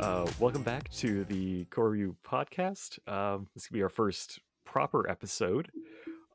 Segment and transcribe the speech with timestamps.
[0.00, 2.98] Uh, welcome back to the Koryu podcast.
[3.08, 5.70] Um, this will be our first proper episode.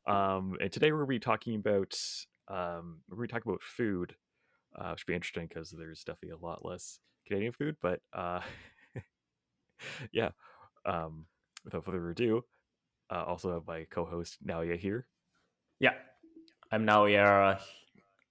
[0.08, 2.00] Um, and today we're going to be talking about
[2.48, 4.16] um, we're going to talk about food,
[4.76, 7.76] uh, which should be interesting because there's definitely a lot less Canadian food.
[7.82, 8.40] But uh,
[10.14, 10.30] yeah,
[10.86, 11.26] um,
[11.66, 12.44] without further ado,
[13.12, 15.06] uh, also have my co-host Naoya here.
[15.80, 15.94] Yeah,
[16.72, 17.58] I'm here.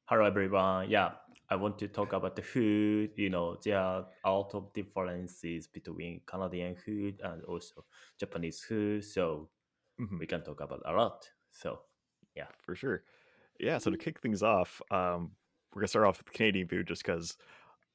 [0.07, 0.89] Hello, everyone.
[0.89, 1.11] Yeah,
[1.51, 3.13] I want to talk about the food.
[3.17, 7.87] You know, there are a lot of differences between Canadian food and also
[8.19, 9.05] Japanese food.
[9.05, 9.51] So
[9.99, 10.19] Mhm.
[10.19, 11.31] we can talk about a lot.
[11.51, 11.83] So
[12.35, 13.05] yeah, for sure.
[13.61, 15.37] Yeah, so to kick things off, um,
[15.75, 17.37] we're gonna start off with Canadian food just because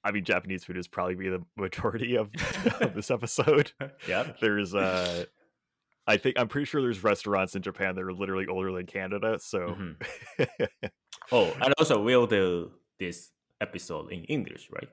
[0.04, 2.31] I mean Japanese food is probably be the majority of,
[2.81, 3.73] of this episode.
[4.07, 5.26] yeah, There's uh
[6.07, 9.40] I think I'm pretty sure there's restaurants in Japan that are literally older than Canada,
[9.40, 9.95] so Mhm.
[11.32, 13.32] Oh, and also we'll do this
[13.68, 14.90] episode in English, right?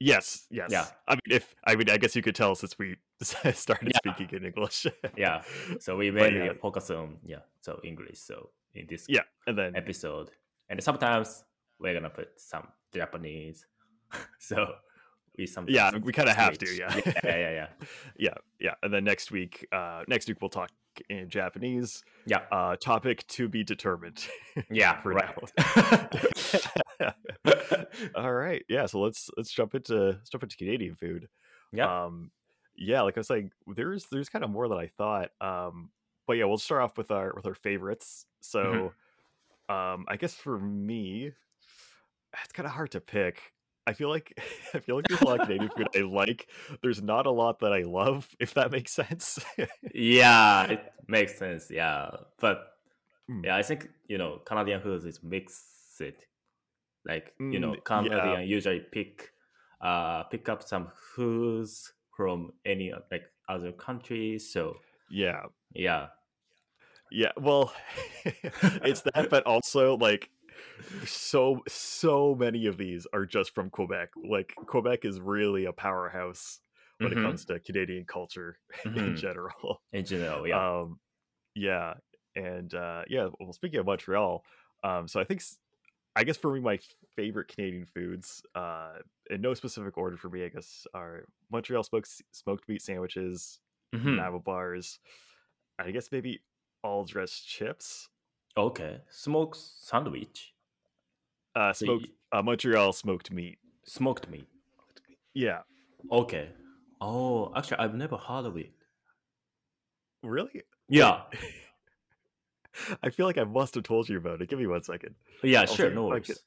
[0.00, 0.70] yes, yes.
[0.70, 0.86] Yeah.
[1.10, 2.88] I mean if I mean I guess you could tell since we
[3.64, 3.98] started Yeah.
[4.02, 4.86] speaking in English.
[5.16, 5.42] Yeah.
[5.84, 6.60] So we But mainly yeah.
[6.66, 8.18] focus on yeah, so English.
[8.30, 8.36] So
[8.78, 10.28] in this yeah, and then episode,
[10.70, 11.42] and sometimes
[11.80, 13.66] we're gonna put some Japanese.
[14.38, 14.56] so
[15.36, 16.94] we sometimes yeah, we kind of have to, yeah.
[16.94, 17.68] yeah, yeah, yeah, yeah.
[18.26, 18.74] yeah, yeah.
[18.82, 20.70] And then next week, uh next week we'll talk
[21.08, 21.90] in Japanese.
[22.32, 22.42] Yeah.
[22.56, 24.20] Uh topic to be determined.
[24.70, 25.34] Yeah, for right.
[25.58, 26.82] now.
[28.14, 28.64] All right.
[28.68, 31.28] Yeah, so let's let's jump into let's jump into Canadian food.
[31.72, 32.30] yeah, Um
[32.76, 35.30] yeah, like I was saying, there's there's kind of more than I thought.
[35.40, 35.90] Um
[36.26, 38.26] but yeah, we'll start off with our with our favorites.
[38.40, 38.92] So
[39.68, 41.32] um I guess for me,
[42.42, 43.40] it's kind of hard to pick.
[43.86, 44.38] I feel like
[44.74, 46.48] I feel like there's a lot of Canadian food I like.
[46.82, 49.38] There's not a lot that I love, if that makes sense.
[49.94, 51.70] yeah, it makes sense.
[51.70, 52.10] Yeah,
[52.40, 52.74] but
[53.30, 53.44] Mm.
[53.44, 56.00] yeah, I think you know Canadian food is mixed.
[57.08, 58.46] Like you know, Mm, Canadian yeah.
[58.48, 59.32] usually pick
[59.80, 64.52] uh pick up some foods from any like other countries.
[64.52, 64.76] So
[65.10, 65.44] yeah.
[65.72, 66.08] yeah,
[67.10, 67.72] Yeah, well,
[68.82, 70.30] it's that, but also like
[71.06, 74.10] so so many of these are just from Quebec.
[74.28, 76.60] Like Quebec is really a powerhouse
[77.00, 77.18] when Mhm.
[77.18, 79.14] it comes to Canadian culture in Mhm.
[79.14, 79.82] general.
[79.92, 80.64] in general, yeah.
[80.82, 81.00] Um,
[81.54, 81.94] yeah,
[82.36, 83.28] and uh, yeah.
[83.40, 84.44] Well, speaking of Montreal,
[84.84, 85.42] um, so I think
[86.16, 86.78] I guess for me, my
[87.18, 88.98] favorite Canadian foods, uh,
[89.30, 93.60] in no specific order for me, I guess are Montreal smoked smoked meat sandwiches,
[93.92, 94.14] Mhm.
[94.16, 95.00] Nanaimo bars.
[95.78, 96.42] I guess maybe
[96.84, 98.10] all dressed chips.
[98.58, 100.54] Okay, smoked sandwich,
[101.54, 103.58] Uh, smoked uh, Montreal smoked meat.
[103.84, 104.48] smoked meat.
[105.34, 105.62] Yeah,
[106.10, 106.52] Okay.
[107.00, 108.72] Oh, actually, I've never heard of it.
[110.22, 110.62] really?
[110.88, 111.24] Yeah,
[113.02, 114.48] I feel like I must have told you about it.
[114.48, 115.14] Give me one second.
[115.42, 116.44] yeah, I'll sure, no worries.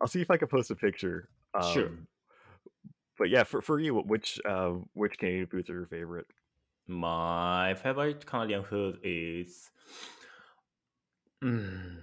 [0.00, 1.28] I'll see if I can post a picture.
[1.54, 1.90] Um, Sure.
[3.18, 6.26] But yeah, for for you, which uh, which Canadian foods are your favorite?
[6.86, 9.70] My favorite Canadian food is.
[11.44, 11.98] Mm,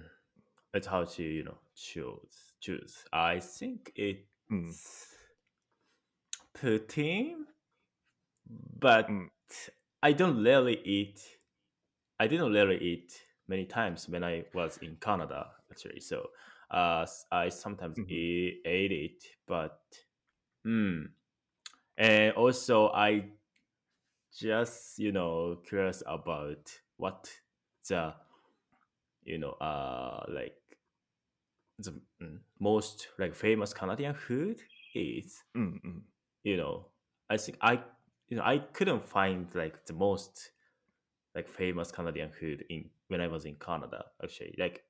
[0.74, 2.52] it's hard to you know choose.
[2.60, 3.04] Choose.
[3.12, 4.74] I think it's Mm.
[6.54, 7.44] poutine,
[8.78, 9.28] but Mm.
[10.02, 11.20] I don't really eat.
[12.20, 16.00] I didn't really eat many times when I was in Canada actually.
[16.00, 16.30] So
[16.70, 18.10] uh, I sometimes Mhm.
[18.10, 19.80] eat, ate it, but
[20.66, 21.08] mm,
[21.96, 23.30] and also I
[24.36, 27.30] just you know curious about what
[27.88, 28.14] the
[29.24, 30.56] you know uh like
[31.78, 31.92] the
[32.22, 34.60] mm, most like famous Canadian food
[34.94, 36.00] is Mm, mm.
[36.42, 36.86] you know
[37.30, 37.80] I think I
[38.28, 40.50] you know I couldn't find like the most
[41.34, 44.82] like famous Canadian food in when I was in Canada actually like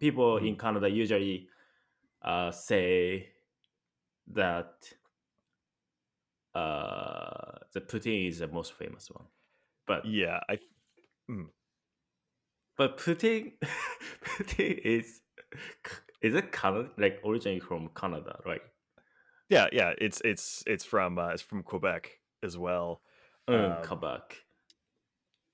[0.00, 1.48] people in Canada usually
[2.22, 3.28] uh say
[4.32, 4.92] that
[6.54, 9.26] uh the poutine is the most famous one.
[9.86, 10.58] But Yeah, I
[12.76, 13.52] but poutine
[14.24, 15.20] poutine is
[16.22, 18.62] is it Canada like originally from Canada right?
[19.48, 19.92] Yeah yeah.
[19.98, 23.00] It's it's it's from uh, it's from Quebec as well.
[23.48, 24.36] um, Um, Quebec.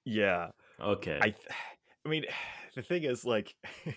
[0.04, 0.48] Yeah,
[0.80, 1.18] okay.
[1.20, 1.48] I th-
[2.06, 2.24] I mean
[2.76, 3.54] the thing is like.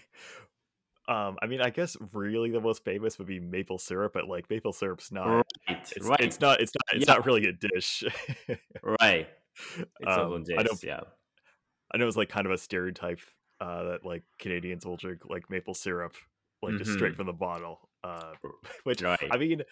[1.08, 4.48] Um, I mean, I guess really the most famous would be maple syrup, but like
[4.50, 5.42] maple syrup's not.
[5.68, 6.62] right It's, right it's not.
[6.62, 6.96] It's not.
[6.96, 7.16] It's Yeah.
[7.16, 8.04] not really a dish.
[9.02, 9.28] right
[10.00, 11.02] it's a Um, one I know yeah
[11.94, 13.20] I know it's like kind of a stereotype
[13.60, 16.14] uh, that like Canadians will drink like maple syrup,
[16.62, 17.16] like just straight Mhm.
[17.16, 17.90] from the bottle.
[18.04, 18.36] Uh,
[18.84, 19.64] which right I mean,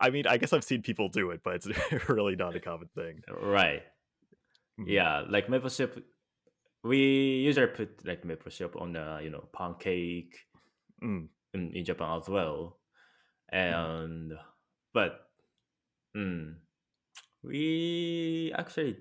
[0.00, 2.88] I mean, I guess I've seen people do it, but it's really not a common
[2.94, 3.22] thing.
[3.28, 3.82] right
[4.78, 4.86] Mhm.
[4.88, 6.02] yeah like maple syrup
[6.82, 6.98] we
[7.40, 10.46] usually put like maple syrup on the you know pancake
[11.02, 12.78] Mm, in, in Japan as well,
[13.50, 14.32] and
[14.92, 15.30] but
[16.16, 16.54] mm,
[17.42, 18.98] we actually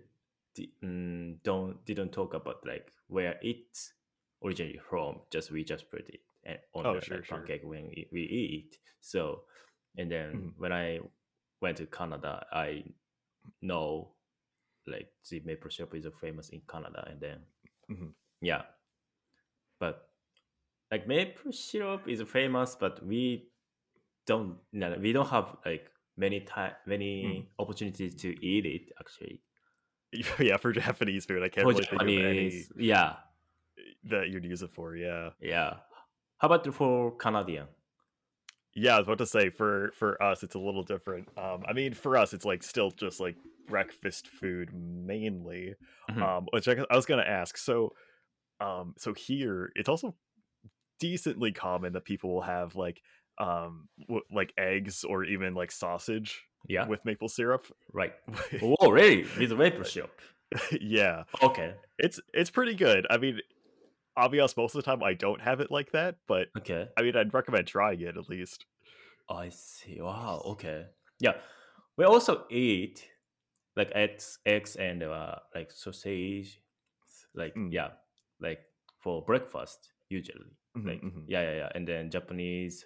[0.56, 3.94] di- mm, don't didn't talk about like where it's
[4.44, 5.20] originally from.
[5.32, 7.40] Just we just put it a- on Oh, the sure, like, sure.
[7.40, 8.78] pancake when we, we eat.
[9.02, 9.44] So,
[9.98, 10.54] and then Mhm.
[10.58, 11.00] when I
[11.62, 12.84] went to Canada, I
[13.62, 14.14] know
[14.88, 17.40] like the maple syrup is famous in Canada, and then
[17.89, 18.13] Mhm.
[18.41, 18.63] yeah,
[19.80, 20.09] but
[20.91, 23.50] like maple syrup is famous, but we
[24.25, 27.45] don't no, we don't have like many time many Mm.
[27.59, 29.41] opportunities to eat it actually
[30.39, 33.18] yeah, for Japanese food, I can't for really think of any Yeah,
[34.06, 34.95] that you'd use it for.
[34.95, 35.77] Yeah, yeah.
[36.39, 37.68] How about for Canadian?
[38.74, 38.95] yeah.
[38.95, 41.27] I was about to say for for us, it's a little different.
[41.38, 43.36] Um, I mean, for us, it's like still just like
[43.69, 45.75] breakfast food mainly.
[46.10, 46.21] Mhm.
[46.21, 47.57] Um, which I, I was gonna ask.
[47.57, 47.94] So,
[48.62, 50.16] um, so here it's also
[51.00, 53.01] decently common that people will have like
[53.39, 57.68] um w- like eggs or even like sausage Yeah, with maple syrup.
[57.94, 58.13] right.
[58.62, 59.24] Oh, really?
[59.38, 60.22] With maple syrup?
[60.81, 63.07] yeah, Okay, it's it's pretty good.
[63.10, 63.42] I mean,
[64.18, 66.89] I'll be honest, most of the time I don't have it like that, but okay.
[66.98, 68.65] I mean, I'd recommend trying it at least.
[69.30, 70.01] I see.
[70.01, 70.42] Wow.
[70.45, 70.88] Okay.
[71.19, 71.42] Yeah,
[71.98, 73.10] we also eat
[73.80, 76.62] like eggs, eggs and uh, like sausage,
[77.34, 77.72] like Mm.
[77.72, 77.92] yeah,
[78.40, 78.62] like
[79.00, 80.52] for breakfast usually.
[80.78, 81.24] Mhm, Like mhm.
[81.28, 81.70] yeah, yeah, yeah.
[81.76, 82.86] And then Japanese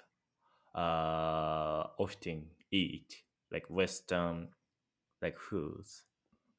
[0.75, 4.49] uh often eat like Western
[5.21, 6.05] like foods,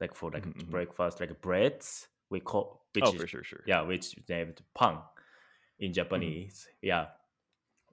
[0.00, 0.70] like for like Mhm, mhm.
[0.70, 2.08] breakfast, like breads.
[2.30, 3.64] We call which Oh, is for sure, sure.
[3.66, 4.98] yeah, which is named pan
[5.78, 6.68] in Japanese.
[6.82, 7.08] Yeah,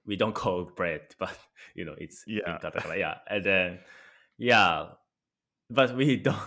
[0.06, 1.36] we don't call bread, but
[1.74, 2.58] you know it's Yeah.
[2.96, 3.80] Yeah, and then
[4.38, 4.92] yeah,
[5.74, 6.38] but we don't.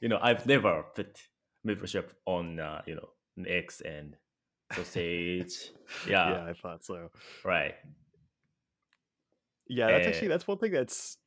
[0.00, 1.28] You know, I've never put
[1.64, 3.10] maple syrup on uh, you know
[3.46, 4.16] eggs and
[4.72, 5.72] sausage.
[6.06, 7.10] yeah, Yeah, I thought so.
[7.44, 7.74] right.
[9.68, 11.18] Yeah, that's Eh, actually that's one thing that's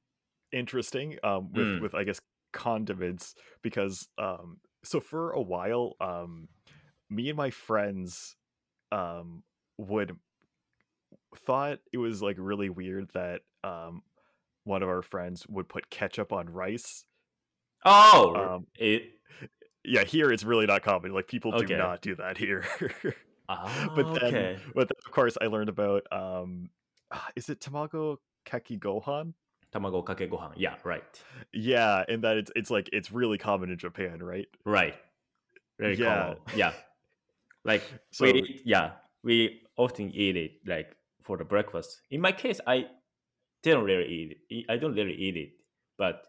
[0.51, 1.79] interesting um with Mm.
[1.79, 2.21] with I guess
[2.53, 6.49] condiments because um so for a while um
[7.09, 8.37] me and my friends
[8.91, 9.43] um
[9.77, 10.17] would
[11.35, 14.01] thought it was like really weird that um
[14.63, 17.05] one of our friends would put ketchup on rice.
[17.85, 19.11] Oh, Um it.
[19.85, 21.13] yeah, here it's really not common.
[21.13, 21.77] Like people do Okay.
[21.77, 22.65] not do that here.
[23.51, 24.59] Ah, but then okay.
[24.75, 26.69] but then of course I learned about um
[27.11, 29.33] ah, is it tamago keki gohan?
[29.73, 30.53] Tamago kake gohan.
[30.57, 31.23] Yeah, right,
[31.53, 34.47] Yeah, and that it's it's like it's really common in Japan, right?
[34.65, 34.95] right.
[35.79, 36.35] Very Yeah.
[36.35, 36.37] common.
[36.55, 36.73] Yeah,
[37.65, 38.91] like So we eat, yeah
[39.23, 42.01] we often eat it like for the breakfast.
[42.11, 42.87] In my case, I
[43.63, 44.65] didn't really eat it.
[44.69, 45.51] I don't really eat it,
[45.97, 46.23] but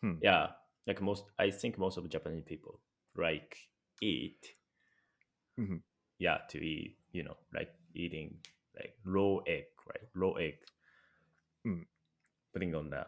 [0.00, 0.48] hmm, yeah,
[0.86, 2.80] like most, I think most of Japanese people
[3.16, 3.56] like
[4.02, 4.54] eat.
[5.58, 5.82] Mhm.
[6.18, 8.38] Yeah, to eat, you know, like eating
[8.76, 10.08] like raw egg, right?
[10.14, 10.58] Raw egg,
[11.66, 11.86] Mm.
[12.52, 13.06] putting on the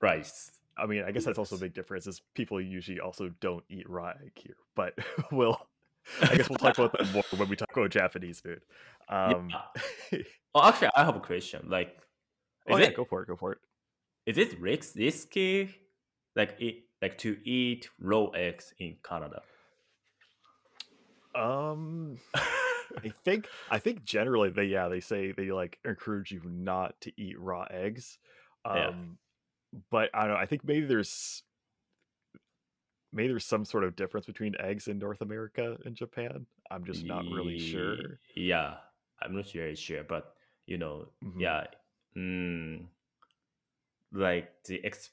[0.00, 0.50] rice.
[0.76, 3.88] I mean, I guess that's also a big difference is people usually also don't eat
[3.88, 4.56] raw egg here.
[4.74, 4.94] But
[5.32, 5.56] we'll
[6.22, 8.62] I guess we'll talk about that more when we talk about Japanese food.
[9.08, 10.18] Um Yeah.
[10.54, 11.68] Oh, actually, I have a question.
[11.68, 11.88] Like,
[12.66, 13.58] is Oh yeah, it go for it, go for it.
[14.26, 15.74] is it ris- risky,
[16.36, 19.42] like eat, like to eat raw eggs in Canada?
[21.34, 27.00] Um I think I think generally they yeah, they say they like encourage you not
[27.02, 28.18] to eat raw eggs.
[28.64, 28.88] Yeah.
[28.88, 29.18] Um
[29.90, 31.42] but I don't know, I think maybe there's
[33.12, 36.46] maybe there's some sort of difference between eggs in North America and Japan.
[36.70, 38.18] I'm just not really sure.
[38.34, 38.76] Yeah,
[39.22, 40.34] I'm not really sure, but
[40.66, 41.40] you know, Mhm.
[41.40, 41.66] yeah,
[42.16, 42.86] mm,
[44.12, 45.10] like the exp.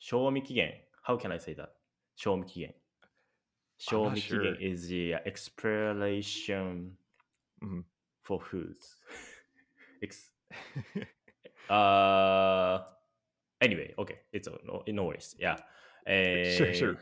[0.00, 1.70] 赏味期限 How can I say that?
[2.16, 2.74] 赏味期限
[3.78, 4.74] I'm 赏 not 味期限 sure.
[4.74, 6.96] is the expiration
[7.60, 7.84] Mhm.
[8.22, 8.96] for foods.
[10.02, 10.32] Ex-
[11.68, 12.84] uh,
[13.60, 15.34] anyway, okay, it's a- no, no worries.
[15.38, 15.56] Yeah,
[16.06, 16.98] Sure, Eh, sure.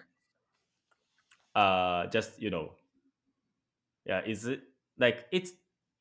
[1.55, 2.75] uh just you know
[4.07, 4.61] yeah is it
[4.99, 5.53] like it's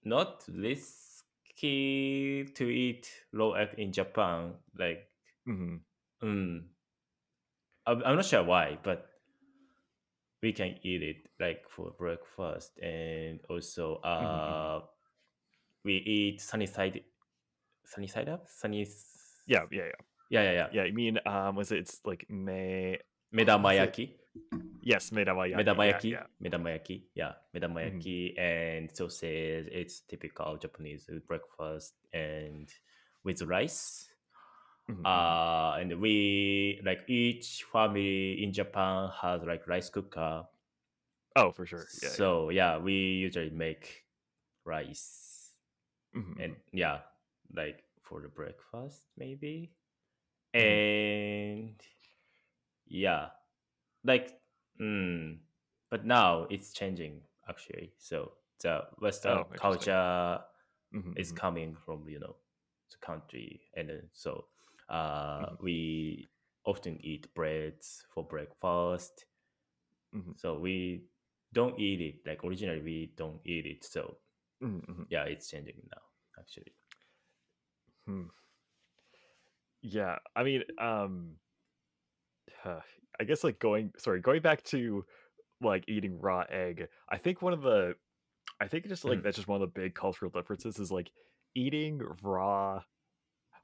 [0.03, 5.09] not risky to eat raw egg in japan like
[5.45, 5.81] Mhm.
[6.23, 6.63] mm,
[7.88, 9.06] I'm, not sure why but
[10.42, 14.06] we can eat it like for breakfast and also mhm.
[14.06, 14.80] uh
[15.84, 17.02] we eat sunny side
[17.84, 18.86] sunny side up sunny
[19.46, 20.02] Yeah, yeah, yeah.
[20.30, 21.78] yeah yeah yeah Yeah, I mean, um, was it?
[21.78, 22.98] It's like May.
[23.32, 23.92] medama is it?
[23.92, 24.06] yaki
[24.82, 25.50] Yes, medamayaki.
[25.50, 26.26] Yeah, Medamayaki, yeah.
[26.40, 29.68] medamayaki, yeah, medamayaki and sausage.
[29.72, 32.68] It's typical Japanese breakfast and
[33.24, 34.07] with rice.
[34.88, 35.38] Mhm, mhm.
[35.44, 40.46] Uh, and we like each family in Japan has like rice cooker.
[41.36, 41.88] oh, for sure.
[42.02, 42.16] Yeah.
[42.16, 44.04] So yeah, we usually make
[44.64, 45.54] rice
[46.12, 46.20] yeah.
[46.20, 46.56] Mhm, and mhm.
[46.72, 47.00] yeah,
[47.54, 49.72] like for the breakfast maybe.
[50.62, 50.78] Mhm.
[51.34, 51.80] And
[52.86, 53.28] yeah,
[54.04, 54.40] like,
[54.80, 55.38] mm,
[55.90, 57.92] but now it's changing actually.
[57.98, 60.40] So the Western Oh, culture
[60.92, 62.36] Mhm, is mhm, coming from you know
[62.90, 64.46] the country, and so
[64.88, 65.58] uh, Mhm.
[65.60, 66.28] we
[66.64, 69.26] often eat breads for breakfast.
[70.12, 71.08] mhm, So we
[71.52, 73.84] don't eat it like originally we don't eat it.
[73.84, 74.18] So
[74.60, 75.08] mhm, mhm.
[75.08, 76.02] yeah, it's changing now
[76.38, 76.74] actually.
[78.06, 78.28] Hmm.
[79.80, 81.38] Yeah, I mean, um,
[82.64, 85.04] I guess like going, sorry, going back to
[85.60, 86.88] like eating raw egg.
[87.08, 87.96] I think one of the,
[88.60, 89.24] I think just like Mhm.
[89.24, 91.12] that's just one of the big cultural differences is like
[91.54, 92.82] eating raw.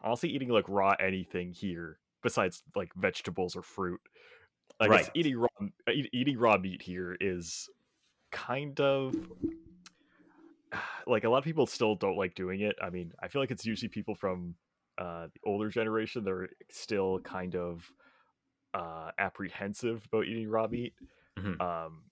[0.05, 4.01] Honestly, eating like raw anything here besides like vegetables or fruit.
[4.81, 5.11] Guess Right.
[5.15, 5.49] eating raw
[5.91, 7.69] eat, eating raw meat here is
[8.31, 9.17] kind of
[11.07, 12.77] like a lot of people still don't like doing it.
[12.83, 14.55] I mean, I feel like it's usually people from
[14.99, 17.91] uh, the older generation that are still kind of
[18.75, 20.95] uh, apprehensive about eating raw meat.
[21.39, 21.61] Mhm.
[21.61, 22.03] Um,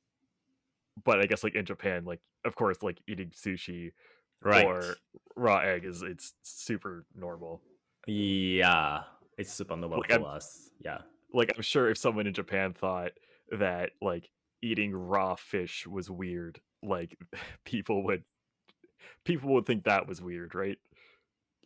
[1.04, 3.92] but I guess like in Japan, like of course, like eating sushi
[4.40, 4.66] Right.
[4.66, 4.96] or
[5.36, 7.60] raw egg is it's super normal.
[8.06, 9.02] Yeah,
[9.38, 10.70] it's super normal Like, for I'm- us.
[10.80, 11.02] Yeah.
[11.32, 13.12] Like I'm sure if someone in Japan thought
[13.52, 14.30] that like
[14.60, 17.18] eating raw fish was weird, like
[17.64, 18.24] people would
[19.24, 20.78] people would think that was weird, right?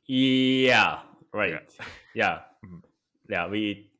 [0.07, 1.00] Yeah.
[1.33, 1.62] Right.
[2.14, 2.40] Yeah.
[2.64, 2.83] Mhm.
[3.28, 3.47] Yeah.
[3.49, 3.90] We.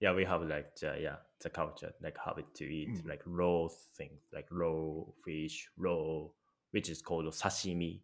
[0.00, 3.08] Yeah, we have like the, yeah the culture like habit to eat Mhm.
[3.08, 6.24] like raw things like raw fish raw
[6.72, 8.00] which is called sashimi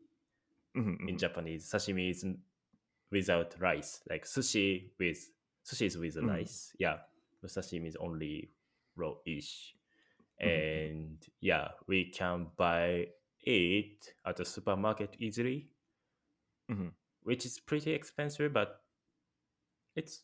[0.77, 1.19] Mhm, in mhm.
[1.19, 1.69] Japanese.
[1.71, 2.25] Sashimi is
[3.11, 5.31] without rice like sushi with
[5.65, 6.29] sushi is with Mhm.
[6.29, 6.73] rice.
[6.79, 6.99] Yeah,
[7.41, 8.51] but sashimi is only
[8.97, 9.75] raw ish.
[10.43, 10.47] Mhm.
[10.47, 13.07] and yeah we can buy
[13.45, 15.69] it at the supermarket easily
[16.71, 16.93] Mhm.
[17.25, 18.83] which is pretty expensive but
[19.97, 20.23] it's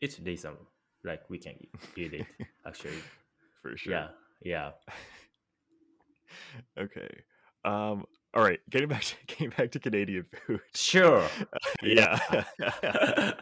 [0.00, 0.68] it's reasonable
[1.02, 1.56] like we can
[1.96, 2.26] eat it
[2.66, 3.02] actually
[3.62, 3.92] For sure.
[3.92, 4.08] yeah
[4.42, 4.72] yeah
[6.78, 7.24] Okay.
[7.64, 8.04] Um.
[8.34, 8.60] All right.
[8.70, 10.60] Getting back to getting back to Canadian food.
[10.74, 11.28] sure
[11.82, 12.18] yeah.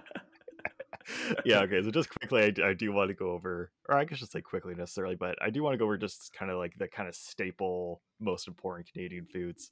[1.44, 1.60] yeah.
[1.60, 1.82] Okay.
[1.82, 4.74] So just quickly, I do want to go over, or I guess just say quickly
[4.74, 7.14] necessarily, but I do want to go over just kind of like the kind of
[7.14, 9.70] staple, most important Canadian foods.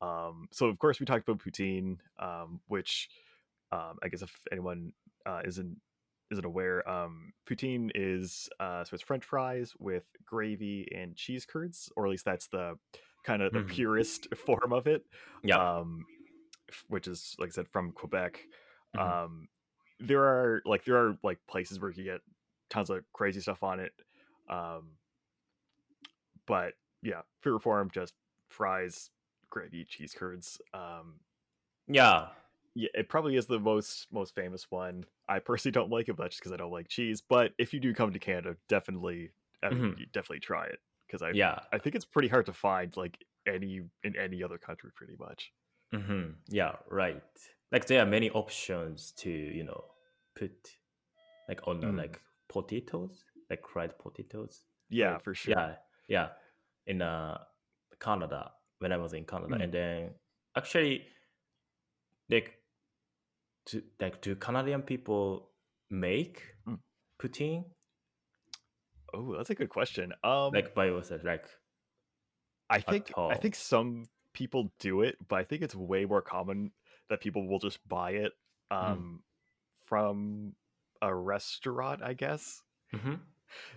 [0.00, 0.48] Um.
[0.52, 3.08] So of course we talked about poutine, um, which,
[3.72, 4.92] um, I guess if anyone
[5.26, 5.76] uh, isn't
[6.30, 11.90] isn't aware, um, poutine is uh, so it's French fries with gravy and cheese curds,
[11.96, 12.76] or at least that's the
[13.24, 13.62] kind of the Mhm.
[13.62, 15.06] purest form of it.
[15.42, 16.06] yeah Um,
[16.88, 18.46] which is like I said from Quebec.
[18.94, 19.20] Mhm.
[19.20, 19.48] Um,
[19.98, 22.20] there are like there are like places where you get
[22.70, 23.92] tons of crazy stuff on it.
[24.48, 24.98] Um,
[26.46, 28.14] but yeah, pure form just
[28.48, 29.10] fries,
[29.48, 30.60] gravy, cheese curds.
[30.72, 31.20] Um,
[31.88, 32.30] yeah
[32.74, 35.04] yeah, it probably is the most most famous one.
[35.28, 37.20] I personally don't like it much because I don't like cheese.
[37.20, 40.04] But if you do come to Canada, definitely, I mean, Mhm.
[40.12, 40.78] definitely try it
[41.10, 44.58] because I yeah I think it's pretty hard to find like any in any other
[44.58, 45.52] country, pretty much.
[45.92, 47.22] hmm yeah right
[47.72, 49.82] like there are many options to you know
[50.38, 50.52] put
[51.48, 51.96] like on Mm.
[52.02, 54.54] like potatoes like fried potatoes
[54.88, 55.22] Yeah, Right.
[55.24, 55.54] for sure.
[55.54, 55.74] Yeah,
[56.08, 56.28] yeah.
[56.86, 57.38] In uh,
[58.06, 59.62] Canada, when I was in Canada, Mm.
[59.64, 59.98] and then
[60.56, 61.06] actually,
[62.28, 62.48] like,
[63.66, 65.50] to like, do Canadian people
[65.90, 66.36] make
[66.66, 66.78] Mm.
[67.20, 67.64] poutine
[69.12, 70.12] Oh, that's a good question.
[70.24, 71.22] Um, like by yourself?
[71.24, 71.48] Like,
[72.68, 76.72] I think I think some people do it, but I think it's way more common
[77.08, 78.32] that people will just buy it
[78.70, 79.24] um
[79.86, 80.56] from
[81.02, 82.62] a restaurant, I guess.
[82.92, 83.30] hmm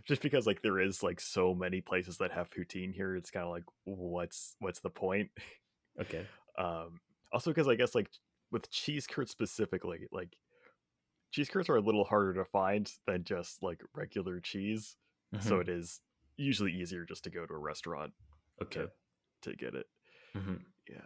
[0.05, 3.45] Just because like there is like so many places that have poutine here, it's kind
[3.45, 5.31] of like what's what's the point?
[5.99, 8.11] okay, Um also because I guess like
[8.51, 10.37] with cheese curds specifically, like
[11.31, 14.97] cheese curds are a little harder to find than just like regular cheese.
[15.39, 15.61] So Mhm.
[15.61, 16.01] it is
[16.37, 18.13] usually easier just to go to a restaurant
[18.61, 18.87] okay,
[19.41, 19.87] to get it.
[20.33, 20.55] hmm
[20.89, 21.05] Yeah.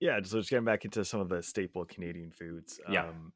[0.00, 2.80] Yeah, so just getting back into some of the staple Canadian foods.
[2.88, 3.08] Yeah.
[3.08, 3.32] Um,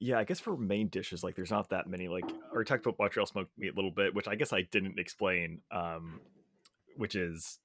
[0.00, 2.08] yeah, I guess for main dishes, like there's not that many.
[2.08, 4.98] Like, or talked about Montreal smoked meat a little bit, which I guess I didn't
[4.98, 5.60] explain.
[5.70, 6.20] Um,
[6.96, 7.58] which is,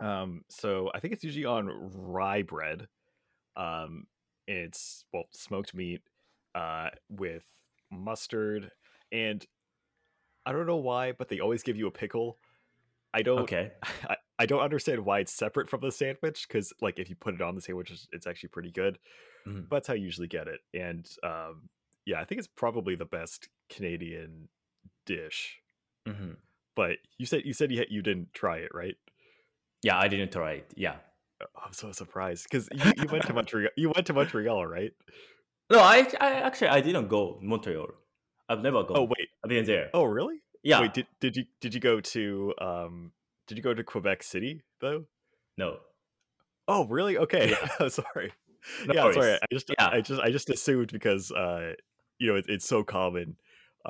[0.00, 2.88] um, so I think it's usually on rye bread.
[3.56, 4.06] Um,
[4.46, 6.02] it's well smoked meat,
[6.54, 7.44] uh, with
[7.90, 8.70] mustard,
[9.12, 9.44] and
[10.44, 12.38] I don't know why, but they always give you a pickle.
[13.14, 13.40] I don't.
[13.40, 13.72] okay,
[14.08, 17.34] I, I don't understand why it's separate from the sandwich because like if you put
[17.34, 18.98] it on the sandwich it's, actually pretty good
[19.46, 19.68] Mhm.
[19.68, 21.68] but that's how you usually get it and um
[22.06, 24.48] yeah i think it's probably the best canadian
[25.06, 25.60] dish
[26.08, 26.32] hmm
[26.74, 28.96] but you said you said you, you didn't try it right
[29.84, 29.98] yeah.
[29.98, 30.72] I didn't try it.
[30.76, 30.96] Yeah,
[31.40, 34.92] Oh, i'm so surprised because you, you went to montreal you went to montreal right
[35.70, 37.88] no, I, I actually I didn't go Montreal.
[38.48, 38.96] I've never gone.
[38.98, 39.28] Oh wait.
[39.44, 39.90] I've been there.
[39.94, 40.42] Oh really?
[40.62, 40.80] yeah.
[40.80, 43.12] Wait, did did you did you go to um
[43.46, 45.04] did you go to Quebec City though?
[45.56, 45.78] no.
[46.68, 47.18] Oh really?
[47.18, 47.50] Okay.
[47.80, 47.88] Yeah.
[48.00, 48.32] Sorry.
[48.86, 49.32] No yeah, sorry.
[49.34, 49.88] I just Yeah.
[49.88, 51.72] I just I just assumed because uh
[52.18, 53.36] you know it, it's so common.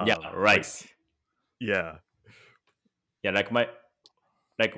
[0.06, 0.14] yeah.
[0.14, 0.86] um, like, Right.
[1.60, 1.96] yeah.
[3.22, 3.30] yeah.
[3.32, 3.68] Like my,
[4.58, 4.74] like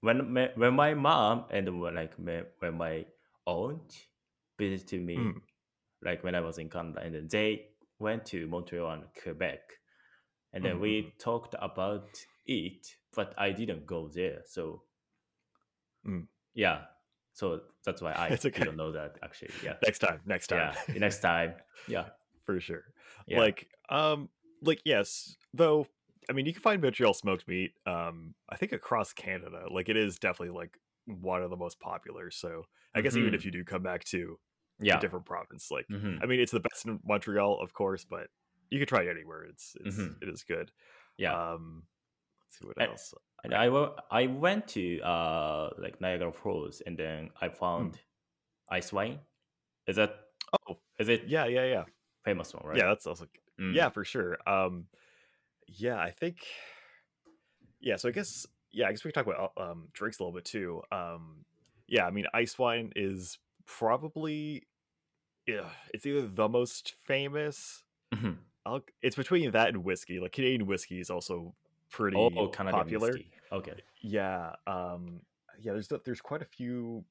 [0.00, 3.04] when my, when my mom and when, like my, when my
[3.46, 4.06] aunt
[4.58, 5.40] visited me, Mm.
[6.04, 7.66] like when I was in Canada, and then they
[8.02, 9.62] went to Montreal and Quebec,
[10.52, 14.42] and then Mhm, we talked about it, but I didn't go there.
[14.46, 14.84] So,
[16.06, 16.26] Mm.
[16.54, 16.84] yeah,
[17.32, 18.64] so that's why I It's okay.
[18.64, 19.54] didn't know that actually.
[19.62, 20.20] Yeah, Next time.
[20.26, 20.58] Next time.
[20.58, 20.74] yeah.
[20.94, 21.54] Next time,
[21.86, 22.10] yeah,
[22.44, 22.84] for sure.
[23.26, 23.38] yeah.
[23.38, 24.28] Like, um,
[24.60, 25.86] like yes, though.
[26.30, 27.72] I mean, you can find Montreal smoked meat.
[27.84, 32.30] Um, I think across Canada, like it is definitely like one of the most popular.
[32.30, 33.34] So I guess even Mhm.
[33.34, 34.38] if you do come back to
[34.82, 34.98] yeah.
[35.00, 38.28] different province, like hmm I mean, it's the best in Montreal, of course, but
[38.70, 39.44] you could try it anywhere.
[39.44, 40.22] It's it's Mhm.
[40.22, 40.70] it is good.
[41.18, 41.34] Yeah.
[41.52, 41.84] Um,
[42.44, 43.14] let's see what And- else.
[43.44, 43.66] And I
[44.10, 47.98] I went to uh like Niagara Falls and then I found
[48.68, 49.18] ice wine.
[49.88, 50.14] Is that
[50.68, 51.84] Oh, is it yeah, yeah, yeah,
[52.24, 52.76] famous one, right?
[52.78, 52.86] yeah.
[52.86, 53.26] That's also
[53.58, 53.74] Mm.
[53.74, 54.38] yeah for sure.
[54.48, 54.86] Um,
[55.66, 56.38] yeah, I think
[57.80, 57.96] yeah.
[57.96, 60.44] So I guess yeah, I guess we can talk about um drinks a little bit
[60.44, 60.82] too.
[60.92, 61.44] Um,
[61.88, 64.62] yeah, I mean, ice wine is probably
[65.46, 67.84] yeah, it's either the most famous.
[68.14, 68.36] Mhm.
[68.64, 70.20] I'll, it's between that and whiskey.
[70.20, 71.54] Like Canadian whiskey is also
[71.90, 73.18] pretty Oh, popular.
[73.50, 73.74] Okay.
[74.00, 75.20] Yeah, um,
[75.60, 75.72] yeah.
[75.72, 77.04] There's there's quite a few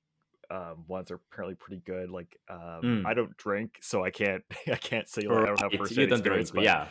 [0.50, 2.09] um, ones that are apparently pretty good.
[2.09, 3.05] Like um, Mm.
[3.05, 6.21] I don't drink, so I can't I can't say like I don't have first experience.
[6.21, 6.88] drink, But yeah.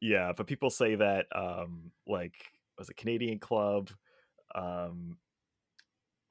[0.00, 2.34] yeah, but people say that um, like
[2.78, 3.90] was it Canadian Club?
[4.54, 5.16] Um,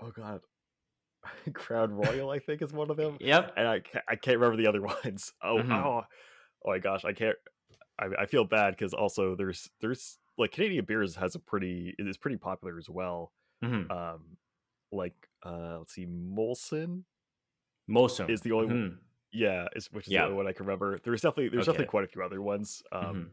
[0.01, 0.41] oh God,
[1.53, 3.53] Crown Royal I think is one of them, Yep.
[3.57, 5.33] and I can't, I can't remember the other ones.
[5.43, 5.71] Oh Mhm.
[5.71, 6.03] oh
[6.65, 7.37] oh my gosh, I can't.
[7.99, 12.07] I, I feel bad because also there's there's like Canadian beers has a pretty it
[12.07, 13.31] is pretty popular as well
[13.63, 13.89] Mhm.
[13.89, 14.37] um
[14.91, 17.03] like uh let's see molson
[17.89, 18.97] Molson is the only one Mhm.
[19.31, 20.21] yeah is which is Yeah.
[20.21, 22.83] the only one i can remember there's definitely there's definitely quite a few other ones
[22.91, 23.29] um Mhm.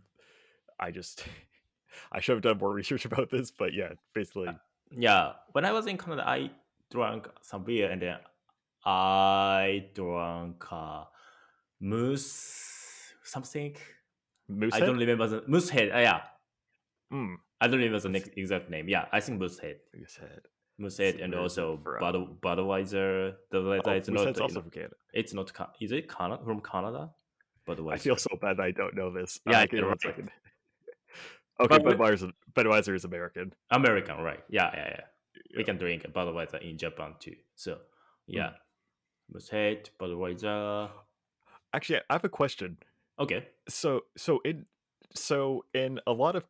[0.79, 1.25] i just
[2.13, 4.55] i should have done more research about this but yeah basically
[4.95, 5.33] Yeah.
[5.53, 6.51] When I was in Canada, I
[6.93, 8.19] drank some beer and then
[8.85, 11.05] I drank uh,
[11.81, 13.77] moose something.
[14.49, 15.91] moose I don't remember the Moosehead.
[15.91, 16.21] Uh, yeah,
[17.13, 18.89] mm, I don't remember the next exact name.
[18.89, 19.79] Yeah, I think moose head.
[20.79, 21.77] Moosehead see, and where is it also?
[22.01, 23.35] Bud Budweiser.
[23.53, 24.41] Budweiser oh, is not.
[24.41, 25.53] also from canada it's not.
[25.81, 27.11] Is it Canada from Canada?
[27.69, 27.93] Budweiser.
[27.93, 30.01] i feel so bad i don't know this Yeah, uh, give me right.
[30.01, 30.31] second
[31.61, 34.41] okay But- budweiser budweiser is american American, right?
[34.49, 35.05] Yeah, yeah, yeah.
[35.57, 37.37] We can drink Budweiser in Japan too.
[37.55, 37.79] So
[38.31, 38.35] Hmm.
[38.35, 38.53] yeah,
[39.33, 40.91] Moosehead, Budweiser.
[41.75, 42.77] actually i have a question
[43.19, 43.47] Okay.
[43.69, 44.67] so so in
[45.15, 46.45] so in a lot of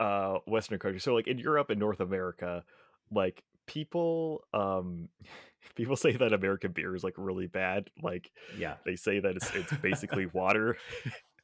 [0.00, 2.64] uh western countries so like in europe and north america
[3.10, 5.08] like people um
[5.76, 8.76] people say that american beer is like really bad like Yeah.
[8.84, 10.76] they say that it's it's basically water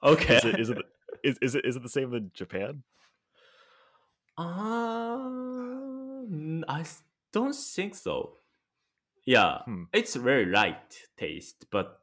[0.02, 0.36] Okay.
[0.36, 0.78] is it is it
[1.22, 2.82] is, is it is it the same in japan
[4.36, 5.99] Um,
[6.68, 7.02] I s-
[7.32, 8.38] don't think so.
[9.24, 9.84] Yeah, Hmm.
[9.92, 12.00] it's very light taste, but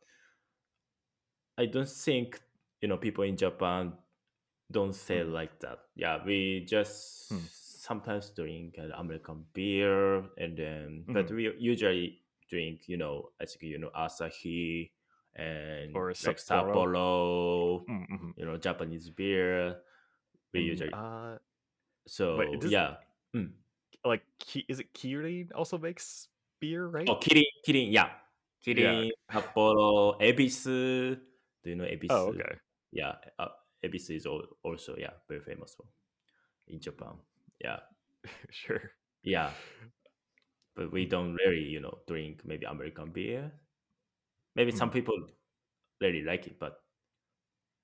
[1.57, 2.39] I don't think
[2.81, 3.93] you know people in Japan
[4.71, 5.79] don't say like that.
[5.95, 7.45] Yeah, we just Hmm.
[7.49, 11.35] sometimes drink American beer, and then but Mhm.
[11.35, 14.91] we usually drink you know I think you know Asahi
[15.35, 17.85] and Or like Sapporo.
[17.87, 18.33] Mm, mhm.
[18.37, 19.81] you know Japanese beer.
[20.53, 21.37] We usually uh
[22.07, 22.97] so wait, does- yeah.
[24.05, 24.23] Like
[24.67, 26.27] is it kirin also makes
[26.59, 28.09] beer right Oh, Kirin, Kirin, yeah.
[28.65, 31.15] Kirin, Sapporo, Ebisu.
[31.63, 32.09] Do you know Ebisu?
[32.11, 32.57] oh okay
[32.91, 33.49] Yeah, uh,
[33.83, 35.89] Ebisu is also yeah very famous one
[36.67, 37.15] in Japan.
[37.59, 37.79] Yeah,
[38.51, 38.91] sure
[39.23, 39.51] yeah.
[40.75, 43.51] But we don't really you know drink maybe American beer.
[44.55, 44.93] Maybe some Mm.
[44.93, 45.27] people
[46.01, 46.81] really like it, but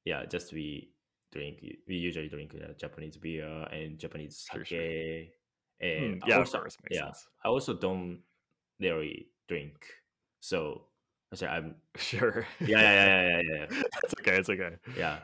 [0.05, 0.93] yeah, just we
[1.31, 1.63] drink.
[1.87, 4.67] We usually drink uh, Japanese beer and Japanese Sure, sake.
[4.67, 5.42] sure.
[5.83, 8.21] And Mm, yeah also, of course makes yeah, sense I also don't
[8.79, 9.85] really drink.
[10.39, 10.87] So
[11.31, 13.65] actually, I'm sure yeah, yeah, yeah, yeah, yeah,
[14.03, 15.19] it's okay it's okay yeah,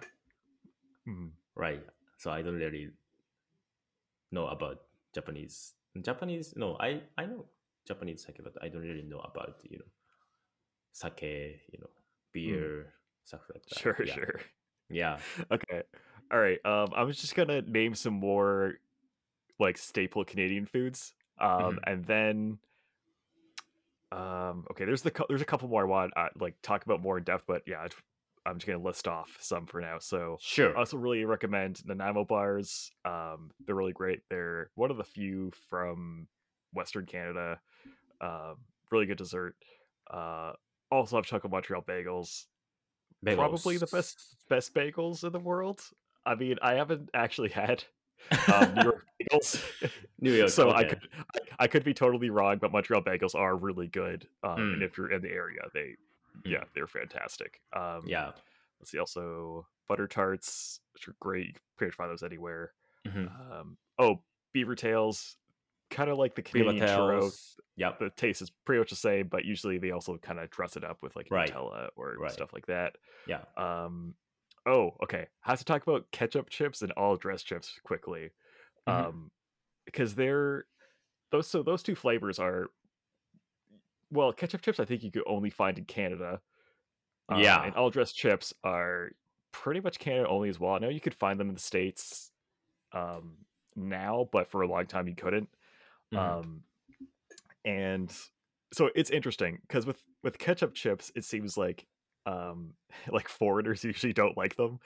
[1.07, 1.31] Mhm.
[1.55, 1.83] right.
[2.17, 2.91] So I don't really
[4.31, 4.81] know about
[5.13, 5.73] Japanese.
[6.01, 7.45] Japanese, no, I I know
[7.87, 9.89] Japanese sake, but I don't really know about you know
[10.91, 11.89] sake, you know,
[12.31, 12.93] beer,
[13.23, 13.79] stuff like that.
[13.79, 14.13] sure yeah.
[14.13, 14.41] sure
[14.89, 15.21] Yeah.
[15.51, 15.83] Okay.
[16.31, 16.59] All right.
[16.65, 18.75] Um, I was just gonna name some more
[19.59, 21.13] like staple Canadian foods.
[21.39, 21.79] Um, Mhm.
[21.85, 22.59] and then
[24.11, 27.17] um, okay, there's the there's a couple more I want uh, like talk about more
[27.17, 27.85] in depth, but yeah,
[28.45, 29.99] I'm just gonna list off some for now.
[29.99, 30.75] So Sure.
[30.75, 32.89] I also really recommend Nanaimo bars.
[33.05, 34.21] Um, they're really great.
[34.29, 36.27] They're one of the few from
[36.73, 37.61] Western Canada.
[38.19, 38.55] Um,
[38.91, 39.55] really good dessert.
[40.09, 40.53] Uh,
[40.91, 42.45] also have Choco Montreal bagels.
[43.23, 45.81] Probably the best best bagels in the world.
[46.25, 47.83] I mean, I haven't actually had
[48.53, 49.63] um, New York bagels,
[50.19, 50.49] New York.
[50.49, 50.99] so I could
[51.35, 54.27] I, I could be totally wrong, but Montreal bagels are really good.
[54.43, 54.85] Um, and Mm.
[54.85, 55.95] if you're in the area, they
[56.45, 57.59] yeah they're fantastic.
[57.73, 58.31] Um, Yeah.
[58.79, 58.99] Let's see.
[58.99, 61.47] Also, butter tarts, which are great.
[61.47, 62.71] You can pretty much find those anywhere.
[63.05, 63.51] Mhm.
[63.51, 64.21] Um, oh,
[64.53, 65.35] beaver tails,
[65.89, 67.19] kind of like the Beaver Canadian churro.
[67.19, 67.59] tails.
[67.75, 67.99] Yep.
[67.99, 70.83] The taste is pretty much the same, but usually they also kind of dress it
[70.85, 71.51] up with like Right.
[71.53, 72.31] Nutella or Right.
[72.31, 72.95] stuff like that.
[73.27, 73.41] Yeah.
[73.57, 74.15] Um,
[74.69, 75.27] oh, okay.
[75.45, 78.31] I have to talk about ketchup chips and all dress chips quickly,
[78.87, 79.09] Mhm.
[79.09, 79.31] um,
[79.85, 80.67] because they're
[81.31, 81.47] those.
[81.47, 82.69] So those two flavors are
[84.11, 84.79] well, ketchup chips.
[84.79, 86.41] I think you could only find in Canada.
[87.29, 87.61] Uh, Yeah.
[87.63, 89.11] and all dressed chips are
[89.51, 90.73] pretty much Canada only as well.
[90.73, 92.31] I know you could find them in the states
[92.93, 95.49] um, now, but for a long time you couldn't.
[96.11, 96.39] Mhm.
[96.41, 96.65] Um,
[97.65, 98.15] and
[98.73, 101.87] so it's interesting because with with ketchup chips, it seems like
[102.25, 102.73] um,
[103.11, 104.79] like foreigners usually don't like them,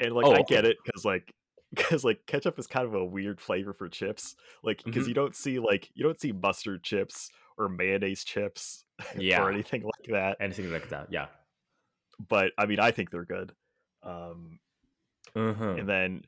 [0.00, 1.34] and like Oh, I get it because like
[1.74, 5.08] because like ketchup is kind of a weird flavor for chips, like because Mhm.
[5.08, 8.84] you don't see like you don't see mustard chips or mayonnaise chips
[9.16, 9.42] Yeah.
[9.42, 10.36] or anything like that.
[10.40, 11.08] Anything like that.
[11.12, 11.28] Yeah.
[12.28, 13.52] But I mean, I think they're good.
[14.02, 14.60] Um,
[15.34, 15.80] Mhm.
[15.80, 16.22] and then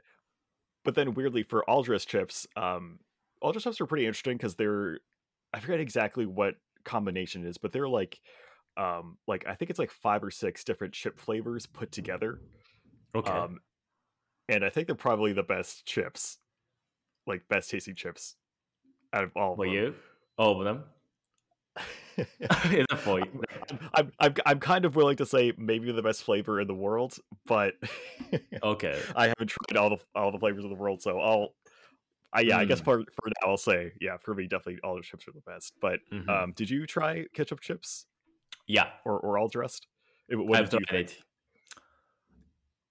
[0.84, 3.00] but then weirdly for all dressed chips, um
[3.40, 5.00] all dressed chips are pretty interesting because they're
[5.52, 8.20] I forget exactly what combination it is, but they're like
[8.78, 12.40] um like I think it's like five or six different chip flavors put together.
[13.14, 13.30] Okay.
[13.30, 13.60] Um
[14.48, 16.38] and I think they're probably the best chips,
[17.26, 18.36] like best tasting chips
[19.12, 19.68] out of all of them.
[19.68, 19.94] you,
[20.38, 20.84] all of them.
[22.40, 23.42] That for you?
[23.94, 27.18] I'm, I'm I'm kind of willing to say maybe the best flavor in the world,
[27.46, 27.74] but
[28.62, 29.00] Okay.
[29.14, 31.54] I haven't tried all the all the flavors of the world, so I'll.
[32.32, 32.84] I, yeah, I guess Mm.
[32.84, 34.16] for for now I'll say yeah.
[34.18, 35.74] For me, definitely all the chips are the best.
[35.80, 36.28] But Mhm.
[36.28, 38.06] um, did you try ketchup chips
[38.68, 38.90] yeah.
[39.04, 39.86] or or all dressed?
[40.28, 41.16] It- What I've tried it.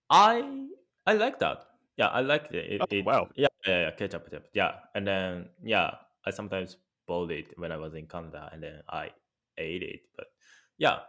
[0.10, 0.68] I
[1.06, 1.64] I like that.
[1.98, 2.74] Yeah, I like it.
[2.74, 3.30] it, Oh, it wow.
[3.36, 4.48] Yeah, yeah, yeah, ketchup, ketchup.
[4.54, 5.92] Yeah, and then yeah,
[6.26, 9.12] I sometimes bought it when I was in Canada, and then I
[9.58, 10.02] ate it.
[10.16, 10.28] But
[10.78, 11.00] yeah,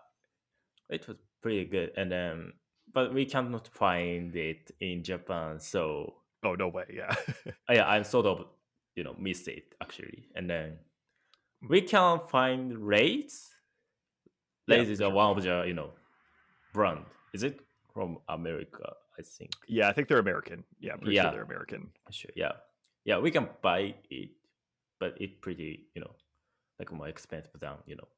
[0.88, 1.92] it was pretty good.
[1.96, 2.52] And then,
[2.92, 6.84] but we cannot find it in Japan, so Oh no way!
[6.94, 7.14] Yeah,
[7.70, 8.46] yeah, I'm sort of
[8.94, 10.28] you know missed it actually.
[10.36, 10.78] And then
[11.68, 12.78] we can find
[14.68, 14.86] Lay's.
[14.86, 15.10] Yeah, is sure.
[15.10, 15.90] one of the you know
[16.72, 17.04] brand.
[17.32, 17.60] Is it
[17.92, 18.92] from America?
[19.18, 19.50] I think.
[19.66, 19.88] yeah.
[19.88, 20.62] I think they're American.
[20.80, 21.30] Yeah, I'm pretty sure Yeah.
[21.32, 21.90] they're American.
[22.10, 22.30] Sure.
[22.36, 22.52] Yeah.
[23.04, 24.30] Yeah, we can buy it,
[25.00, 26.14] but it pretty, you know,
[26.78, 28.08] like more expensive than, you know,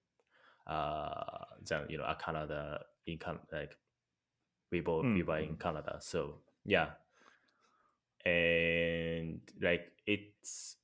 [0.66, 3.76] uh than, you know, a Canada in Can like
[4.70, 5.96] we bought we Mm, buy in Canada.
[6.00, 6.90] So yeah.
[8.24, 10.76] And like it's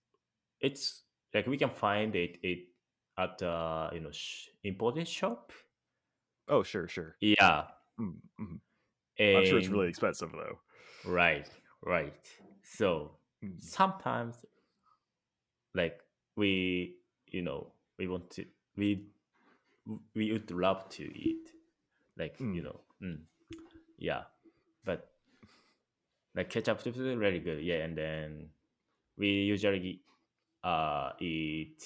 [0.61, 1.02] it's
[1.35, 2.61] like we can find it it
[3.18, 5.52] at uh you know sh- imported shop.
[6.48, 7.16] Oh sure, sure.
[7.20, 7.64] Yeah.
[8.00, 8.61] Mm, mhm.
[9.18, 10.59] And I'm sure it's really expensive though.
[11.11, 11.48] right,
[11.85, 12.14] right.
[12.62, 13.12] So
[13.44, 13.61] Mm.
[13.61, 14.44] sometimes
[15.74, 16.00] like
[16.37, 16.96] we
[17.29, 18.44] you know we want to
[18.76, 19.07] we
[20.14, 21.52] we would love to eat
[22.18, 22.55] like Mm.
[22.55, 23.18] you know mm,
[23.98, 24.22] yeah
[24.85, 25.11] but
[26.35, 28.48] like ketchup is really good yeah and then
[29.16, 30.00] we usually
[30.64, 31.83] uh eat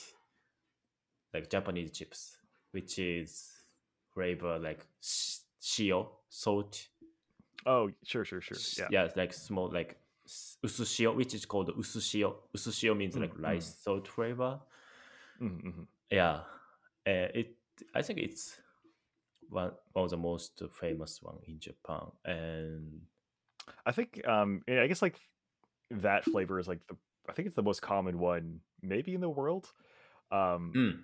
[1.34, 2.36] like japanese chips
[2.72, 3.50] which is
[4.14, 6.88] flavor like shio salt
[7.66, 8.56] Oh sure, sure, sure.
[8.78, 8.88] Yeah.
[8.90, 9.98] yeah, it's like small like
[10.64, 12.36] usushio, which is called usushio.
[12.56, 14.60] Usushio means like Mm, rice salt flavor.
[15.40, 15.86] Mm, mhm.
[16.10, 16.40] Yeah,
[17.06, 17.56] uh, it.
[17.94, 18.58] I think it's
[19.48, 23.02] one one of the most famous one in Japan, and
[23.84, 25.20] I think um I guess like
[25.90, 26.96] that flavor is like the
[27.28, 29.70] I think it's the most common one maybe in the world.
[30.32, 30.98] Um mm,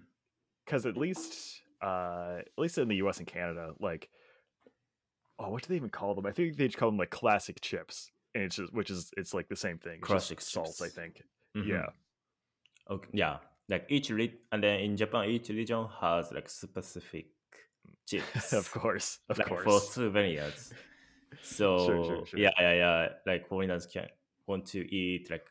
[0.66, 4.08] cuz at least uh at least in the US and Canada like
[5.38, 6.26] oh what do they even call them?
[6.26, 8.10] I think they just call them like classic chips.
[8.34, 10.00] And it's just which is it's like the same thing.
[10.00, 11.22] Classic salt, I think.
[11.56, 11.66] mhm.
[11.68, 11.86] Yeah.
[12.90, 17.26] okay, yeah, like each re- and then in Japan, each region has like specific
[18.06, 19.20] chips, of course.
[19.28, 19.90] Of like for course.
[19.90, 20.72] souvenirs.
[21.42, 22.38] So sure, sure.
[22.40, 23.08] yeah, yeah, yeah.
[23.26, 24.06] Like foreigners can
[24.46, 25.44] want to eat like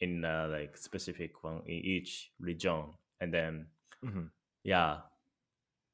[0.00, 3.66] in uh, like specific one in each region, and then
[4.04, 4.30] Mhm.
[4.64, 5.00] Yeah,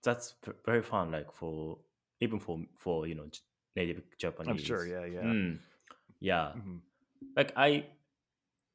[0.03, 1.11] that's very fun.
[1.13, 1.79] Like for
[2.21, 3.29] even for for you know
[3.77, 4.49] native Japanese.
[4.49, 5.23] I'm sure, yeah, yeah.
[5.23, 5.59] Mm,
[6.21, 6.53] yeah.
[6.57, 6.81] Mhm.
[7.37, 7.87] Like I,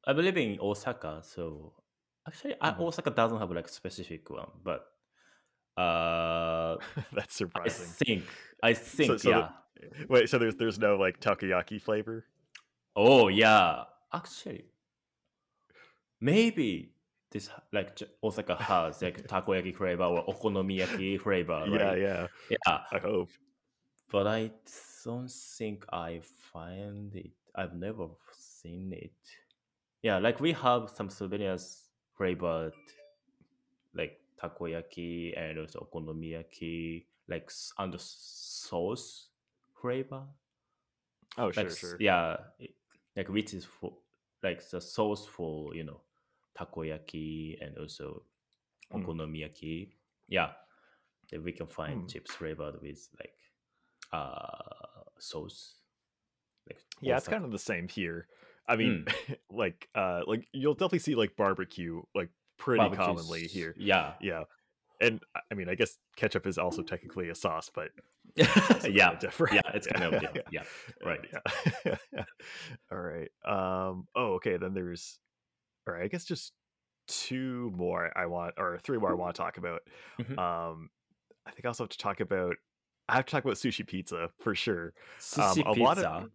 [0.06, 1.22] I believe in Osaka.
[1.24, 1.72] So
[2.26, 2.80] actually, I, Mhm.
[2.86, 4.92] Osaka doesn't have like specific one, but
[5.76, 6.78] Uh,
[7.12, 8.24] That's surprising I think.
[8.62, 9.20] I think.
[9.20, 9.50] so the- yeah.
[10.08, 12.24] Wait, so there's there's no like takoyaki flavor?
[12.96, 13.84] Oh yeah.
[14.12, 14.64] Actually,
[16.20, 16.95] maybe
[17.36, 21.66] this like Osaka has like takoyaki flavor or okonomiyaki flavor.
[21.68, 21.98] Yeah, Right?
[21.98, 22.26] yeah.
[22.50, 22.78] Yeah.
[22.92, 23.28] I hope.
[24.10, 24.50] But I
[25.04, 26.20] don't think I
[26.52, 27.32] find it.
[27.54, 29.12] I've never seen it.
[30.02, 32.72] Yeah, like we have some souvenirs flavored,
[33.94, 39.28] like takoyaki and also okonomiyaki, like under sauce
[39.80, 40.22] flavor.
[41.38, 41.96] Oh, sure, like s- sure.
[41.98, 42.36] yeah,
[43.16, 43.92] like which is for
[44.42, 46.00] like the sauce for you know
[46.58, 48.22] takoyaki and also
[48.90, 49.04] Hmm.
[49.04, 49.90] okonomiyaki.
[50.28, 50.52] Yeah,
[51.30, 52.06] that we can find Hmm.
[52.06, 53.34] chips flavored with like
[54.12, 55.74] uh sauce.
[56.68, 58.28] Like Yeah, it's kind of the same here.
[58.68, 59.06] I mean,
[59.50, 63.74] like uh like you'll definitely see like barbecue like pretty Barbecue commonly here.
[63.76, 64.44] Yeah, Yeah.
[65.00, 67.90] And I- mean, I guess ketchup is also technically a sauce, but
[68.36, 69.54] yeah, different.
[69.54, 69.70] yeah.
[69.74, 70.64] It's kind of yeah, yeah.
[71.04, 71.20] right.
[71.84, 71.94] Yeah.
[72.90, 73.30] all right.
[73.44, 75.18] Um oh, okay, then there's
[75.86, 76.52] all right, I guess just
[77.08, 79.82] two more I want or three more I want to talk about.
[80.20, 80.38] Mhm.
[80.38, 80.90] Um
[81.46, 82.56] I think I also have to talk about
[83.08, 84.94] I have to talk about sushi pizza for sure.
[85.18, 85.98] Sushi Um, a lot pizza.
[85.98, 86.30] of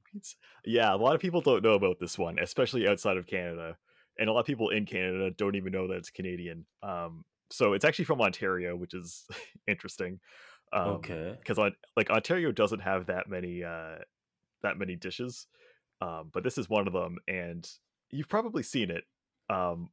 [0.65, 3.77] yeah, a lot of people don't know about this one, especially outside of Canada,
[4.17, 6.65] and a lot of people in Canada don't even know that it's Canadian.
[6.83, 9.25] Um, so it's actually from Ontario, which is
[9.67, 10.19] interesting.
[10.73, 11.35] Um, okay.
[11.39, 13.99] because on like Ontario doesn't have that many uh
[14.63, 15.47] that many dishes,
[16.01, 17.69] um, but this is one of them, and
[18.11, 19.05] you've probably seen it.
[19.51, 19.89] Um,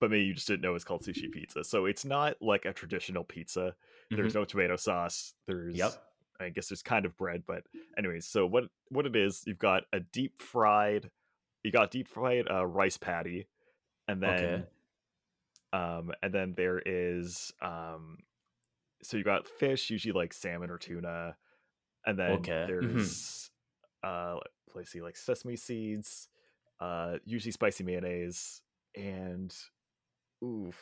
[0.00, 1.62] but maybe you just didn't know it's called sushi pizza.
[1.64, 3.74] So it's not like a traditional pizza.
[4.10, 5.34] There's no tomato sauce.
[5.46, 5.78] There's Mm-hmm.
[5.78, 6.02] Yep.
[6.40, 7.64] I guess there's kind of bread, but
[7.98, 11.10] anyways, so what what it is, you've got a deep fried,
[11.62, 13.46] you got deep fried uh, rice patty,
[14.08, 14.64] and then Okay.
[15.72, 18.18] um, and then there is um,
[19.02, 21.36] so you got fish, usually like salmon or tuna,
[22.06, 22.66] and then Okay, mhm.
[22.66, 23.50] there's
[24.02, 24.36] uh,
[24.74, 26.28] let's see, like sesame seeds,
[26.80, 28.62] uh, usually spicy mayonnaise,
[28.94, 29.54] and
[30.44, 30.76] oof,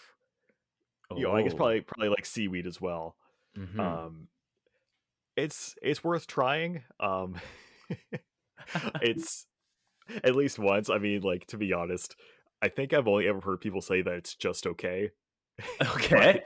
[1.15, 1.57] you know, I guess Oh.
[1.57, 3.17] probably probably like seaweed as well.
[3.57, 3.79] Mhm.
[3.81, 4.29] Um,
[5.37, 6.83] it's it's worth trying.
[7.01, 7.37] Um,
[9.03, 9.47] it's
[10.25, 10.91] at least once.
[10.91, 12.17] I mean, like to be honest,
[12.63, 15.11] I think I've only ever heard people say that it's just okay.
[15.97, 16.43] okay.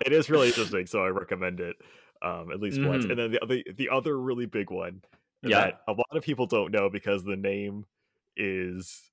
[0.00, 1.76] it is really interesting, so I recommend it
[2.22, 3.04] um, at least once.
[3.06, 3.10] Mhm.
[3.10, 5.02] And then the other the other really big one
[5.42, 5.60] Yeah.
[5.60, 7.86] that a lot of people don't know because the name
[8.36, 9.07] is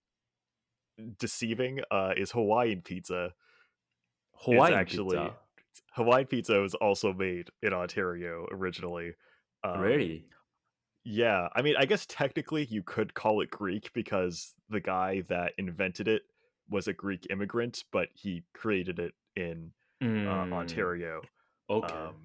[1.20, 3.34] deceiving uh, is Hawaiian pizza.
[4.34, 5.36] Hawaiian actually- pizza.
[5.94, 9.14] Hawaiian pizza was also made in Ontario originally.
[9.64, 10.26] Um, really?
[11.06, 15.54] Yeah, I mean, I guess technically you could call it Greek because the guy that
[15.58, 16.24] invented it
[16.70, 21.22] was a Greek immigrant, but he created it in uh, Mm, Ontario.
[21.70, 21.94] Okay.
[21.94, 22.16] Um,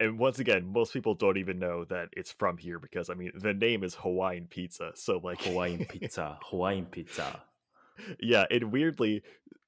[0.00, 3.32] and once again, most people don't even know that it's from here because I mean,
[3.34, 4.92] the name is Hawaiian pizza.
[4.94, 6.38] So like Hawaiian pizza.
[6.44, 7.42] Hawaiian pizza.
[8.20, 9.22] Yeah, it weirdly,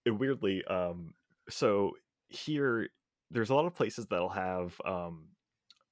[0.05, 1.15] it weirdly, um,
[1.49, 1.93] so
[2.29, 2.89] here
[3.31, 5.29] there's a lot of places that'll have um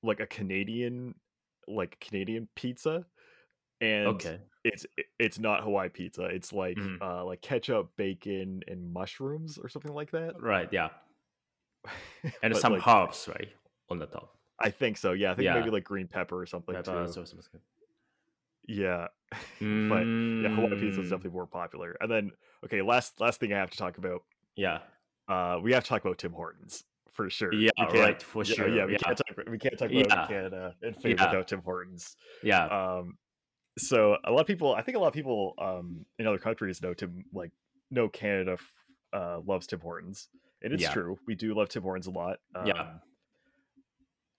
[0.03, 1.14] like a Canadian,
[1.68, 3.07] like Canadian pizza,
[3.81, 4.38] and Okay.
[4.64, 4.85] it's
[5.18, 6.25] it's not Hawaii pizza.
[6.25, 7.01] It's like Mhm.
[7.01, 10.40] uh like ketchup, bacon, and mushrooms or something like that.
[10.40, 10.68] Right.
[10.73, 10.90] Yeah.
[12.42, 13.49] And some like, herbs, right,
[13.90, 14.37] on the top.
[14.59, 15.12] I think so.
[15.12, 15.55] Yeah, I think Yeah.
[15.59, 17.12] maybe like green pepper or something Pepper, too.
[17.12, 17.59] so- so- so-
[18.66, 19.09] Yeah.
[19.61, 21.97] but yeah, Hawaii pizza is Mm, definitely more popular.
[22.01, 22.31] And then
[22.64, 24.23] okay, last last thing I have to talk about.
[24.57, 24.79] Yeah.
[25.29, 27.53] Uh, we have to talk about Tim Hortons for sure.
[27.55, 28.99] Yeah, right, for yeah, sure, Yeah, we yeah.
[28.99, 29.37] can't talk.
[29.51, 30.27] We can't talk about Yeah.
[30.27, 31.27] Canada and food Yeah.
[31.31, 32.16] without Tim Hortons.
[32.42, 32.66] Yeah.
[32.66, 33.18] Um,
[33.79, 36.83] so a lot of people, I think a lot of people um in other countries
[36.83, 37.53] know Tim like
[37.90, 38.73] know Canada f-
[39.12, 40.29] uh loves Tim Hortons,
[40.62, 41.18] and it's true.
[41.27, 42.38] We do love Tim Hortons a lot.
[42.55, 42.87] Um, Yeah.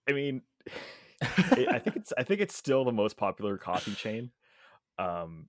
[0.07, 0.41] I mean,
[1.21, 4.31] I think it's I think it's still the most popular coffee chain.
[4.99, 5.47] Um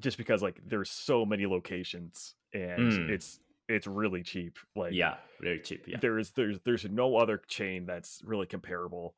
[0.00, 3.08] just because like there's so many locations and Mm.
[3.10, 4.58] it's it's really cheap.
[4.74, 5.16] Like yeah.
[5.40, 5.84] Very cheap.
[5.86, 5.98] Yeah.
[6.00, 9.14] there's there's there's no other chain that's really comparable.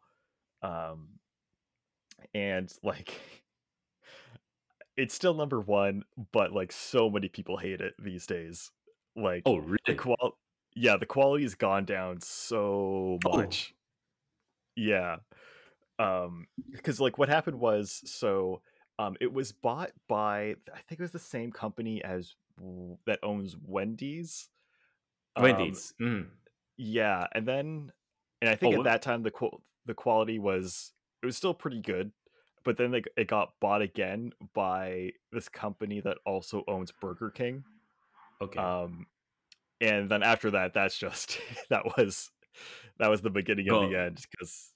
[0.62, 1.18] Um
[2.34, 3.12] and like
[4.96, 8.70] it's still number 1, but like so many people hate it these days.
[9.16, 9.98] Like Oh, the really?
[9.98, 10.36] qual
[10.74, 13.36] yeah, the quality's gone down so Oh.
[13.36, 13.74] much.
[14.76, 15.16] Yeah.
[15.98, 18.60] Um because like what happened was so
[18.98, 22.34] um it was bought by I think it was the same company as
[23.06, 24.48] that owns Wendy's.
[25.36, 25.94] Um, Wendy's.
[26.00, 26.26] Mm.
[26.76, 27.92] yeah, and then
[28.40, 31.54] and I think Oh, at that time the qual- the quality was it was still
[31.54, 32.12] pretty good,
[32.64, 37.64] but then like it got bought again by this company that also owns Burger King.
[38.40, 38.58] Okay.
[38.60, 39.06] Um
[39.80, 42.30] and then after that, that's just that was
[42.98, 43.88] that was the beginning of Go.
[43.88, 44.72] the end because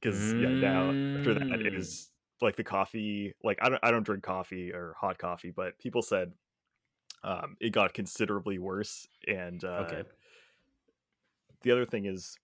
[0.00, 0.88] because yeah now
[1.18, 1.78] after that Mm.
[1.78, 2.09] is
[2.42, 6.02] like the coffee like I don't I don't drink coffee or hot coffee, but people
[6.02, 6.32] said
[7.22, 10.02] um it got considerably worse and uh Okay.
[11.62, 12.38] the other thing is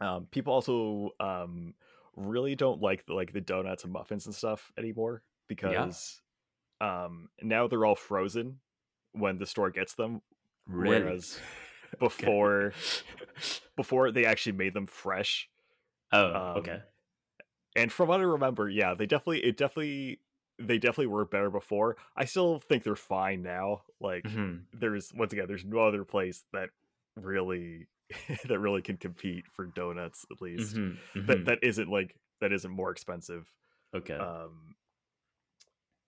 [0.00, 1.74] um people also um
[2.16, 6.20] really don't like the, like the donuts and muffins and stuff anymore because
[6.80, 8.58] um now they're all frozen
[9.12, 10.20] when the store gets them
[10.66, 10.98] Really?
[10.98, 11.38] whereas
[12.02, 12.26] Okay.
[12.26, 12.72] before
[13.76, 15.48] before they actually made them fresh
[16.12, 16.80] oh, um okay.
[17.76, 20.20] And from what i remember yeah they definitely it definitely
[20.58, 25.32] they definitely were better before i still think they're fine now like hmm there's once
[25.32, 26.70] again there's no other place that
[27.16, 27.88] really
[28.48, 30.94] that really can compete for donuts at least hmm
[31.26, 33.52] that hmm that isn't like that isn't more expensive
[33.94, 34.20] Okay.
[34.20, 34.74] um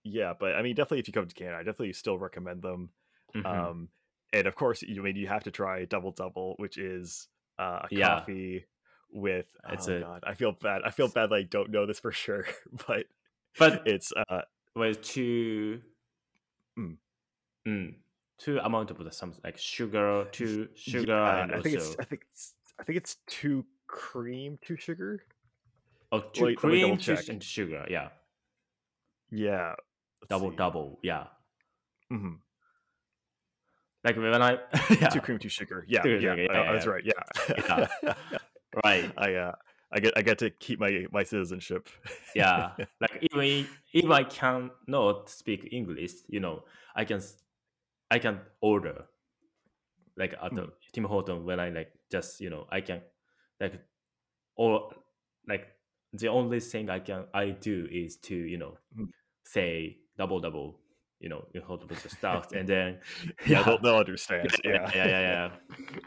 [0.05, 2.90] yeah but i mean definitely if you come to canada i definitely still recommend them
[3.35, 3.42] Mhm.
[3.44, 3.88] um
[4.33, 7.81] and of course you I mean you have to try double double which is uh,
[7.85, 8.31] a Yeah.
[8.31, 8.64] coffee
[9.12, 12.01] with It's oh a- god i feel bad i feel bad i don't know this
[12.01, 12.46] for sure
[12.87, 13.05] but
[13.59, 14.42] But it's uh
[14.75, 15.81] with two,
[16.79, 16.96] Mm.
[17.68, 17.94] mm,
[18.38, 21.96] two amount of the something like sugar, two sugar, yeah, and i also think it's
[22.01, 25.20] i think it's i think it's two cream two sugar
[26.12, 27.85] oh, two wait, let me double cream, two and sugar.
[27.90, 28.09] Yeah,
[29.31, 29.75] yeah
[30.31, 30.57] double see.
[30.57, 30.98] double.
[31.03, 31.25] Yeah,
[32.11, 32.37] mm-hmm.
[34.05, 34.59] like when I
[35.01, 36.90] yeah two cream two sugar yeah Two yeah, sugar, I- yeah, I was yeah.
[36.90, 38.14] right yeah
[38.85, 39.53] right i uh
[39.93, 41.89] i get i get to keep my my citizenship
[42.35, 46.65] yeah like even if I can not speak English, you know,
[46.97, 47.21] I can
[48.11, 49.05] I can order
[50.17, 50.73] like at the Mm.
[50.93, 53.03] Tim Horton when I like just you know I can
[53.61, 53.81] like
[54.57, 54.93] or
[55.49, 55.69] like
[56.13, 59.09] the only thing I can I do is to you know Mm.
[59.45, 60.81] say double double
[61.23, 62.99] you know in hot with the stuff and then
[63.47, 65.51] yeah they'll, they'll understand yeah yeah yeah yeah, yeah.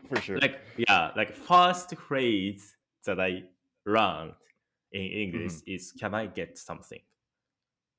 [0.09, 2.75] for sure like yeah like first phrase
[3.05, 3.41] that i
[3.85, 4.33] learned
[4.91, 7.01] in english is can i get something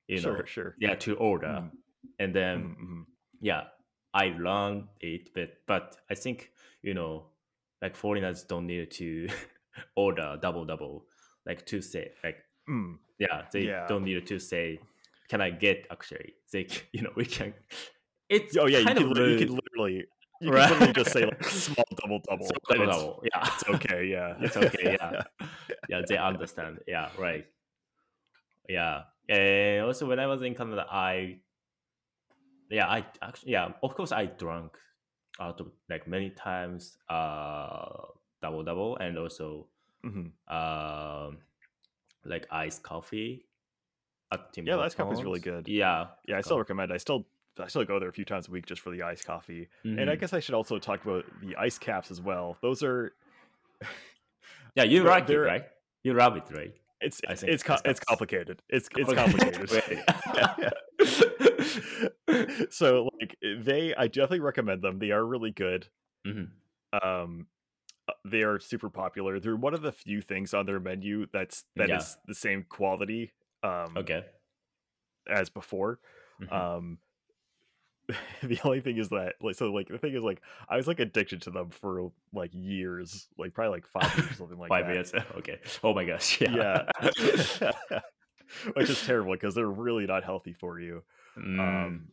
[0.09, 1.71] you know sure sure yeah to order Mhm.
[2.19, 3.07] and then Mhm, mhm.
[3.41, 3.65] yeah
[4.15, 6.53] i learned it but but i think
[6.83, 7.27] you know
[7.83, 9.29] like foreigners don't need to
[9.97, 11.07] order double double
[11.47, 13.87] like to say like Mm, yeah they Yeah.
[13.87, 14.81] don't need to say
[15.29, 17.53] can i get actually they you know we can
[18.29, 20.05] it's oh yeah you can, li- you can literally
[20.41, 20.69] you Right.
[20.69, 24.05] can literally just say like small double double and double it's, double, yeah it's okay
[24.05, 25.23] yeah It's okay, yeah.
[25.89, 26.81] yeah, they understand.
[26.87, 27.47] Yeah, right.
[28.69, 31.39] Yeah, and also when I was in Canada, I,
[32.69, 34.77] yeah, I actually, yeah, of course, I drank
[35.41, 37.87] out of like many times, uh,
[38.43, 39.69] double double, and also,
[40.05, 40.33] Mhm.
[40.51, 41.39] um,
[42.25, 43.47] like iced coffee
[44.33, 45.69] at Tim Yeah, the iced coffee's really good.
[45.69, 47.27] Yeah, yeah i still recommend i still
[47.59, 50.11] i still go there a few times a week just for the iced coffee and
[50.11, 50.21] i mhm.
[50.21, 53.15] guess i should also talk about the ice caps as well those are
[54.75, 55.65] yeah, you like it, right?
[56.03, 56.75] You love it, right?
[57.01, 59.17] it's it's it's, co- it's complicated it's it's Really?
[59.17, 59.71] complicated
[62.71, 65.89] so like they i definitely recommend them they are really good
[66.25, 66.51] Mhm.
[67.03, 67.47] um
[68.09, 71.65] uh, they are super popular they're one of the few things on their menu that's
[71.77, 72.23] that is Yeah.
[72.27, 74.25] the same quality um Okay.
[75.29, 75.99] as before
[76.40, 76.53] Mhm.
[76.53, 76.99] um
[78.42, 81.01] the only thing is that like so like the thing is like i was like
[81.01, 84.87] addicted to them for like years like probably like five years or something like Five
[84.87, 85.12] that years.
[85.38, 85.59] Okay.
[85.83, 86.40] Oh my gosh.
[86.40, 86.85] Yeah.
[87.03, 88.01] yeah
[88.75, 91.03] which is terrible because they're really not healthy for you
[91.37, 92.09] Mm, um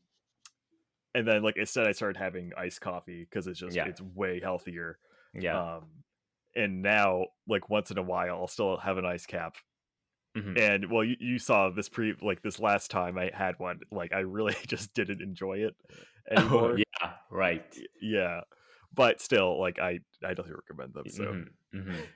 [1.16, 3.86] and then like instead i started having iced coffee because it's just Yeah.
[3.86, 4.98] it's way healthier
[5.34, 5.76] yeah.
[5.78, 5.86] um
[6.56, 9.56] and now like once in a while i'll still have an ice cap
[10.36, 10.58] Mhm.
[10.58, 14.12] and well you, you saw this pre like this last time i had one like
[14.14, 15.76] i really just didn't enjoy it
[16.32, 17.14] anymore Oh, yeah.
[17.30, 17.78] Right.
[18.02, 18.42] Yeah
[18.96, 22.08] but still like i i definitely recommend them so Mhm, mhm.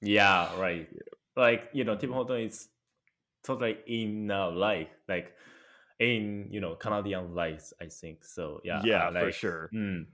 [0.00, 0.58] Yeah.
[0.58, 0.88] Right.
[1.36, 2.68] Like you know, Tim Horton is
[3.42, 5.34] totally in our life, like
[5.98, 7.72] in you know Canadian life.
[7.80, 8.60] I think so.
[8.64, 8.80] Yeah.
[8.84, 10.06] yeah uh, for sure Mm.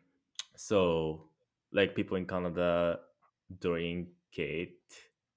[0.57, 1.29] So,
[1.73, 3.01] like people in Canada
[3.61, 4.79] drink it,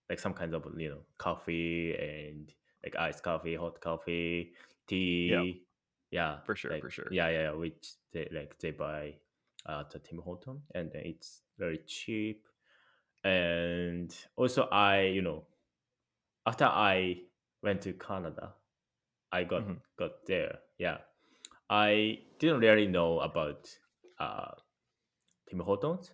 [0.09, 2.53] like some kinds of you know coffee and
[2.83, 4.53] like iced coffee, hot coffee,
[4.87, 5.63] tea.
[6.11, 7.07] Yeah, For sure, like, for sure.
[7.11, 9.15] Yeah, yeah, yeah, which they like they buy
[9.65, 12.47] uh, at Tim Horton, and then it's very cheap.
[13.23, 15.47] And also, I you know
[16.45, 17.23] after I
[17.61, 18.55] went to Canada,
[19.31, 19.81] I got Mhm.
[19.97, 20.59] got there.
[20.77, 20.99] Yeah,
[21.69, 23.69] I didn't really know about
[24.19, 24.51] uh,
[25.49, 26.13] Tim Hortons,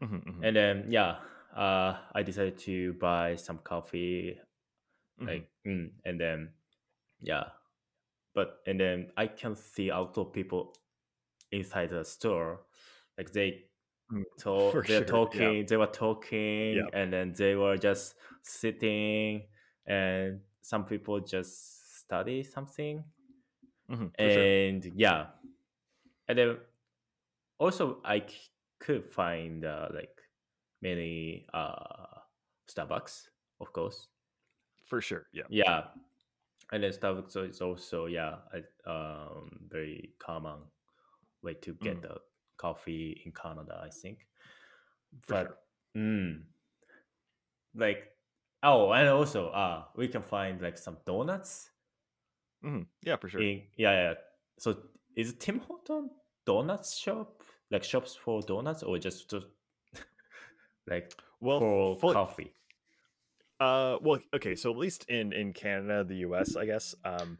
[0.00, 1.20] Mhm, mhm, and then yeah,
[1.56, 4.40] uh, I decided to buy some coffee,
[5.18, 5.26] mhm.
[5.26, 6.54] like, mm, and then
[7.20, 7.50] yeah,
[8.34, 10.74] but and then I can see a lot of people
[11.52, 12.66] inside the store
[13.18, 13.70] like they
[14.10, 15.28] Mm, talk, they're sure.
[15.32, 15.52] Yeah.
[15.52, 16.90] talking, they were talking, Yeah.
[16.92, 19.48] and then they were just sitting,
[19.86, 23.04] and some people just study something,
[23.88, 24.48] Mhm, for sure.
[24.48, 25.30] and yeah,
[26.28, 26.58] and then
[27.58, 28.50] also I c-
[28.80, 30.15] could find uh, like
[30.82, 32.20] many uh
[32.68, 33.28] Starbucks,
[33.60, 34.08] of course,
[34.84, 35.26] For sure.
[35.32, 35.48] Yeah.
[35.48, 35.88] yeah,
[36.72, 40.60] and then Starbucks is also yeah, a um very common
[41.42, 42.18] way to get Mm, the
[42.58, 44.26] coffee in Canada, I think.
[45.22, 45.50] for sure.
[45.50, 45.62] But
[45.96, 46.44] mm,
[47.74, 48.16] like
[48.62, 51.70] oh, and also uh we can find like some donuts
[52.62, 53.46] Mhm, Yeah, for sure.
[53.46, 54.14] in yeah yeah.
[54.58, 54.76] So
[55.16, 56.10] is Tim Horton
[56.44, 59.46] donuts shop like shops for donuts or just, just
[60.86, 62.52] like Well, for fully, coffee?
[63.60, 64.54] uh, well, okay.
[64.54, 67.38] So at least in in Canada, the U.S., I guess, um,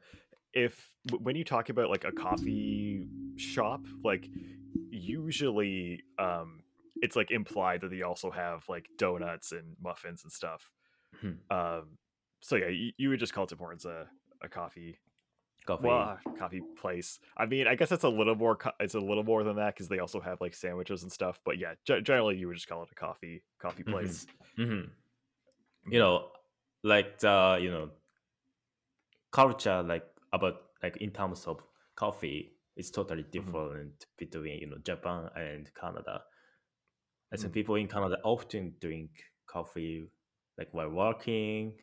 [0.52, 0.88] if
[1.20, 4.28] when you talk about like a coffee shop, like
[4.90, 6.62] usually, um,
[7.02, 10.70] it's like implied that they also have like donuts and muffins and stuff.
[11.22, 11.38] Mhm.
[11.50, 11.98] Um,
[12.40, 14.08] so yeah, you, you would just call Tim Hortons a
[14.42, 14.98] a coffee
[15.66, 16.12] Coffee.
[16.12, 17.18] well coffee place.
[17.36, 18.56] I mean, I guess it's a little more.
[18.56, 21.40] co- It's a little more than that because they also have like sandwiches and stuff.
[21.44, 24.16] But yeah, ge- generally you would just call it a coffee coffee Mhm.
[24.16, 24.26] place.
[24.56, 24.90] hmm
[25.88, 26.32] You know,
[26.82, 27.90] like the you know
[29.30, 31.62] culture like about like in terms of
[31.94, 36.24] coffee is totally Mhm, different between you know Japan and Canada.
[37.32, 40.10] I think mhm, people in Canada often drink coffee
[40.58, 41.80] like while working.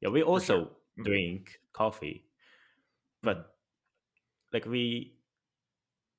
[0.00, 0.62] Yeah, we For sure.
[0.62, 2.25] also Mhm, drink coffee,
[3.22, 3.58] but
[4.52, 5.18] like we,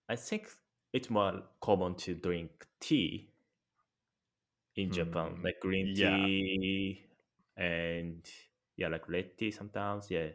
[0.09, 0.49] I think
[0.91, 3.31] it's more common to drink tea
[4.75, 7.05] in Japan, hmm, like green Yeah, tea
[7.55, 8.29] and
[8.75, 10.09] yeah, like red tea sometimes.
[10.11, 10.31] Yeah,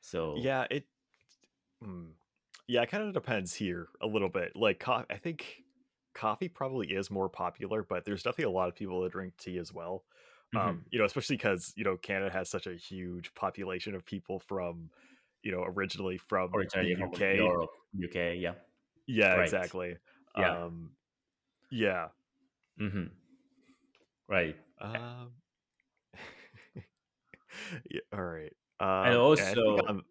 [0.00, 0.66] so yeah.
[0.70, 0.86] It.
[1.82, 2.14] mm,
[2.68, 4.56] Yeah, it kind of depends here a little bit.
[4.56, 5.64] Like, co- I think
[6.14, 9.58] coffee probably is more popular, but there's definitely a lot of people that drink tea
[9.58, 10.04] as well.
[10.52, 14.04] mhm, Um, you know, especially because you know Canada has such a huge population of
[14.04, 14.90] people from,
[15.46, 17.36] you know, originally from the originally from UK.
[17.36, 18.34] Europe, UK.
[18.34, 18.54] Yeah,
[19.06, 19.44] Yeah, right.
[19.44, 19.96] exactly.
[20.36, 20.90] Yeah, Um,
[21.70, 22.08] yeah.
[22.78, 23.06] hmm
[24.28, 24.56] right.
[24.80, 25.32] Um,
[27.90, 28.00] yeah.
[28.12, 28.52] All right.
[28.80, 30.02] Um, and I also, I'm.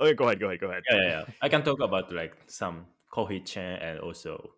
[0.00, 0.40] Okay, go ahead.
[0.40, 0.60] Go ahead.
[0.60, 0.82] Go ahead.
[0.90, 1.24] yeah, yeah, yeah.
[1.42, 4.54] I can talk about like some coffee chain and also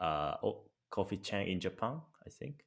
[0.00, 0.34] uh
[0.90, 2.00] coffee chain in Japan.
[2.26, 2.64] I think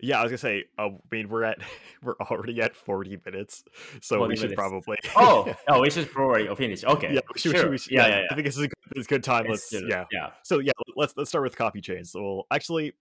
[0.00, 0.64] Yeah, I was gonna say.
[0.78, 1.58] Uh, I mean, we're at
[2.02, 3.64] we're already at forty minutes,
[4.00, 4.54] so forty we should minutes.
[4.56, 4.96] probably.
[5.16, 6.84] Oh, oh, we should probably finish.
[6.84, 7.70] Okay, should, we should, sure.
[7.70, 9.24] we should- Yeah, yeah, yeah, I think this is a good, this is a good
[9.24, 9.46] time.
[9.48, 10.04] Let's yeah.
[10.12, 10.30] Yeah.
[10.44, 12.12] So yeah, let's let's start with coffee chains.
[12.12, 12.92] So we'll actually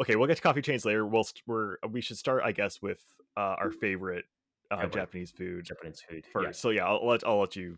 [0.00, 1.06] okay, we'll get to coffee chains later.
[1.06, 3.00] We'll we're we should start, I guess, with
[3.36, 4.24] uh, our favorite
[4.70, 6.24] uh, Favorite Japanese food Japanese food.
[6.32, 6.44] first.
[6.46, 6.52] Yeah.
[6.52, 7.76] So yeah, I'll let I'll let you,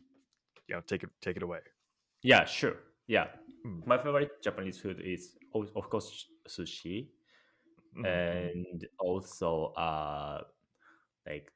[0.68, 1.58] you know, take it take it away.
[2.22, 2.76] Yeah, sure.
[3.08, 3.26] Yeah.
[3.66, 7.08] Mm, My favorite Japanese food is of course sushi
[7.96, 8.06] mhm, mhm.
[8.06, 10.42] and also uh
[11.26, 11.52] like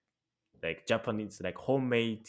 [0.62, 2.28] like Japanese like homemade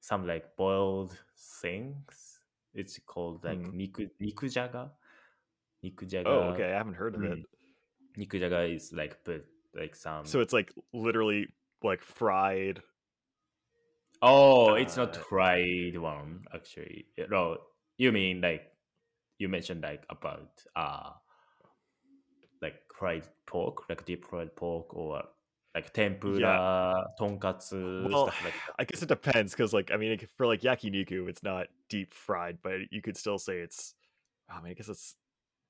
[0.00, 1.16] some like boiled
[1.60, 2.40] things.
[2.74, 3.76] It's called like Hmm.
[3.76, 4.90] niku nikujaga.
[4.90, 6.52] Oh, Nikujaga.
[6.52, 6.64] okay.
[6.64, 7.38] I haven't heard of it.
[7.38, 7.44] Mm,
[8.16, 9.44] nikujaga is like put
[9.74, 11.46] like some So it's like literally
[11.82, 12.80] like fried.
[14.22, 17.06] Oh, it's not Uh, fried one actually.
[17.30, 17.58] No,
[17.96, 18.72] you mean like
[19.38, 21.10] you mentioned like about uh
[22.98, 25.22] fried pork, like deep fried pork or
[25.74, 25.94] like yeah.
[25.94, 28.74] tempura, tonkatsu, Well, stuff like that.
[28.78, 32.58] I guess it depends because, like, I mean, for like yakiniku, it's not deep fried,
[32.62, 33.94] but you could still say it's.
[34.50, 35.16] I mean, I guess it's.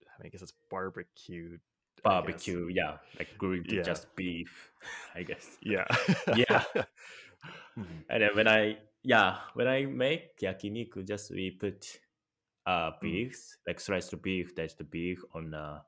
[0.02, 1.60] I mean, I guess it's barbecued.
[2.02, 3.82] Barbecue, yeah, like grilled Yeah.
[3.82, 4.72] just beef,
[5.14, 5.58] I guess.
[5.62, 5.84] Yeah.
[6.34, 6.62] Yeah.
[7.78, 8.04] Mhm.
[8.10, 12.00] And then when I yeah, when I make yakiniku, just we put
[12.66, 13.00] uh Mm.
[13.02, 15.80] beef, like sliced beef, diced beef on uh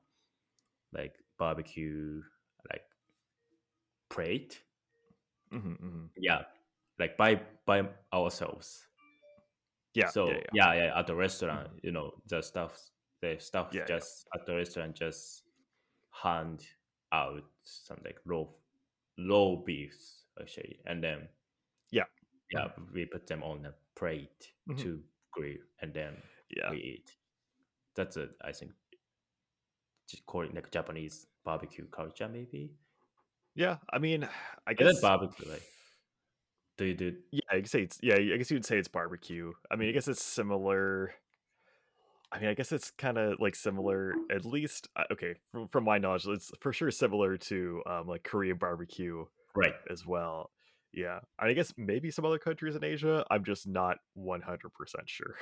[0.93, 2.21] like barbecue
[2.69, 2.85] like
[4.13, 4.61] plate.
[5.51, 6.09] Mhm, mhm.
[6.15, 6.45] Yeah,
[6.99, 8.85] like by by ourselves.
[9.95, 10.07] Yeah.
[10.09, 10.37] So yeah.
[10.53, 12.77] yeah, yeah, at the restaurant, you know, the stuff,
[13.21, 13.85] the stuff Yeah, yeah.
[13.97, 15.43] just at the restaurant just
[16.11, 16.61] hand
[17.11, 18.45] out some like raw,
[19.17, 21.27] raw beefs actually, and then
[21.89, 22.05] Yeah.
[22.51, 24.77] yeah, we put them on a plate Mhm.
[24.77, 26.69] to grill, and then Yeah.
[26.69, 27.17] we eat.
[27.95, 28.71] That's a I think
[30.07, 32.71] just call it like Japanese barbecue culture, maybe.
[33.55, 33.77] Yeah.
[33.91, 34.27] I mean,
[34.67, 34.99] I guess.
[35.01, 35.49] barbecue?
[35.49, 35.63] Like,
[36.77, 37.15] do you do?
[37.31, 37.99] Yeah, could say it's.
[38.01, 39.51] Yeah, I guess you would say it's barbecue.
[39.69, 41.13] I mean, I guess it's similar.
[42.31, 44.87] I mean, I guess it's kind of like similar, at least.
[44.95, 49.25] uh, Okay, from, from my knowledge, it's for sure similar to um, like Korean barbecue
[49.53, 49.73] Right.
[49.89, 50.49] as well.
[50.93, 53.25] Yeah, I guess maybe some other countries in Asia.
[53.29, 55.35] I'm just not 100 percent sure.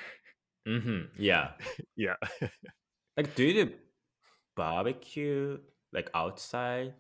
[0.66, 1.52] hmm Yeah.
[1.96, 2.16] yeah.
[3.18, 3.74] Like, do you do
[4.56, 5.58] barbecue
[5.94, 6.94] like outside?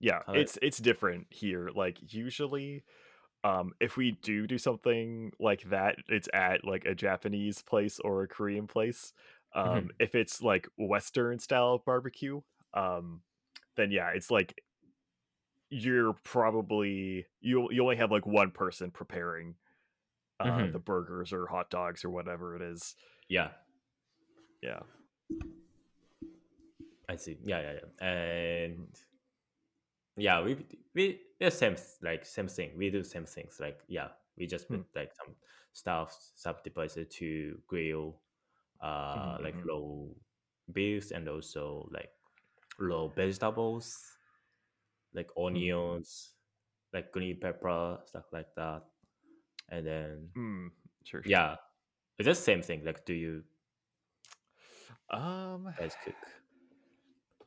[0.00, 1.70] yeah, it's it's different here.
[1.74, 2.84] Like usually
[3.44, 8.22] um if we do do something like that, it's at like a Japanese place or
[8.22, 9.12] a Korean place.
[9.54, 9.90] Um Mhm.
[10.00, 12.40] if it's like western style barbecue,
[12.74, 13.22] um
[13.76, 14.54] then yeah, it's like
[15.70, 19.54] you're probably you you only have like one person preparing
[20.40, 20.72] uh Mhm.
[20.72, 22.94] the burgers or hot dogs or whatever it is.
[23.28, 23.50] Yeah,
[24.62, 24.80] Yeah.
[27.08, 27.38] I see.
[27.42, 28.06] Yeah, yeah, yeah.
[28.06, 28.88] And
[30.16, 30.56] yeah, we
[30.94, 32.72] we the same like same thing.
[32.76, 33.58] We do same things.
[33.60, 35.34] Like yeah, we just put like some
[35.72, 38.20] stuff, some devices to grill,
[38.80, 42.10] uh, Mhm, like low raw beef and also like
[42.78, 44.18] low vegetables,
[45.14, 46.34] like onions,
[46.92, 48.82] like green pepper, stuff like that.
[49.70, 50.70] And then Mm,
[51.04, 51.22] sure.
[51.24, 51.40] sure.
[51.40, 51.56] yeah,
[52.18, 52.84] it's the same thing.
[52.84, 53.44] Like, do you
[55.10, 56.16] Um guys cook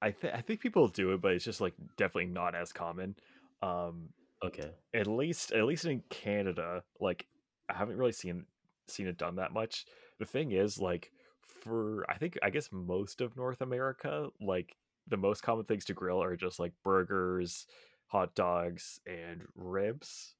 [0.00, 3.16] I think I think people do it, but it's just like definitely not as common.
[3.62, 4.10] Um,
[4.44, 4.70] Okay.
[4.94, 7.26] at least at least in Canada, like
[7.68, 8.46] I haven't really seen
[8.88, 9.86] seen it done that much.
[10.18, 11.12] The thing is, like
[11.42, 14.76] for I think I guess most of North America, like
[15.08, 17.66] the most common things to grill are just like burgers,
[18.06, 20.34] hot dogs, and ribs.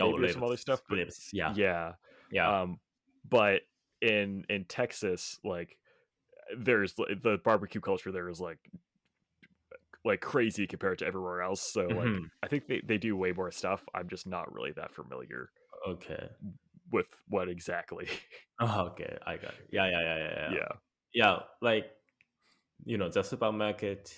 [0.00, 1.30] Oh, Maybe there's some other stuff, but ribs.
[1.32, 1.94] Yeah, yeah.
[2.30, 2.62] yeah.
[2.62, 2.78] Um,
[3.28, 3.62] but
[4.00, 5.78] in in Texas, like
[6.58, 8.70] there's the barbecue culture there is like
[10.04, 11.60] like crazy compared to everywhere else.
[11.62, 12.30] So like Mhm.
[12.42, 13.84] I think they, they do way more stuff.
[13.94, 15.50] I'm just not really that familiar
[15.86, 16.28] Okay.
[16.90, 18.08] with what exactly.
[18.58, 19.68] Oh, okay, I got it.
[19.70, 20.58] Yeah, yeah, yeah, yeah, yeah.
[20.58, 20.76] yeah.
[21.12, 21.92] Yeah, like
[22.84, 24.16] you know, the supermarket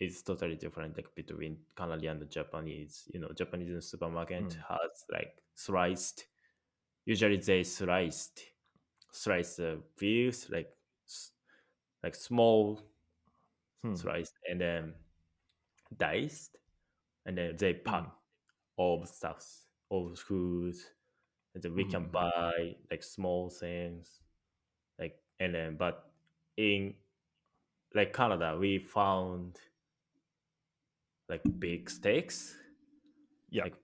[0.00, 3.08] is totally different like between Canadian and Japanese.
[3.14, 4.64] You know, Japanese supermarket Mm.
[4.68, 6.28] has like sliced.
[7.06, 8.42] Usually they sliced,
[9.10, 10.76] slice the beef like
[12.02, 12.80] like small
[13.82, 13.94] Hmm.
[14.48, 14.94] and then
[15.96, 16.56] diced,
[17.26, 18.12] and then they pack Mm.
[18.76, 20.92] all the stuffs, all the foods,
[21.54, 22.12] and then we can Mhm.
[22.12, 24.20] buy like small things,
[24.98, 26.12] like and then but
[26.56, 26.94] in
[27.94, 29.60] like Canada we found
[31.28, 32.56] like big steaks,
[33.50, 33.64] Yeah.
[33.64, 33.74] like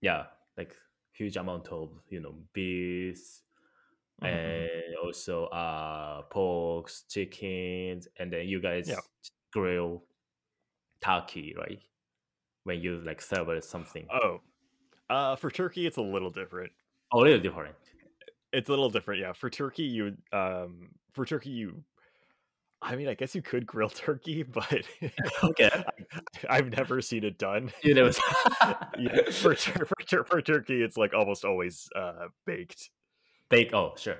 [0.00, 0.26] yeah,
[0.56, 0.76] like
[1.12, 3.41] huge amount of you know beef
[4.22, 4.86] Mhm, mhm.
[4.86, 9.00] and also uh pork, chickens, and then you guys Yeah.
[9.52, 10.04] grill
[11.00, 11.80] turkey, right?
[12.64, 14.06] When you like serve something.
[14.12, 14.40] Oh.
[15.10, 16.72] Uh for turkey it's a little different.
[17.12, 17.74] Oh, a little different.
[18.52, 19.32] It's a little different, yeah.
[19.32, 21.84] For turkey you um for turkey you
[22.82, 24.84] I mean I guess you could grill turkey, but
[25.44, 25.70] Okay.
[26.48, 27.72] I, I've never seen it done.
[27.82, 28.10] You know,
[28.98, 32.90] yeah, for, tur- for, for turkey, it's like almost always uh, baked.
[33.52, 33.74] Baked.
[33.74, 34.16] Oh, sure.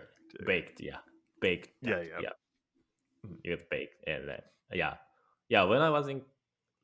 [0.46, 0.80] Baked.
[0.80, 0.98] Yeah.
[1.40, 1.70] Baked.
[1.82, 2.20] Yeah, yeah.
[2.20, 2.34] Yeah.
[3.26, 3.36] Mhm.
[3.44, 4.94] You get baked and then yeah,
[5.48, 5.64] yeah.
[5.64, 6.22] When I was in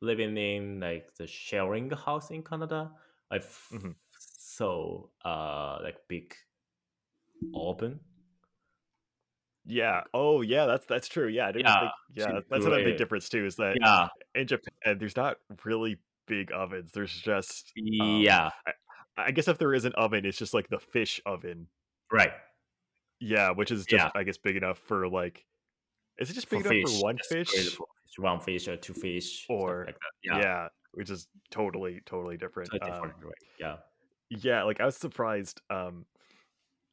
[0.00, 2.90] living in like the sharing house in Canada,
[3.30, 3.94] I f- Mhm.
[4.18, 6.34] saw uh like big
[7.54, 8.00] oven.
[9.66, 10.02] Yeah.
[10.14, 10.66] Oh, yeah.
[10.66, 11.28] That's that's true.
[11.28, 11.92] Yeah, Yeah, think.
[12.14, 13.44] Yeah, that's another big difference too.
[13.44, 14.08] Is that Yeah.
[14.34, 16.92] in Japan, there's not really big ovens.
[16.92, 17.72] There's just.
[18.00, 18.50] Um, Yeah.
[19.16, 21.68] I guess if there is an oven, it's just like the fish oven.
[22.12, 22.32] Right.
[23.20, 24.10] Yeah, which is just Yeah.
[24.14, 25.44] I guess big enough for like.
[26.18, 26.98] Is it just For big enough fish.
[26.98, 27.48] for one fish?
[27.50, 27.78] fish,
[28.18, 29.46] One fish or two fish.
[29.48, 30.38] Or like yeah.
[30.38, 30.68] Yeah.
[30.92, 32.70] which is totally totally different.
[32.72, 33.34] Totally Um, different, right?
[33.60, 33.76] Yeah.
[34.30, 35.60] yeah, like I was surprised.
[35.70, 36.06] Um,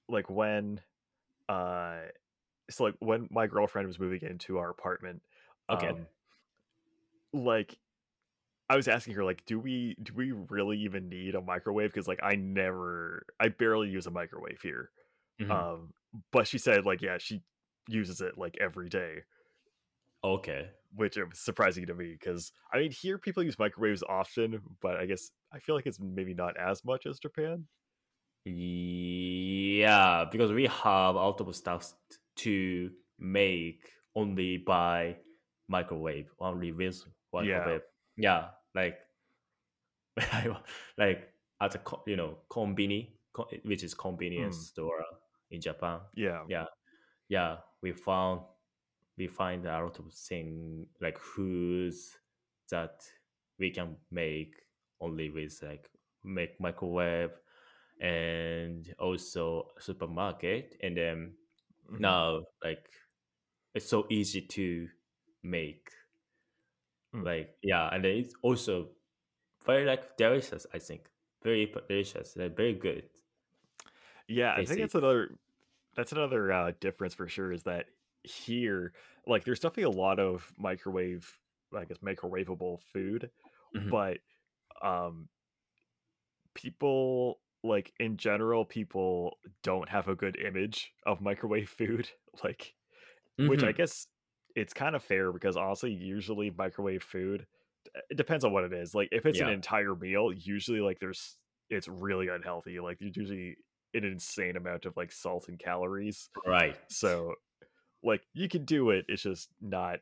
[0.07, 0.81] like when,
[1.49, 2.01] uh,
[2.69, 5.21] so like when my girlfriend was moving into our apartment.
[5.69, 5.89] Okay.
[5.89, 6.05] Um,
[7.33, 7.77] like
[8.69, 11.91] I was asking her like, do we do we really even need a microwave?
[11.91, 14.89] Because like I never, I barely use a microwave here.
[15.39, 15.65] Mhm.
[15.75, 15.93] Um,
[16.31, 17.41] but she said like, yeah, she
[17.87, 19.23] uses it like every day,
[20.23, 20.71] okay.
[20.93, 24.95] which it was surprising to me because I mean here people use microwaves often, but
[24.97, 27.67] I guess I feel like it's maybe not as much as Japan.
[28.45, 31.93] Yeah, because we have a lot of stuff
[32.37, 35.17] to make only by
[35.67, 37.81] microwave, only with microwave.
[38.17, 38.99] Yeah, like
[40.97, 43.17] like at a you know konbini,
[43.63, 44.67] which is convenience Mm.
[44.67, 45.03] store
[45.55, 46.01] in Japan.
[46.13, 46.45] Yeah.
[46.47, 46.65] Yeah,
[47.29, 48.45] yeah, we found
[49.17, 52.19] we find a lot of thing like foods
[52.69, 53.03] that
[53.59, 54.55] we can make
[55.01, 55.91] only with like
[56.23, 57.31] make microwave
[58.01, 61.37] and also supermarket and then
[61.89, 62.15] Mhm.
[62.19, 62.89] now like
[63.75, 64.89] it's so easy to
[65.43, 65.91] make
[67.13, 67.25] Mm.
[67.25, 68.91] like yeah and then it's also
[69.65, 71.09] very like delicious i think
[71.43, 73.09] very delicious like very good
[74.27, 75.37] Yeah, I think that's another
[75.95, 77.51] that's another uh, difference for sure.
[77.51, 77.87] Is that
[78.23, 78.93] here,
[79.27, 81.39] like, there's definitely a lot of microwave,
[81.75, 83.31] I guess, microwavable food,
[83.73, 83.91] Mhm.
[83.91, 84.19] but
[84.81, 85.29] um,
[86.53, 92.09] people like in general, people don't have a good image of microwave food.
[92.43, 92.75] Like,
[93.45, 93.73] which I Mhm.
[93.73, 94.07] guess
[94.55, 97.47] it's kind of fair because honestly, usually microwave food,
[98.09, 98.95] it depends on what it is.
[98.95, 101.37] Like, if it's an entire meal, usually like there's
[101.69, 102.79] it's really unhealthy.
[102.79, 103.57] Like, usually
[103.95, 106.29] an insane amount of like salt and calories.
[106.45, 106.77] Right.
[106.89, 107.35] So,
[108.03, 109.05] like, you can do it.
[109.09, 109.99] It's just not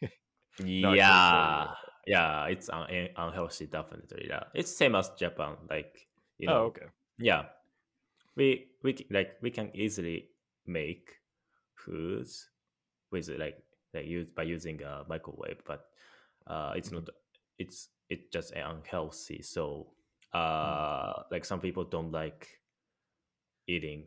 [0.80, 1.00] not.
[1.04, 1.74] Yeah.
[2.06, 4.26] Yeah, it's un- un- unhealthy definitely.
[4.28, 4.44] Yeah.
[4.54, 6.06] It's same as Japan like,
[6.38, 6.86] you Oh, know, okay.
[7.18, 7.46] yeah.
[8.36, 10.30] We we like we can easily
[10.66, 11.20] make
[11.76, 12.50] foods
[13.10, 13.62] with like
[13.94, 15.86] like use by using a microwave, but
[16.46, 17.10] uh it's Mhm, not
[17.58, 19.42] it's it's just unhealthy.
[19.42, 19.92] So
[20.34, 20.34] mhm.
[20.38, 22.48] uh like some people don't like
[23.66, 24.06] eating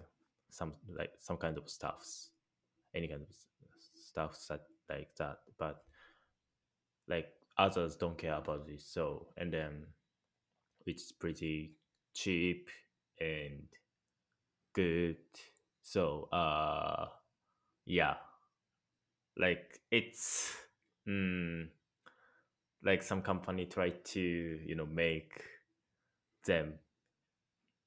[0.49, 2.31] some like some kind of stuffs
[2.95, 3.47] any kind of s-
[4.09, 5.83] stuff that like that but
[7.07, 7.27] like
[7.57, 9.85] others don't care about this so and then
[10.85, 11.73] it's pretty
[12.13, 12.69] cheap
[13.19, 13.67] and
[14.73, 15.17] good
[15.81, 17.07] so uh
[17.85, 18.15] yeah
[19.37, 20.55] like it's
[21.07, 21.67] mm,
[22.83, 24.19] like some company try to
[24.65, 25.41] you know make
[26.45, 26.79] them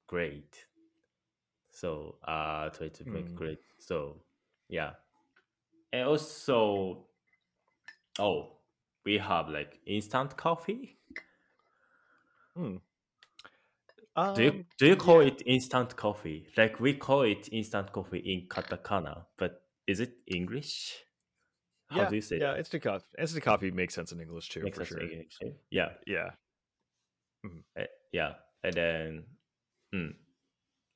[0.06, 0.66] great
[1.80, 4.22] so uh try to make Mm, great so
[4.68, 4.92] yeah
[5.92, 7.06] and also
[8.18, 8.58] oh
[9.04, 10.98] we have like instant coffee
[12.56, 12.80] mm.
[14.34, 17.92] do you Um, do you call yeah, it instant coffee like we call it instant
[17.92, 21.04] coffee in katakana but is it english
[21.88, 22.56] how yeah, do you say yeah.
[22.56, 23.06] that Instant coffee.
[23.18, 25.00] Instant coffee makes sense in English too, makes for sure.
[25.00, 25.38] english
[25.70, 26.30] yeah Yeah.
[27.44, 27.62] mhm.
[27.76, 29.24] eh, yeah and then
[29.94, 30.14] mm,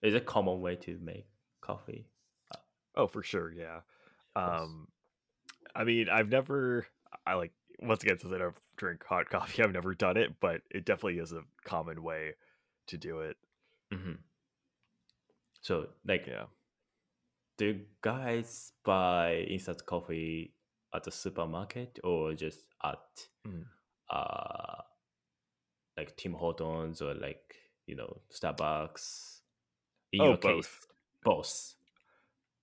[0.05, 1.27] is a common way to make
[1.61, 2.07] coffee
[2.97, 3.53] Oh, for sure.
[3.53, 3.81] Yeah.
[4.37, 4.89] Um,
[5.75, 6.87] I mean, I've never.
[7.27, 10.63] I like once again since I don't drink hot coffee, I've never done it, but
[10.71, 12.35] it definitely is a common way
[12.89, 13.37] to do it.
[13.93, 14.15] hmm
[15.61, 16.47] so like Yeah.
[17.57, 20.53] do guys buy instant coffee
[20.95, 23.67] at the supermarket or just at Mhm.
[24.11, 24.83] uh
[25.97, 29.34] like Tim Hortons or like you know Starbucks?
[30.15, 30.87] In Oh, your case, both.
[31.25, 31.75] both.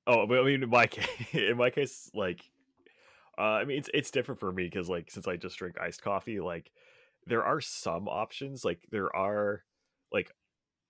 [0.08, 2.50] Oh, but I mean, in my case, in my case, like,
[3.38, 6.02] uh, I mean, it's it's different for me because like since I just drink iced
[6.02, 6.72] coffee, like
[7.28, 8.66] there are some options.
[8.66, 9.64] Like there are
[10.12, 10.32] like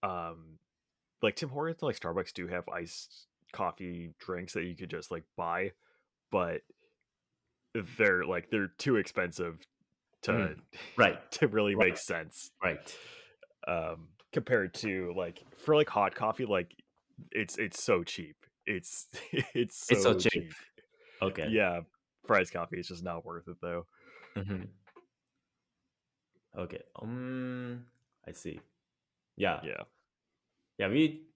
[0.03, 0.59] um
[1.22, 5.12] like Tim Hortons, and, like Starbucks do have iced coffee drinks that you could just
[5.12, 5.74] like buy,
[6.32, 6.62] but
[7.97, 9.59] they're like they're too expensive
[10.24, 10.62] to Mhm.
[10.97, 12.95] Right, to really make sense right.
[13.68, 16.75] um compared to like for like hot coffee like
[17.32, 19.07] it's it's so cheap it's
[19.53, 20.32] it's It's so so cheap.
[20.32, 20.53] cheap
[21.21, 21.47] Okay.
[21.51, 21.82] yeah
[22.25, 23.86] price coffee is just not worth it though
[24.36, 24.63] hmm
[26.57, 26.82] Okay.
[27.01, 27.86] Um,
[28.27, 28.59] I see.
[29.38, 29.84] Yeah, yeah
[30.77, 30.88] yeah.
[30.89, 31.27] We,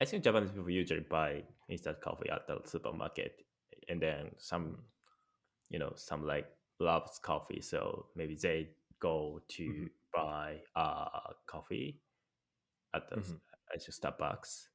[0.00, 3.44] I think Japanese people usually buy instant coffee at the supermarket,
[3.88, 4.80] and then some, mm-hmm.
[5.70, 6.46] you know, some like
[6.78, 8.70] loves coffee, so maybe they
[9.00, 12.00] go to buy uh coffee
[12.94, 13.36] at the hmm
[13.74, 14.68] at the Starbucks.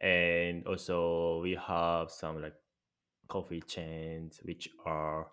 [0.00, 2.54] and also we have some like
[3.28, 5.28] coffee chains which are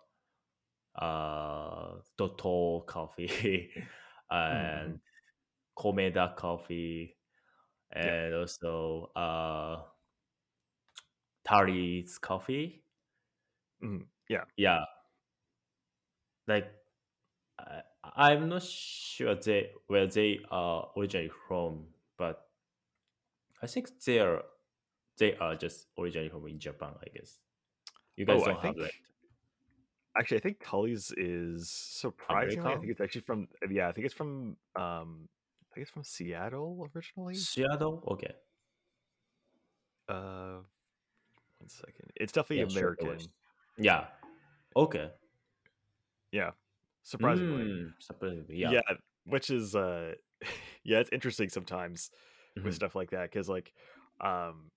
[1.01, 3.69] uh Doutor coffee
[4.49, 4.99] hmm and
[5.77, 7.17] Komeda coffee
[8.03, 8.11] yeah.
[8.11, 9.81] and also uh
[11.45, 12.83] Tully's coffee.
[13.81, 14.45] hmm yeah.
[14.57, 14.85] Yeah,
[16.47, 16.67] like
[17.59, 17.81] I,
[18.15, 21.85] I'm not sure they where they are originally from,
[22.17, 22.45] but
[23.61, 24.43] I think they are
[25.17, 26.93] they are just originally from in Japan.
[27.01, 27.39] I guess
[28.15, 28.91] you guys oh don't have think that
[30.17, 34.15] actually i think tully's is surprisingly i think it's actually from yeah i think it's
[34.15, 35.27] from um
[35.71, 38.03] i think it's from seattle originally Seattle?
[38.07, 38.33] Okay.
[40.09, 40.59] uh
[41.59, 42.95] one second it's definitely Yeah, sure.
[43.01, 43.29] American
[43.77, 44.05] Yeah.
[44.75, 45.09] Okay.
[46.31, 46.51] yeah
[47.05, 48.71] surprisingly Mm, surprisingly, yeah.
[48.71, 48.81] Yeah,
[49.25, 50.15] which is uh
[50.83, 52.11] yeah, it's interesting sometimes
[52.63, 52.75] with Mhm.
[52.75, 53.73] stuff like that cuz like
[54.21, 54.71] um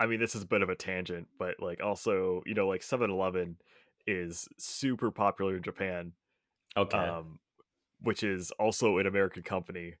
[0.00, 2.82] I mean this is a bit of a tangent, but like also, you know, like
[2.82, 3.58] Seven Eleven
[4.06, 6.12] is super popular in Japan,
[6.76, 7.16] Okay.
[7.18, 7.40] um
[8.00, 9.96] which is also an American company.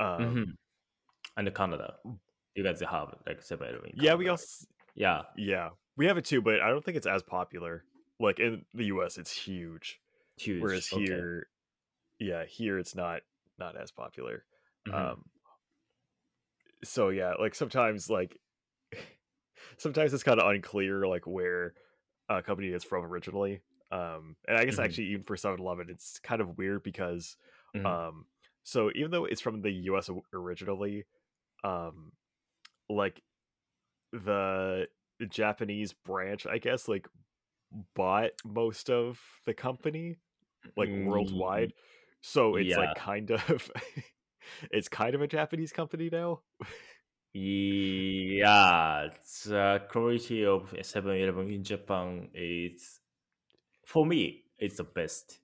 [0.00, 0.56] Um
[1.36, 1.98] And Canada,
[2.54, 6.24] you guys have like Seven Eleven in yeah, we also Yeah, yeah, we have it
[6.24, 7.84] too, but I don't think it's as popular.
[8.24, 10.00] Like in the US it's huge,
[10.36, 10.46] huge.
[10.58, 11.24] whereas Okay.
[11.26, 11.48] here
[12.20, 13.22] yeah, here it's not
[13.58, 14.46] not as popular.
[14.86, 15.30] hmm Um
[16.82, 18.38] so yeah, like sometimes like
[19.78, 21.74] sometimes it's kind of unclear like where
[22.28, 23.62] a company is from originally.
[23.90, 27.36] Um, and I guess hmm actually even for 7-Eleven, it's kind of weird because
[27.74, 28.26] hmm um,
[28.64, 30.10] so even though it's from the U.S.
[30.32, 31.06] originally,
[31.64, 32.12] um,
[32.88, 33.22] like
[34.12, 34.88] the
[35.28, 37.08] Japanese branch, I guess, like
[37.94, 40.16] bought most of the company
[40.76, 41.72] like Mm, worldwide.
[42.22, 43.70] So it's yeah, like kind of
[44.70, 46.42] it's kind of a Japanese company now.
[47.32, 49.08] yeah.
[49.44, 53.00] The quality of Seven Eleven in Japan is,
[53.86, 55.40] for me, it's the best.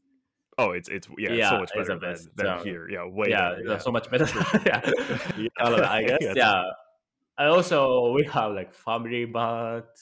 [0.58, 2.28] Oh, it's it's yeah, it's so much better best.
[2.36, 2.88] than than Um, here.
[2.88, 3.62] Yeah, way yeah, better.
[3.66, 4.26] Yeah, so much better.
[4.66, 4.80] yeah,
[5.36, 5.48] Yeah,
[5.90, 6.18] I guess.
[6.20, 6.64] yeah, Yeah,
[7.38, 9.98] and also we have like Family Mart,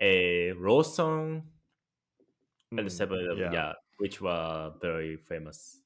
[0.00, 1.42] a Lawson,
[2.76, 3.52] and mm, Seven Eleven.
[3.52, 5.82] yeah, Yeah, which were very famous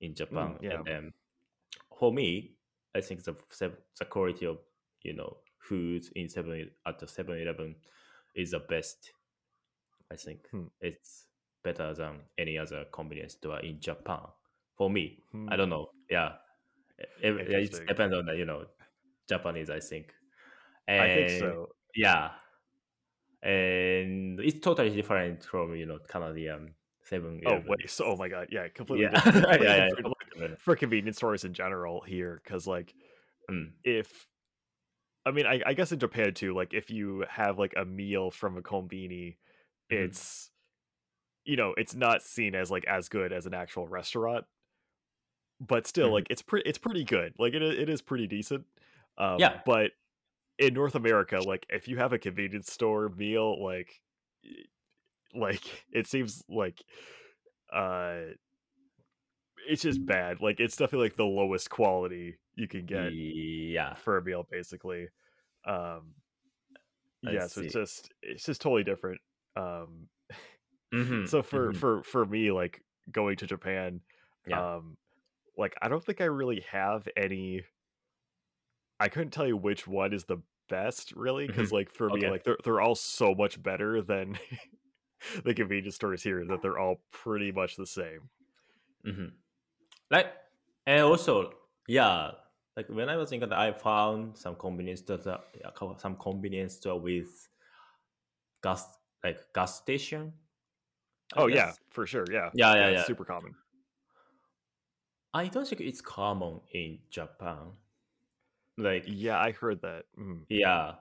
[0.00, 0.58] in mm, Japan.
[0.60, 0.74] yeah.
[0.76, 1.12] And then
[1.98, 2.56] for me,
[2.94, 3.36] I think the
[3.98, 4.58] the quality of
[5.02, 7.76] you know foods in seven at the Seven Eleven
[8.34, 9.12] is the best.
[10.10, 11.26] I think Hmm, it's
[11.62, 14.20] better than any other convenience store in Japan.
[14.76, 15.88] For me, I don't hmm, know.
[16.10, 16.34] Yeah,
[17.22, 18.66] it, it depends on the you know
[19.28, 19.70] Japanese.
[19.70, 20.12] I think,
[20.98, 21.68] I think so.
[21.94, 22.30] yeah,
[23.42, 28.48] and it's totally different from you know Canadian Seven Oh wait, so oh my god,
[28.50, 29.46] yeah, completely Yeah, different.
[29.60, 30.56] yeah, yeah, like, completely.
[30.58, 32.94] for convenience stores in general here, because like
[33.50, 34.26] Mm, if
[35.26, 38.30] I mean, I, I guess in Japan too, like if you have like a meal
[38.30, 39.36] from a kombini,
[39.90, 40.50] mhm, it's
[41.44, 44.46] you know it's not seen as like as good as an actual restaurant,
[45.60, 46.12] but still mhm.
[46.12, 47.34] like it's pretty it's pretty good.
[47.38, 48.66] Like it it is pretty decent.
[49.18, 49.62] Um, Yeah.
[49.64, 49.92] but
[50.58, 54.02] in North America, like if you have a convenience store meal, like
[55.34, 56.82] like it seems like
[57.72, 58.22] uh
[59.66, 60.40] it's just bad.
[60.40, 63.14] Like it's definitely like the lowest quality you can get
[63.72, 65.08] Yeah, for a meal, basically.
[65.64, 66.16] Um,
[67.26, 69.20] I yeah, so it's just it's just totally different.
[69.56, 70.08] Um,
[70.92, 71.72] Mhm, so for mhm.
[71.72, 74.00] for for me, like going to Japan,
[74.46, 74.64] Yeah.
[74.76, 74.96] um,
[75.56, 77.64] like I don't think I really have any.
[79.00, 80.38] I couldn't tell you which one is the
[80.68, 81.72] best, really, because Mhm.
[81.72, 84.38] like for me, like they're they're all so much better than
[85.44, 88.30] the convenience stores here that they're all pretty much the same.
[89.06, 89.26] Mm-hmm.
[90.10, 90.34] Like,
[90.86, 91.54] and also,
[91.88, 92.32] yeah,
[92.76, 96.16] like when I was in Canada, I found some convenience store, that- yeah, co- some
[96.16, 97.48] convenience store with
[98.62, 100.32] gas, like gas station,
[101.36, 102.24] I Oh yeah, for sure.
[102.30, 103.04] Yeah, Yeah, yeah, yeah, yeah.
[103.04, 103.54] super common.
[105.32, 107.72] I don't think it's common in Japan.
[108.78, 110.04] Like, Yeah, I heard that.
[110.18, 110.46] Mm.
[110.48, 110.94] yeah,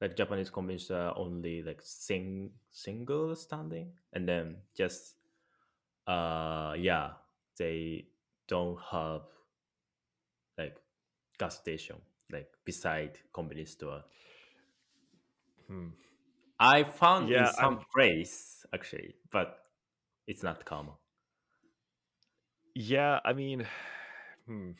[0.00, 5.16] like Japanese convenience are only like sing single standing, and then just
[6.06, 7.10] uh yeah
[7.58, 8.06] they
[8.48, 9.22] don't have
[10.58, 10.76] like
[11.38, 11.96] gas station
[12.32, 14.04] like beside convenience store
[15.68, 15.88] Hmm.
[16.60, 17.86] i found in some I'm.
[17.94, 19.64] place actually but
[20.26, 20.94] it's not common
[22.74, 23.66] Yeah, I mean,
[24.46, 24.72] hmm.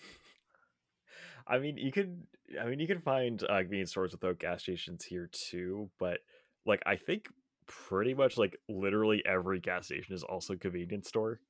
[1.51, 2.23] I mean, you could.
[2.61, 6.19] I mean, you can find uh, convenience stores without gas stations here too, but
[6.67, 7.29] like, I think
[7.67, 11.41] pretty much like literally every gas station is also a convenience store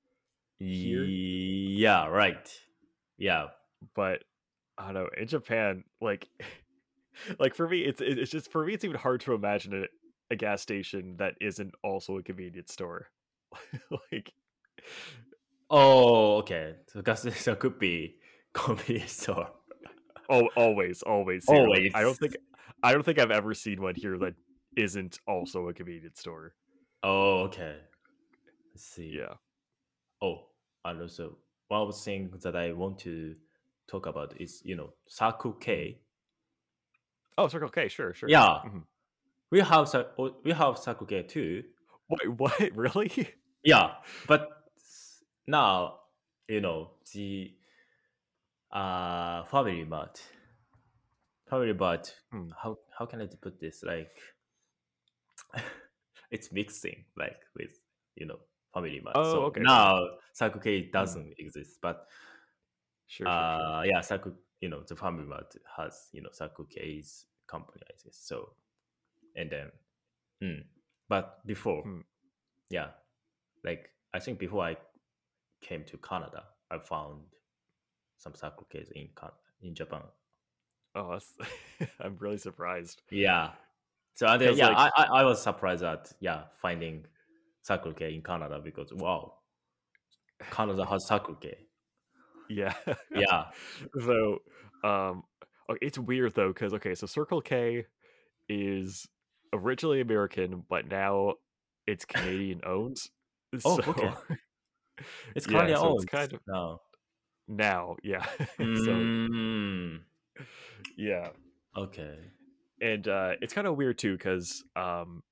[0.59, 1.07] here.
[1.39, 2.53] yeah right
[3.19, 3.49] yeah
[3.95, 4.25] But
[4.79, 5.09] I don't know.
[5.19, 6.29] In Japan, like,
[7.39, 9.87] like for me, it's it's just for me, it's even hard to imagine a,
[10.33, 13.09] a gas station that isn't also a convenience store.
[14.13, 14.33] like,
[15.71, 18.17] oh okay so gas station could be
[18.53, 19.49] convenience store
[20.31, 21.47] oh, always, always.
[21.49, 22.37] Like, I don't think,
[22.83, 24.35] I don't think I've ever seen one here that
[24.77, 26.55] isn't also a convenience store.
[27.03, 27.77] oh okay
[28.73, 29.35] let's see Yeah.
[30.23, 30.47] Oh,
[30.85, 31.37] and also
[31.69, 33.35] one of the things that I want to
[33.89, 35.53] talk about is you know Circle.
[35.55, 35.99] K.
[37.39, 38.29] Oh, Circle K, sure, sure.
[38.29, 38.85] Yeah, Mhm.
[39.51, 41.65] we have oh, we have Circle K too.
[42.09, 42.55] Wait, what?
[42.77, 43.29] Really?
[43.65, 43.95] Yeah,
[44.27, 44.49] but
[45.47, 46.01] now
[46.49, 47.53] you know the
[48.73, 50.23] uh Family Mart.
[51.49, 52.15] Family Mart.
[52.31, 52.51] Hmm.
[52.63, 53.83] How how can I put this?
[53.83, 54.17] Like
[56.31, 57.79] it's mixing like with
[58.17, 58.39] you know
[58.75, 59.17] Family Mart.
[59.17, 60.01] Oh, So okay, now
[60.33, 60.93] Circle K Mhm.
[60.93, 62.07] doesn't exist, but
[63.07, 63.77] Sure, sure, sure.
[63.77, 67.93] uh yeah circle you know the family mart has you know circle k's company i
[68.05, 68.51] guess so
[69.37, 69.71] and then
[70.43, 70.63] mm.
[71.09, 72.01] but before Hmm.
[72.71, 72.89] yeah
[73.65, 74.77] like i think before i
[75.61, 77.23] came to canada i found
[78.21, 79.09] some circle k's in
[79.63, 80.03] in japan
[80.93, 81.21] Oh,
[82.01, 83.51] I'm really surprised yeah
[84.15, 87.05] so and then, yeah like, I, I was surprised at yeah finding
[87.63, 89.35] circle k in canada because wow
[90.51, 91.55] canada has circle k
[92.51, 92.75] yeah.
[93.15, 93.45] yeah
[94.01, 94.43] so,
[94.85, 95.23] um,
[95.81, 97.87] it's weird though because okay, so Circle K
[98.49, 99.07] is
[99.53, 101.35] originally American, but now
[101.87, 102.99] it's Canadian owned.
[103.65, 104.11] Oh, So okay.
[105.35, 106.81] It's yeah, Canadian so it's owned kind of now.
[107.51, 108.25] Now, yeah.
[108.87, 110.01] so Mm,
[110.97, 111.31] yeah,
[111.77, 112.19] okay.
[112.81, 115.23] and uh, it's kind of weird too because um,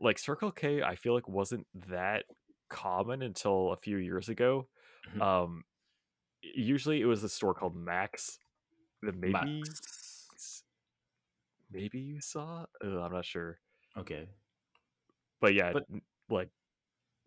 [0.00, 2.24] like Circle K, I feel like wasn't that
[2.68, 4.66] common until a few years ago.
[5.16, 5.22] Mhm.
[5.22, 5.64] Um,
[6.42, 8.38] usually it was a store called Mac's
[9.02, 10.64] that maybe Mac's.
[11.70, 12.66] maybe you saw.
[12.84, 13.58] Ugh, I'm not sure,
[13.96, 14.28] Okay.
[15.40, 15.86] but yeah, But
[16.28, 16.48] like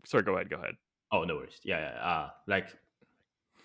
[0.05, 0.76] sorry, go ahead, go ahead.
[1.11, 1.59] oh, no worries.
[1.63, 1.99] Yeah, yeah.
[2.01, 2.67] Ah, like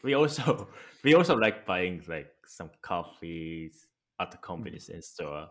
[0.05, 0.69] we also
[1.05, 3.89] we also like buying like some coffees
[4.21, 5.49] at the convenience store.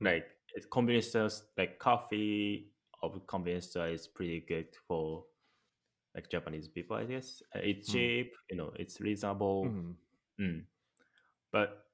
[0.00, 2.72] mhm, Like it's convenience stores, like coffee
[3.02, 5.24] of convenience store is pretty good for
[6.14, 7.42] like Japanese people, I guess.
[7.54, 9.64] Uh, It's mhm, cheap, you know, it's reasonable.
[9.64, 9.96] mhm.
[10.40, 10.64] Mm.
[11.52, 11.86] But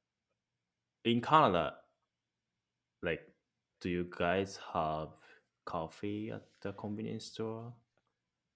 [1.05, 1.77] in Canada,
[3.03, 3.23] like,
[3.81, 5.09] do you guys have
[5.65, 7.75] coffee at the convenience store?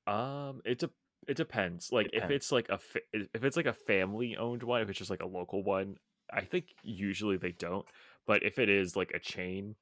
[0.07, 0.91] Um, it de-
[1.29, 1.93] it depends.
[1.93, 4.99] Like if it's like a fa- if it's like a family owned one, if it's
[4.99, 5.99] just like a local one,
[6.33, 7.87] I think usually they don't.
[8.27, 9.77] But if it is like a chain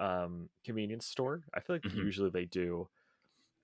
[0.00, 1.94] um convenience store, I feel like Mhm.
[1.94, 2.88] usually they do.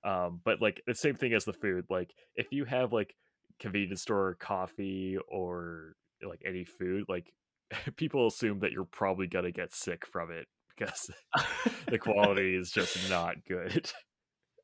[0.05, 1.87] Um, but like the same thing as the food.
[1.91, 3.14] Like if you have like
[3.61, 7.32] convenience store coffee or like any food, like
[7.97, 11.11] people assume that you're probably gonna get sick from it because
[11.91, 13.91] the quality is just not good.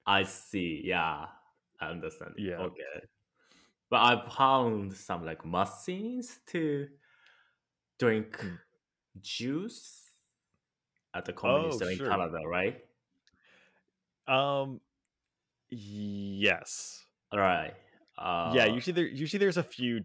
[0.06, 0.82] I see.
[0.84, 1.26] Yeah,
[1.80, 2.36] I understand.
[2.36, 2.58] yeah.
[2.58, 3.06] Okay.
[3.90, 6.88] But I found some like machines to
[7.98, 8.60] drink Mm.
[9.20, 10.14] juice
[11.14, 12.00] at the convenience Oh, store in sure.
[12.00, 12.84] Canada, right?
[14.26, 14.80] Um,
[15.70, 17.06] yes.
[17.32, 17.74] All right.
[18.42, 20.04] Yeah, Uh, usually there usually there's a few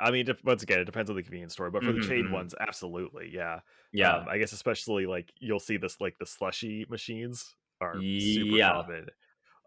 [0.00, 2.30] I mean, once again, it depends on the convenience store, but for the mhm, chain
[2.30, 2.30] mhm.
[2.30, 3.60] ones, absolutely, yeah.
[4.00, 4.28] Um, Yeah.
[4.28, 8.72] I guess especially like you'll see this like the slushy machines are super Yeah.
[8.72, 9.08] common.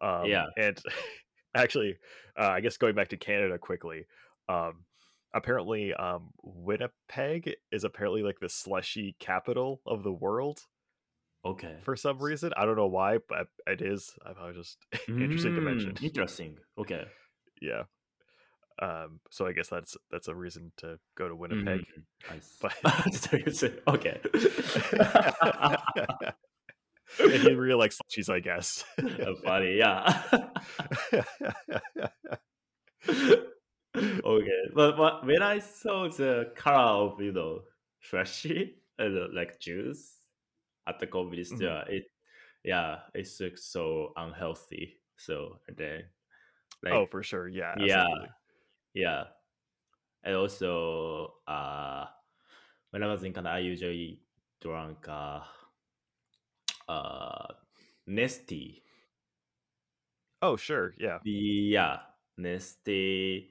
[0.02, 0.46] Um, Yeah.
[0.58, 0.82] and
[1.62, 1.98] actually,
[2.40, 4.06] uh, I guess going back to Canada quickly,
[4.50, 4.86] um,
[5.34, 10.62] apparently, um, Winnipeg is apparently like the slushy capital of the world
[11.46, 11.78] Okay.
[11.84, 12.52] for some reason.
[12.58, 14.14] I don't know why, but it is.
[14.26, 14.78] I was just
[15.08, 15.94] interesting to mention.
[15.94, 16.58] Mm, interesting.
[16.78, 17.06] Okay.
[17.62, 17.84] yeah.
[18.80, 21.36] Um, so I guess that's that's a reason to go to.
[21.36, 21.86] Winnipeg.
[22.30, 22.58] I see.
[22.62, 22.74] But
[23.88, 24.20] Okay.
[27.20, 28.84] And he really likes slushies, I guess.
[29.44, 29.78] Funny.
[29.78, 30.24] Yeah.
[33.98, 37.62] okay, but, but when I saw the color of you know
[38.00, 40.16] flashy and uh, like juice
[40.88, 41.58] at the convenience Mhm.
[41.58, 42.06] store, it
[42.64, 45.00] yeah, it looks so unhealthy.
[45.18, 46.04] So and then
[46.92, 47.48] oh, like for sure.
[47.48, 48.30] Yeah, yeah, absolutely.
[48.94, 49.24] yeah,
[50.24, 52.06] and also uh
[52.92, 54.22] when I was in Canada, I usually
[54.62, 55.42] drank uh
[56.88, 57.48] uh
[58.08, 58.82] Nestea.
[60.42, 60.94] Oh, sure.
[60.98, 61.20] Yeah.
[61.24, 62.00] Yeah,
[62.40, 63.50] Nestea.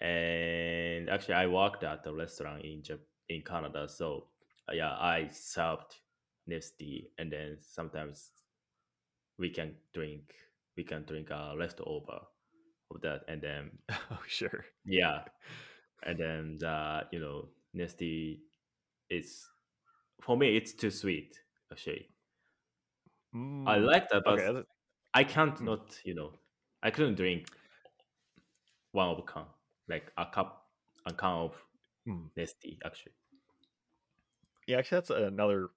[0.00, 4.26] and actually i worked at a restaurant in Jap- in canada so
[4.68, 5.96] uh, yeah i served
[6.48, 8.30] Nestea and then sometimes
[9.38, 10.34] we can drink
[10.76, 12.20] we can drink a leftover
[12.90, 13.70] of that and then
[14.10, 14.64] Oh, sure.
[14.84, 15.20] yeah
[16.04, 18.38] and then uh, you know Nestea
[19.10, 19.46] is
[20.22, 21.38] for me it's too sweet
[21.72, 22.08] actually
[23.66, 24.62] i Mm, like that but okay.
[25.14, 25.66] i can't Mm.
[25.66, 26.32] not you know
[26.82, 27.46] i couldn't drink
[28.92, 29.44] one of a can
[29.88, 30.66] like a cup
[31.06, 31.52] a can of
[32.06, 32.30] mm.
[32.36, 33.12] Nestea actually
[34.66, 35.70] Yeah, actually, that's another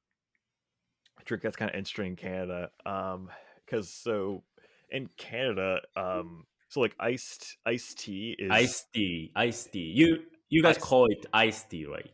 [1.26, 2.72] drink that's kind of interesting in Canada.
[2.86, 3.30] Um,
[3.66, 4.44] because so
[4.90, 9.92] in Canada, um, so like iced iced tea is iced tea, iced tea.
[9.96, 12.12] You you guys Iced- call it iced tea, right?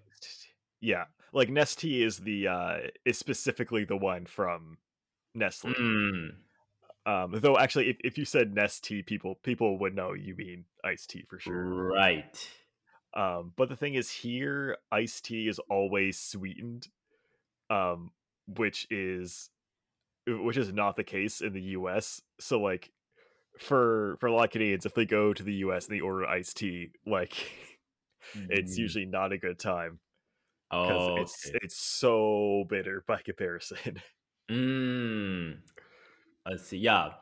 [0.81, 1.05] yeah,
[1.37, 4.77] like Nestea is the uh is specifically the one from
[5.35, 5.71] Nestle.
[5.71, 6.29] Mm.
[7.05, 10.65] Um, though actually, if, if you said Nest tea, people people would know you mean
[10.83, 11.93] iced tea for sure.
[11.93, 12.49] Right.
[13.15, 16.87] Um, but the thing is, here iced tea is always sweetened,
[17.69, 18.11] um,
[18.47, 19.49] which is
[20.27, 22.21] which is not the case in the U.S.
[22.39, 22.91] So like
[23.59, 25.87] for for a lot of Canadians, if they go to the U.S.
[25.87, 27.33] and they order iced tea, like
[28.49, 28.79] it's Mm.
[28.79, 29.99] usually not a good time
[30.81, 31.57] because Oh, it's okay.
[31.61, 34.01] it's so bitter by comparison.
[34.49, 35.61] Mm.
[36.45, 36.77] I see.
[36.77, 37.15] Yeah,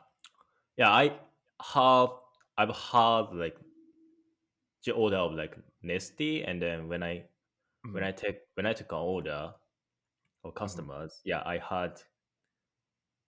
[0.76, 0.90] yeah.
[0.90, 1.20] I
[1.62, 2.10] have
[2.58, 3.58] I've had like
[4.84, 7.28] the order of like Nestea, and then when I
[7.92, 8.04] when Mhm.
[8.04, 9.54] I take when I took an order
[10.42, 12.02] for customers, yeah, I had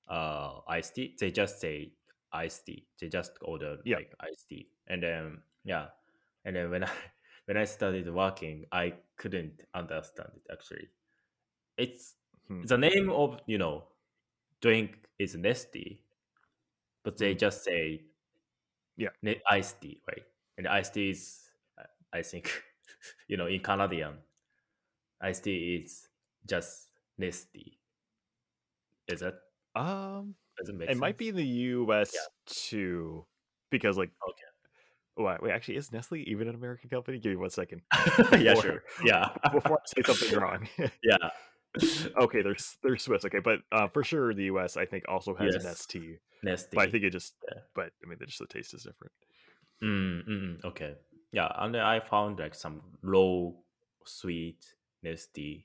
[0.09, 1.17] uh iced tea.
[1.19, 1.95] They just say
[2.33, 2.89] iced tea.
[3.01, 3.99] They just order Yeah.
[3.99, 5.89] like iced tea, and then yeah,
[6.45, 6.93] and then when I
[7.49, 10.91] when I started working, I couldn't understand it actually.
[11.79, 12.17] It's
[12.49, 12.65] Hmm.
[12.65, 13.89] the name of you know
[14.63, 16.01] drink is Nestea,
[17.03, 17.39] but they Mm.
[17.39, 18.05] just say
[18.97, 19.11] Yeah.
[19.51, 20.25] iced tea, right?
[20.57, 22.63] And iced tea is, uh, I think,
[23.29, 24.19] you know, in Canadian,
[25.21, 26.09] iced tea is
[26.47, 26.91] just
[27.21, 27.79] Nestea.
[29.09, 29.41] Is that
[29.75, 32.29] Um, does it it might be in the U.S.
[32.47, 33.27] too,
[33.71, 34.48] because like, Okay.
[35.19, 37.19] Wait, wait, actually, is Nestle even an American company?
[37.19, 37.83] Give me one second
[38.39, 38.85] yeah, sure.
[39.05, 39.29] Yeah.
[39.53, 40.69] before I say something wrong.
[41.03, 41.17] yeah.
[42.17, 43.25] okay, they're they're Swiss.
[43.25, 44.77] Okay, but uh, for sure, the U.S.
[44.77, 45.81] I think also has an Yes.
[45.81, 46.03] ST,
[46.45, 46.69] Nestea.
[46.73, 47.61] but I think it just, Yeah.
[47.75, 49.13] but I mean, just the taste is different.
[49.83, 50.95] Mm, mm, okay.
[51.33, 53.57] Yeah, and I found like some low
[54.05, 54.65] sweet
[55.05, 55.65] Nestea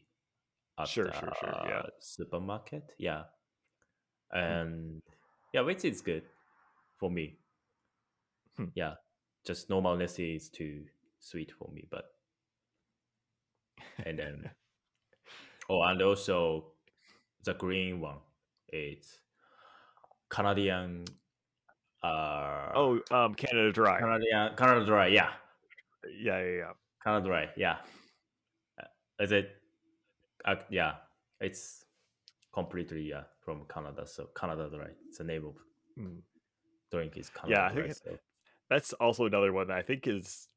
[0.80, 1.82] at Sure, sure, sure, yeah.
[1.84, 2.84] the supermarket.
[2.98, 3.24] Yeah.
[4.32, 5.02] And
[5.54, 6.24] yeah, which is good
[6.98, 7.38] for me.
[8.58, 8.66] Hmm.
[8.76, 8.96] Yeah.
[9.46, 10.84] Just normal Nestea is too
[11.20, 12.12] sweet for me, but
[14.06, 14.50] and then
[15.70, 16.66] oh and also
[17.44, 18.18] the green one
[18.72, 19.20] is
[20.30, 21.06] Canadian
[22.04, 24.00] uh Oh, um, Canada Dry.
[24.00, 25.30] Canadian Canada Dry, yeah.
[26.20, 26.72] Yeah, yeah, yeah.
[27.04, 27.78] Canada Dry, yeah.
[29.20, 29.50] Is it?
[30.46, 30.96] Uh, yeah,
[31.40, 31.86] it's
[32.54, 34.06] completely yeah from Canada.
[34.08, 35.56] So Canada Dry, it's the name of
[35.98, 36.22] Mm.
[36.92, 37.84] drink is Canada Yeah, I Dry.
[37.84, 38.18] think So.
[38.74, 40.50] That's also another one that I think is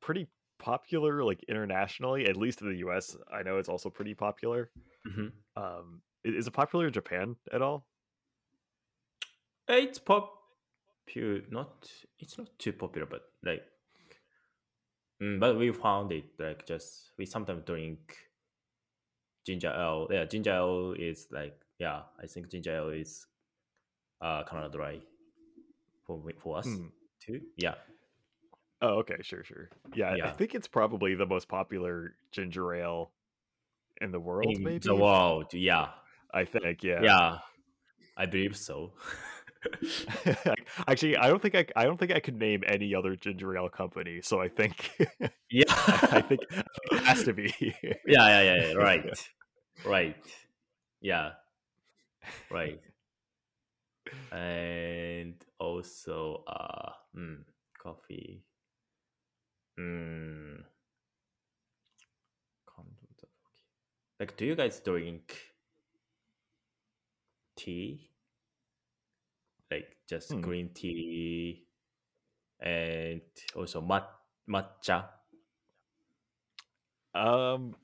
[0.00, 0.26] pretty
[0.58, 3.14] popular, like internationally, at least in the U.S.
[3.30, 4.70] I know it's also pretty popular.
[5.06, 5.32] Mhm.
[5.54, 7.84] Um, is it popular in Japan at all?
[9.68, 10.32] It's pop,
[11.50, 13.64] not it's not too popular, but like,
[15.20, 18.16] mm, but we found it like just we sometimes drink
[19.44, 20.08] ginger ale.
[20.10, 23.26] Yeah, ginger ale is like yeah, I think ginger ale is
[24.22, 25.00] uh of Dry
[26.06, 26.86] for for us Hmm.
[27.26, 27.40] Too.
[27.56, 27.74] Yeah.
[28.82, 29.70] Oh, okay, sure, sure.
[29.94, 33.10] Yeah, I think it's probably the most popular ginger ale
[34.00, 34.54] in the world.
[34.54, 35.54] in maybe the world.
[35.54, 35.88] Yeah,
[36.32, 37.00] I think, yeah.
[37.02, 37.38] yeah,
[38.16, 38.92] I believe so.
[40.88, 43.70] Actually, I don't think I, I don't think I could name any other ginger ale
[43.70, 44.20] company.
[44.22, 44.90] So I think,
[45.50, 47.54] yeah, I think it has to be.
[47.60, 49.28] yeah, yeah, yeah, yeah, right,
[49.84, 50.16] right,
[51.00, 51.30] yeah,
[52.50, 52.78] right,
[54.32, 57.44] and also, uh, mm,
[57.78, 58.44] coffee.
[59.78, 60.64] Mm.
[64.18, 65.36] Like, do you guys drink
[67.56, 68.10] tea?
[69.70, 70.40] Like just Hmm.
[70.40, 71.66] green tea
[72.60, 73.20] and
[73.54, 74.08] also mat
[74.48, 75.04] matcha.
[77.14, 77.74] Um,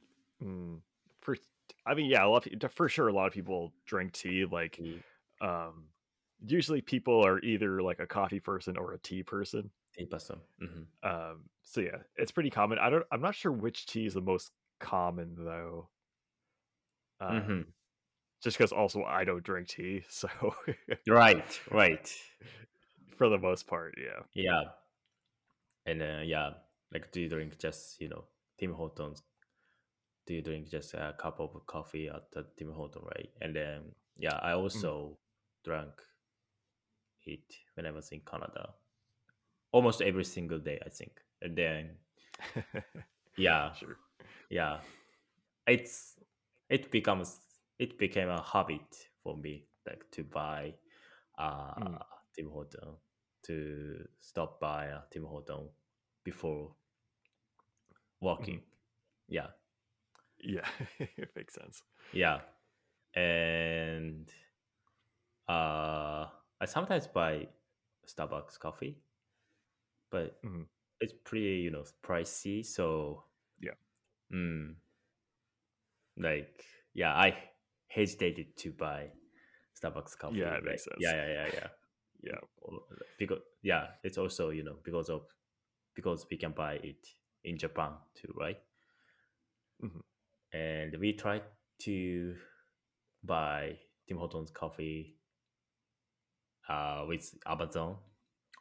[0.43, 0.80] mm,
[1.20, 1.37] for
[1.85, 4.45] I mean, yeah, a lot of, for sure, a lot of people drink tea.
[4.45, 5.03] Like, Tea,
[5.41, 5.91] um,
[6.47, 9.70] usually people are either like a coffee person or a tea person.
[9.97, 10.40] tea person.
[10.59, 12.78] hmm Um, so yeah, it's pretty common.
[12.78, 15.88] I don't, I'm not sure which tea is the most common though.
[17.20, 17.72] Um, Mhm.
[18.43, 20.28] just because also I don't drink tea, so
[21.09, 22.09] Right, right.
[23.16, 24.24] for the most part, yeah.
[24.34, 24.62] Yeah.
[25.86, 26.55] And uh, yeah,
[26.93, 28.24] like do you drink just, you know,
[28.59, 29.22] Tim Hortons?
[30.26, 33.30] Do you drink just a cup of coffee at the Tim Horton, right?
[33.40, 35.18] And then yeah, I also
[35.64, 35.93] drank
[37.27, 38.70] it when I was in Canada.
[39.73, 41.12] Almost every single day, I think.
[41.41, 41.97] And then
[43.37, 43.97] yeah, sure.
[44.51, 44.79] yeah
[45.66, 46.16] it's
[46.68, 47.41] it becomes
[47.79, 50.75] it became a habit for me like to buy
[51.39, 51.99] uh Mm.
[52.37, 52.97] tim horton
[53.45, 55.68] to stop by uh, tim horton
[56.25, 56.75] before
[58.20, 58.61] walking
[59.29, 59.49] yeah
[60.41, 60.66] Yeah,
[60.99, 61.83] it makes sense.
[62.12, 62.41] yeah
[63.14, 64.29] and
[65.49, 66.27] uh
[66.62, 67.46] i sometimes buy
[68.06, 68.96] starbucks coffee
[70.10, 70.66] but Mhm.
[71.00, 73.24] it's pretty you know pricey so
[73.60, 73.74] Yeah.
[74.32, 74.74] mm,
[76.16, 77.34] like yeah i
[77.88, 79.08] hesitated to buy
[79.80, 80.96] starbucks coffee Yeah, it makes sense.
[81.00, 81.68] yeah yeah yeah yeah
[82.22, 82.38] Yeah.
[83.18, 85.26] Because yeah it's also you know because of
[85.94, 87.06] because we can buy it
[87.44, 88.58] in japan too right
[89.82, 90.02] Mhm.
[90.52, 91.42] and we tried
[91.80, 92.36] to
[93.24, 95.16] buy tim hortons coffee
[96.68, 97.96] uh with amazon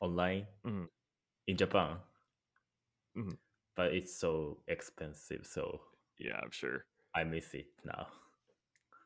[0.02, 0.90] online Mhm.
[1.48, 1.98] in japan
[3.16, 3.38] Mhm.
[3.76, 5.82] but it's so expensive so
[6.18, 6.86] Yeah, I'm sure.
[7.16, 8.08] i miss it now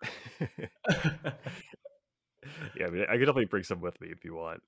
[2.75, 4.61] yeah, I mean, I could definitely bring some with me if you want.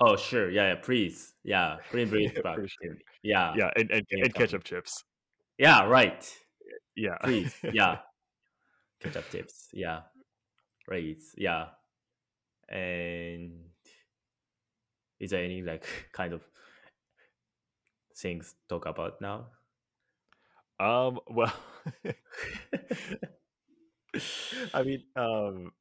[0.00, 2.96] oh sure yeah, yeah please yeah bring bring it back sure.
[3.22, 5.04] yeah Yeah, and and, and ketchup chips.
[5.58, 6.34] yeah right
[6.96, 7.96] Yeah, please yeah
[9.00, 9.68] ketchup chips.
[9.72, 10.02] yeah
[10.88, 11.68] please yeah
[12.72, 13.52] and
[15.20, 16.42] is there any like kind of
[18.16, 19.48] things talk about now?
[20.80, 21.52] Um, well,
[24.74, 25.72] I mean, um,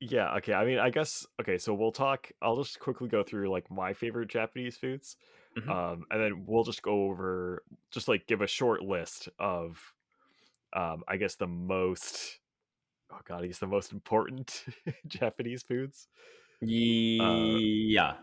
[0.00, 0.54] yeah, okay.
[0.54, 1.58] I mean, I guess okay.
[1.58, 2.30] So we'll talk.
[2.42, 5.16] I'll just quickly go through like my favorite Japanese foods,
[5.56, 5.70] Mhm.
[5.70, 9.94] um, and then we'll just go over, just like give a short list of,
[10.74, 12.39] um, I guess the most.
[13.12, 14.64] Oh God, he's the most important
[15.06, 16.08] Japanese foods.
[17.18, 18.16] Uh, Yeah.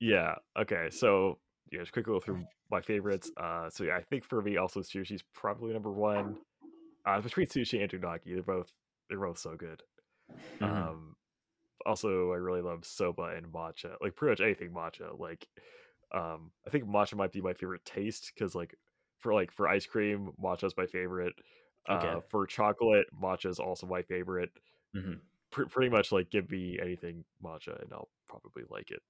[0.00, 0.36] yeah.
[0.58, 0.88] Okay.
[0.90, 1.40] So
[1.70, 3.30] yeah, just quickly go through my favorites.
[3.36, 6.38] Uh, so yeah, I think for me, also sushi's probably number one.
[7.06, 8.72] Uh, between sushi and unagi, they're both
[9.08, 9.82] they're both so good.
[10.60, 10.90] Mhm.
[10.90, 11.16] Um,
[11.86, 13.96] also, I really love soba and matcha.
[14.00, 15.18] Like pretty much anything matcha.
[15.18, 15.48] Like,
[16.12, 18.76] um, I think matcha might be my favorite taste because like
[19.18, 21.34] for like for ice cream, matcha is my favorite.
[21.88, 22.16] Okay.
[22.16, 24.50] Uh, for chocolate, matcha is also my favorite.
[24.94, 25.20] Mhm.
[25.50, 29.02] Pr- pretty much like give me anything matcha and I'll probably like it.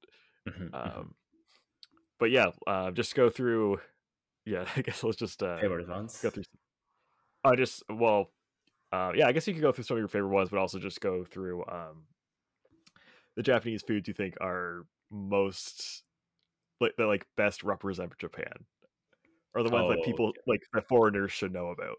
[0.46, 0.70] Mhm.
[0.70, 0.74] Mhm.
[0.74, 1.14] Um,
[2.18, 3.80] but yeah, uh, just go through.
[4.46, 6.44] Yeah, I guess let's just uh, Favorite go through.
[6.44, 6.60] some-
[7.44, 8.32] I just well,
[8.92, 10.78] uh, yeah, I guess you could go through some of your favorite ones, but also
[10.78, 12.06] just go through um,
[13.36, 16.04] the Japanese foods you think are most
[16.80, 18.66] like that like best represent Japan,
[19.54, 21.96] or the ones that Oh, people like that foreigners should know about.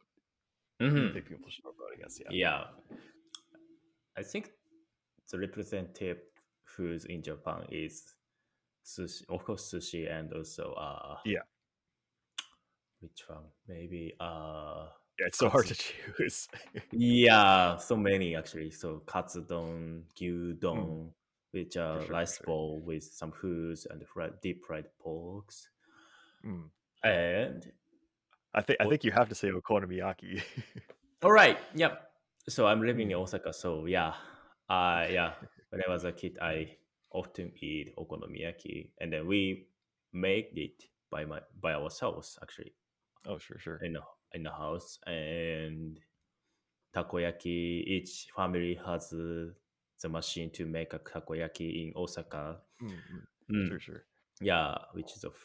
[0.81, 1.13] You Mhm.
[1.13, 1.65] think people should?
[1.65, 2.31] I yeah.
[2.31, 2.63] Yeah.
[4.17, 4.51] I think
[5.29, 6.19] the representative
[6.65, 8.15] foods in Japan is
[8.83, 11.43] sushi, of course, sushi, and also uh, Yeah.
[12.99, 13.45] which one?
[13.67, 14.87] Maybe uh,
[15.19, 16.47] Yeah, it's so hard to choose.
[16.91, 18.71] yeah, so many actually.
[18.71, 21.11] So katsudon, gyudon,
[21.51, 22.07] which are Mm.
[22.07, 22.45] sure, rice sure.
[22.47, 25.67] bowl with some foods and fried, deep fried porks,
[26.45, 26.69] Mm.
[27.03, 27.71] and
[28.53, 30.41] I think I think you have to say okonomiyaki.
[31.23, 31.57] All right.
[31.75, 32.01] Yep.
[32.49, 33.21] So I'm living in Mm.
[33.23, 33.53] Osaka.
[33.53, 34.13] So yeah,
[34.69, 35.33] uh, yeah.
[35.69, 36.75] When I was a kid, I
[37.11, 39.67] often eat okonomiyaki, and then we
[40.13, 42.73] make it by my by ourselves actually
[43.27, 43.79] oh sure, sure.
[43.83, 44.01] in the
[44.33, 44.99] in the house.
[45.07, 45.99] And
[46.95, 49.53] takoyaki, each family has the
[50.09, 52.57] machine to make a takoyaki in Osaka.
[52.81, 52.91] Mm,
[53.51, 54.03] mm, Sure, sure.
[54.41, 55.35] Yeah, which is of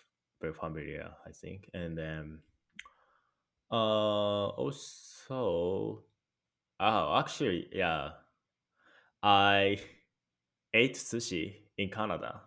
[0.41, 1.69] very familiar, I think.
[1.75, 2.39] And then
[3.71, 6.05] uh also
[6.81, 8.11] Oh, actually, yeah.
[9.23, 9.79] I
[10.75, 12.43] ate sushi in Canada.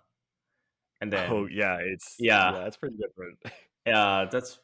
[1.02, 2.52] And then oh yeah, it's yeah.
[2.52, 3.40] yeah, it's pretty different.
[3.86, 4.60] yeah, that's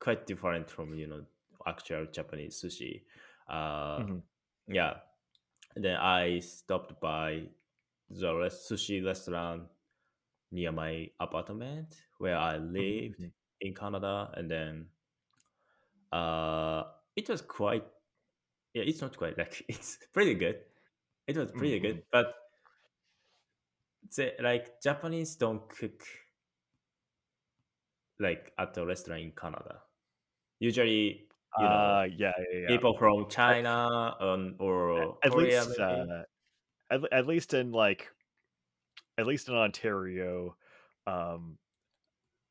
[0.00, 1.24] quite different from, you know,
[1.66, 3.02] actual Japanese sushi.
[3.48, 4.22] Uh Mhm.
[4.68, 4.94] yeah.
[5.76, 7.48] And then I stopped by
[8.10, 9.64] the res- sushi restaurant
[10.52, 13.32] near my apartment where I lived mhm.
[13.60, 14.86] in Canada and then
[16.14, 16.84] uh
[17.16, 17.84] it was quite
[18.74, 20.64] yeah, it's not quite like it's pretty good.
[21.28, 21.80] It was pretty Mhm.
[21.80, 22.34] good, but
[24.16, 26.02] the, like Japanese don't cook
[28.18, 29.82] like at a restaurant in Canada.
[30.60, 32.78] Usually, you know, Uh, yeah, yeah, yeah.
[32.78, 36.24] people from China um, or At Korea, least, uh,
[36.90, 38.12] at, at least in like,
[39.18, 40.56] at least in Ontario,
[41.06, 41.58] um,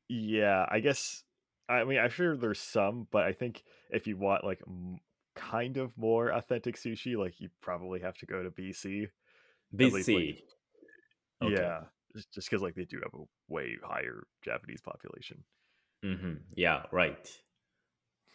[0.10, 1.24] yeah, I guess.
[1.70, 5.00] I mean, I'm sure there's some, but I think if you want like m-
[5.36, 9.04] kind of more authentic sushi, like you probably have to go to BC.
[9.04, 10.44] At least, like, BC.
[11.42, 11.54] Okay.
[11.54, 11.82] Yeah,
[12.14, 15.44] just because like they do have a way higher Japanese population.
[16.04, 17.30] hmm Yeah, right.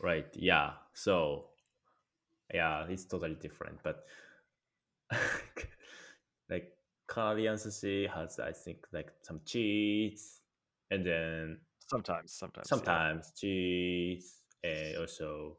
[0.00, 0.28] Right.
[0.34, 0.72] Yeah.
[0.94, 1.46] So,
[2.52, 3.78] yeah, it's totally different.
[3.82, 4.04] But
[6.50, 6.72] like
[7.06, 10.40] Korean sushi has, I think, like some cheese
[10.90, 11.58] and then
[11.88, 12.76] Sometimes, sometimes, yeah.
[12.76, 15.56] sometimes cheese and also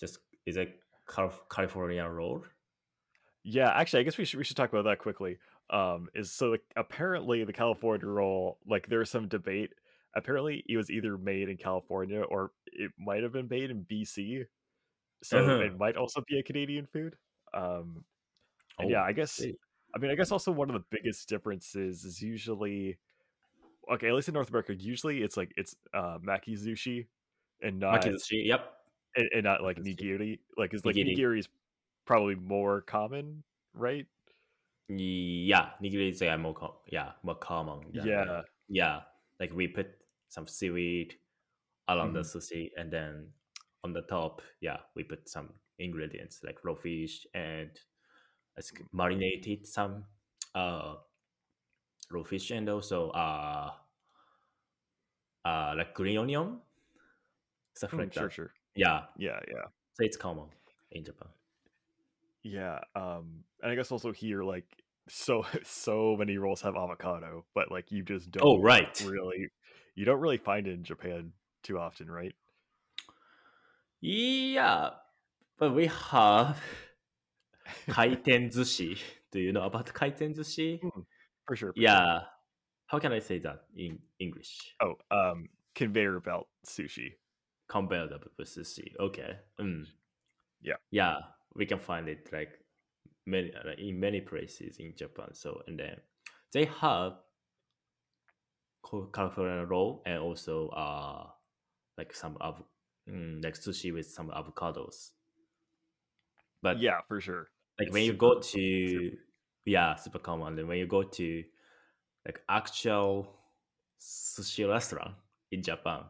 [0.00, 0.66] just is a
[1.06, 2.44] Calif- California roll.
[3.44, 5.38] Yeah, actually, I guess we should we should talk about that quickly.
[5.70, 9.70] Um, is so like apparently the California roll, like there's some debate.
[10.16, 14.44] Apparently, it was either made in California or it might have been made in BC.
[15.22, 15.60] So Uh-huh.
[15.64, 17.16] it might also be a Canadian food.
[17.52, 18.04] Um,
[18.78, 19.40] and yeah, Oh, I guess?
[19.94, 22.98] I mean I guess also one of the biggest differences is usually
[23.92, 27.06] okay, at least in North America, usually it's like it's uh makizushi
[27.62, 28.46] and not Makizushi.
[28.46, 28.72] Yep.
[29.16, 30.38] and, and not like nigiri.
[30.56, 31.38] Like is like Nigiri.
[31.40, 31.48] is
[32.06, 33.42] probably more common,
[33.74, 34.06] right?
[34.88, 37.80] Yeah, nigiri is yeah, more com- yeah more common.
[37.92, 38.42] Than, Yeah.
[38.68, 39.00] yeah.
[39.40, 39.88] Like we put
[40.28, 41.14] some seaweed
[41.88, 42.36] around the Mhm.
[42.36, 43.32] sushi, and then
[43.84, 47.70] on the top, yeah, we put some ingredients like raw fish and
[48.60, 50.04] think marinated some
[50.54, 50.96] uh
[52.10, 53.72] raw fish and also uh
[55.44, 56.60] uh like green onion
[57.74, 58.30] stuff Mm, like sure, that.
[58.30, 58.54] sure.
[58.74, 59.68] Yeah, Yeah, yeah.
[59.92, 60.48] so it's common
[60.90, 61.28] in Japan.
[62.42, 62.80] Yeah.
[62.94, 67.92] Um, and I guess also here, like so so many rolls have avocado, but like
[67.92, 68.98] you just don't Oh right.
[68.98, 69.48] really
[69.94, 71.32] you don't really find it in Japan
[71.62, 72.34] too often, right?
[74.00, 74.90] Yeah,
[75.58, 76.60] but we have
[77.88, 78.98] kaiten zushi.
[79.30, 80.82] Do you know about kaiten zushi?
[80.82, 81.06] Mm,
[81.48, 81.72] for sure.
[81.72, 82.20] For Yeah.
[82.86, 84.76] How can I say that in English?
[84.80, 87.14] Oh, um, conveyor belt sushi.
[87.68, 88.94] Conveyor belt sushi.
[89.00, 89.36] Okay.
[89.60, 89.84] Mm.
[90.62, 90.76] Yeah.
[90.90, 91.16] Yeah,
[91.54, 92.50] we can find it like
[93.26, 95.34] many uh, in many places in Japan.
[95.34, 95.96] So and then
[96.52, 97.14] they have
[99.12, 101.26] California roll and also uh
[101.98, 102.62] like some av-
[103.08, 105.10] mm, like sushi with some avocados.
[106.62, 107.50] But Yeah, for sure.
[107.78, 109.10] like It's when you go to
[109.64, 110.58] yeah super common.
[110.58, 111.44] And when you go to
[112.26, 113.34] like actual
[114.00, 115.14] sushi restaurant
[115.50, 116.02] in japan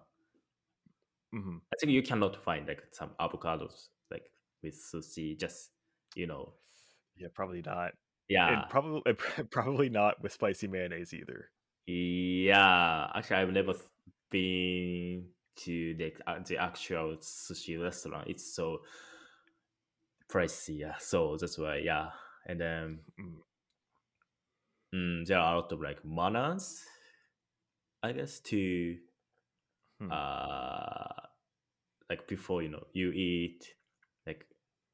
[1.35, 1.61] Mhm.
[1.73, 4.31] i think you cannot find like some avocados like
[4.63, 5.71] with sushi just
[6.15, 6.55] you know.
[7.17, 7.93] Yeah, probably not.
[8.29, 8.63] yeah.
[8.63, 9.13] And probably
[9.51, 11.51] probably not with spicy mayonnaise either.
[11.87, 13.11] yeah.
[13.15, 13.75] Actually i've never
[14.31, 15.27] been
[15.57, 18.29] to the, uh, the actual sushi restaurant.
[18.29, 18.81] It's so
[20.31, 20.97] pricey yeah.
[20.99, 22.11] So that's why yeah
[22.47, 23.43] and then Mm.
[24.95, 26.85] mm, there are a lot of like manners
[28.03, 28.97] i guess to
[29.99, 30.11] Hmm.
[30.13, 31.27] uh
[32.09, 33.75] like before you know you eat
[34.27, 34.47] like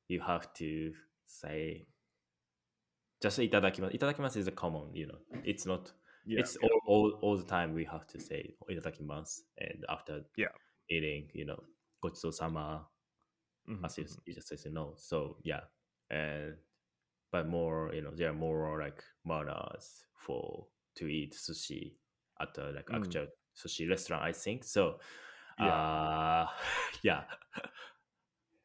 [0.08, 0.92] you have to
[1.26, 1.86] say
[3.20, 5.92] just itadakimasu itadakimasu is a common you know it's not
[6.26, 6.68] Yeah, it's yeah.
[6.68, 10.48] all, all all the time we have to say itadakimasu and after Yeah.
[10.88, 11.62] eating you know
[12.02, 12.86] gochiso sama
[13.66, 14.20] Mhm, as you, mhm.
[14.26, 15.64] you just say no so yeah
[16.10, 16.56] and
[17.34, 21.96] but more you know there are more like manners for to eat sushi
[22.40, 22.94] at a like Mm.
[22.94, 25.00] actual sushi restaurant i think so
[25.58, 25.72] Yeah.
[25.72, 26.46] uh
[27.02, 27.24] yeah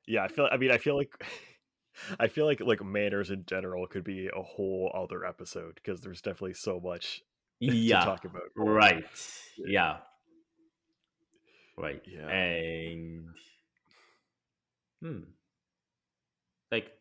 [0.07, 0.49] Yeah, I feel.
[0.51, 1.11] I mean, I feel like,
[2.19, 6.21] I feel like like manners in general could be a whole other episode because there's
[6.21, 7.23] definitely so much
[7.59, 8.49] yeah to talk about.
[8.55, 9.03] right
[9.57, 9.97] yeah
[11.77, 12.29] right Yeah.
[12.29, 13.29] and
[15.01, 15.21] hmm
[16.71, 16.91] like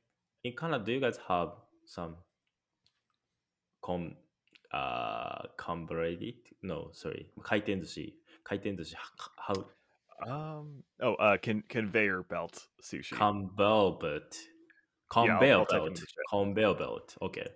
[0.45, 1.51] in canada do you guys have
[1.87, 2.17] some
[3.83, 4.15] com
[4.73, 8.95] uh converted no sorry kaiten sushi kaiten sushi
[9.37, 9.55] how
[10.21, 10.83] Um.
[11.01, 13.13] Oh, uh, con- conveyor belt sushi.
[13.17, 14.41] conveyor belt Yeah,
[15.15, 17.47] I'll- conveyor I'll type it in belt conveyor belt okay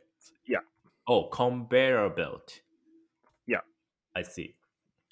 [0.46, 0.60] Yeah.
[1.09, 2.60] oh conveyor belt
[3.48, 3.62] Yeah.
[4.14, 4.54] i see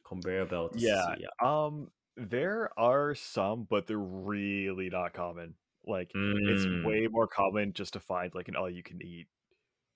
[0.04, 1.16] conveyor belt Yeah.
[1.18, 1.90] yeah Um.
[2.16, 5.54] There are some, but they're really not common.
[5.86, 6.16] Like
[6.46, 6.84] it's Mm.
[6.84, 9.28] way more common just to find like an all-you-can-eat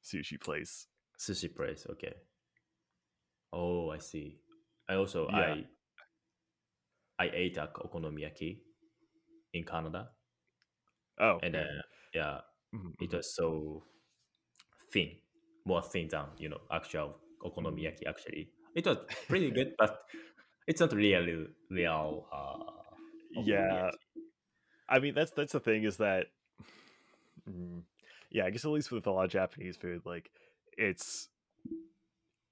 [0.05, 0.89] sushi place.
[1.19, 2.15] sushi place okay
[3.53, 4.39] oh i see
[4.89, 5.55] i also Yeah.
[5.55, 5.67] i
[7.25, 8.51] i ate a okonomiyaki
[9.53, 10.03] in canada
[11.19, 11.43] Oh.
[11.43, 11.79] and okay.
[11.79, 11.83] uh,
[12.15, 12.41] yeah
[12.73, 13.15] Mhm, it mhm.
[13.15, 13.85] was so
[14.93, 15.11] thin
[15.65, 17.21] more thin than you know actual
[17.61, 17.87] Mm.
[17.89, 18.99] okonomiyaki actually it was
[19.29, 20.01] pretty good but
[20.67, 22.97] it's not really real uh
[23.47, 23.91] Yeah.
[24.89, 26.27] I mean, that's that's the thing is that,
[27.49, 27.83] Mm,
[28.31, 30.31] yeah, I guess at least with a lot of Japanese food, like
[30.79, 31.29] it's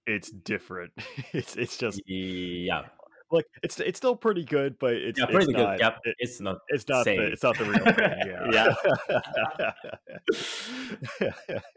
[0.07, 0.93] it's different.
[1.33, 2.83] it's it's just yeah
[3.31, 6.17] like it's it's still pretty good, but it's yeah it's pretty good not yeah it-
[6.19, 8.13] it's not it's not the it's not the real thing.
[8.53, 8.75] Yeah.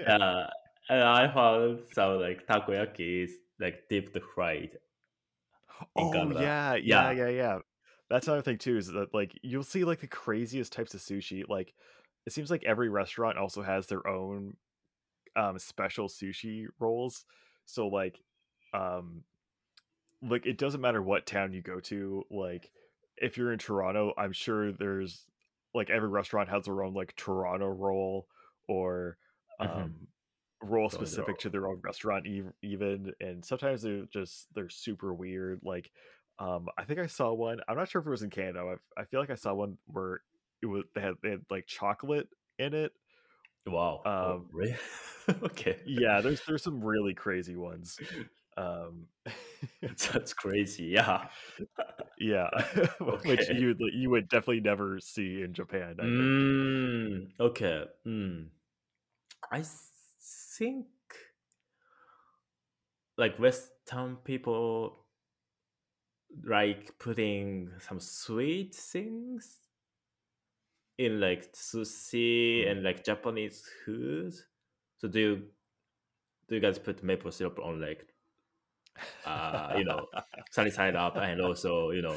[0.07, 0.47] uh,
[0.89, 4.71] and i found some like takoyaki is like deep fried
[5.95, 7.11] oh yeah, Yeah.
[7.11, 7.59] yeah, yeah, yeah.
[8.09, 11.43] That's another thing too is that like you'll see like the craziest types of sushi.
[11.47, 11.73] Like
[12.25, 14.57] it seems like every restaurant also has their own
[15.35, 17.25] um special sushi rolls.
[17.65, 18.19] So like
[18.73, 19.23] um
[20.21, 22.71] like it doesn't matter what town you go to, like
[23.17, 25.25] if you're in Toronto, I'm sure there's
[25.73, 28.27] like every restaurant has their own like Toronto roll
[28.67, 29.17] or
[29.59, 29.65] Mhm.
[29.69, 30.07] um
[30.61, 35.13] roll Toronto specific to their own restaurant ev- even and sometimes they're just they're super
[35.13, 35.91] weird like
[36.39, 39.01] um i think i saw one i'm not sure if it was in canada i,
[39.01, 40.21] I feel like i saw one where
[40.61, 42.27] it was they had, they had like chocolate
[42.59, 42.91] in it
[43.65, 44.75] wow oh, Um, really?
[45.43, 47.99] okay yeah there's there's some really crazy ones
[48.57, 49.07] um
[50.13, 51.27] that's crazy yeah
[52.19, 52.49] yeah
[53.23, 56.03] which you would you would definitely never see in japan I.
[56.03, 57.85] Mm, okay.
[58.05, 58.47] Mm.
[59.51, 59.63] I
[60.57, 60.85] think
[63.17, 65.04] like Western people
[66.43, 69.59] like putting some sweet things
[70.97, 72.71] in like sushi Mm.
[72.71, 74.33] and like Japanese food.
[74.97, 75.35] So do you
[76.47, 78.05] do you guys put maple syrup on like
[79.25, 80.05] uh you know
[80.51, 82.15] sunny side up and also you know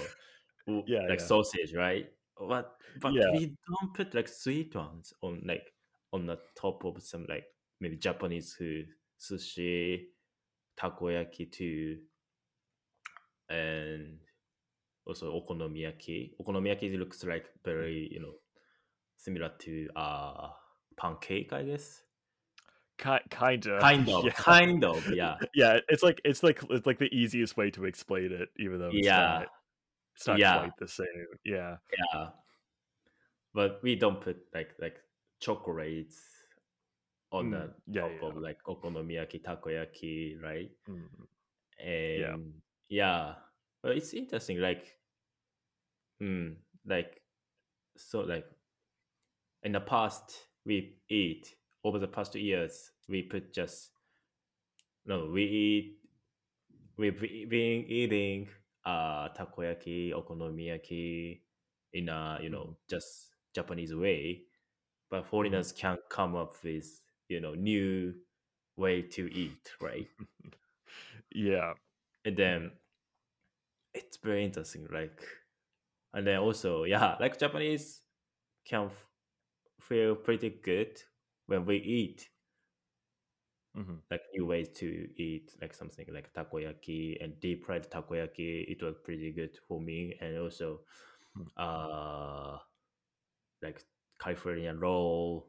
[0.66, 1.26] Yeah, like yeah.
[1.26, 2.06] sausage right
[2.38, 3.30] but but Yeah.
[3.32, 5.72] we don't put like sweet ones on like
[6.12, 7.44] on the top of some like
[7.80, 8.86] maybe japanese food
[9.18, 10.06] sushi
[10.78, 11.98] takoyaki too
[13.48, 14.18] and
[15.06, 16.32] also okonomiyaki.
[16.40, 18.34] Okonomiyaki looks like very you know
[19.16, 20.50] similar to uh
[20.96, 22.02] pancake, I guess.
[22.98, 23.80] Ki- kind of.
[23.80, 24.30] Kind of, Yeah.
[24.32, 28.32] kind of, yeah, Yeah, it's like it's like it's like the easiest way to explain
[28.32, 29.46] it, even though it's yeah, not
[30.16, 31.26] it's not yeah, quite the same.
[31.44, 31.76] Yeah.
[32.14, 32.28] yeah.
[33.54, 34.96] But we don't put like like
[35.40, 36.20] chocolates
[37.30, 38.28] on Mm, the yeah, top yeah.
[38.28, 40.70] of like okonomiyaki, takoyaki, right?
[40.88, 41.08] Mm,
[42.16, 42.34] yeah.
[42.34, 42.54] And
[42.88, 43.34] yeah,
[43.82, 44.60] but it's interesting.
[44.60, 44.96] Like,
[46.20, 46.54] mm,
[46.86, 47.20] like
[47.96, 48.46] so like
[49.62, 51.54] in the past we eat
[51.84, 53.90] over the past two years we put just
[55.06, 55.98] no we eat
[56.96, 58.48] we've been eating
[58.84, 61.40] uh takoyaki okonomiyaki
[61.92, 64.42] in a you know just japanese way
[65.10, 68.14] but foreigners can come up with you know new
[68.76, 70.08] way to eat right
[71.34, 71.74] Yeah.
[72.28, 72.72] And then
[73.94, 75.20] it's very interesting like
[76.14, 78.02] and then also yeah like japanese
[78.68, 79.06] can f-
[79.80, 81.00] feel pretty good
[81.46, 82.28] when we eat
[83.74, 88.82] hmm like new ways to eat like something like takoyaki and deep fried takoyaki it
[88.82, 90.80] was pretty good for me and also
[91.36, 91.46] Mm.
[91.58, 92.58] uh
[93.62, 93.82] like
[94.20, 95.48] california roll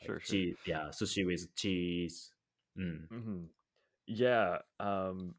[0.00, 0.36] like Sure, sure.
[0.36, 2.32] cheese yeah sushi with cheese
[2.78, 3.06] mm.
[3.10, 3.44] hmm
[4.06, 4.58] Yeah.
[4.80, 5.34] Um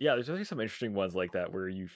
[0.00, 1.88] yeah, there's actually some interesting ones like that where you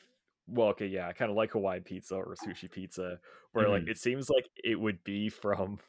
[0.46, 3.20] well, okay, yeah, kind of like Hawaiian pizza or sushi pizza,
[3.52, 3.88] where like Mhm.
[3.88, 5.80] it seems like it would be from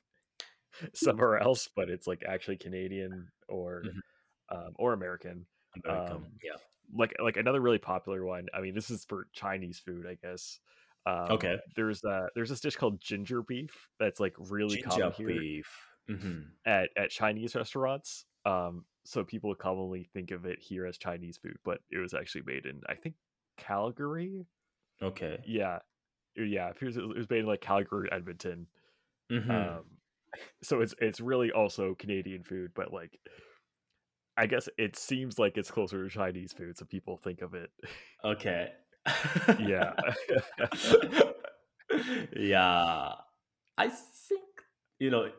[0.93, 4.01] somewhere else, but it's like actually Canadian or Mhm.
[4.49, 5.47] um, or American.
[5.75, 6.57] american Um, yeah
[6.93, 8.47] like like another really popular one.
[8.53, 10.59] I mean, this is for Chinese food, I guess.
[11.07, 15.11] Um, okay there's uh there's this dish called ginger beef that's like really ginger common
[15.11, 15.67] here beef
[16.07, 18.25] hmm at at Chinese restaurants.
[18.45, 22.43] Um, so people commonly think of it here as Chinese food, but it was actually
[22.45, 23.15] made in I think
[23.57, 24.45] Calgary.
[25.01, 25.79] okay Yeah,
[26.37, 26.71] Uh, yeah.
[26.79, 28.67] It was, it was made in like Calgary, Edmonton.
[29.29, 29.83] hmm Um,
[30.63, 33.17] so it's it's really also Canadian food, but like
[34.37, 37.69] I guess it seems like it's closer to Chinese food, so people think of it.
[38.23, 38.73] okay
[39.59, 39.93] Yeah.
[42.35, 43.11] yeah
[43.77, 44.43] i think
[44.99, 45.29] you know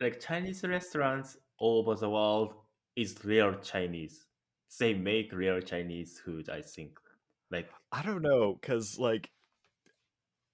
[0.00, 2.54] like chinese restaurants all over the world
[2.96, 4.26] is real chinese
[4.78, 6.98] they make real chinese food i think
[7.50, 9.30] like I don't know, cause like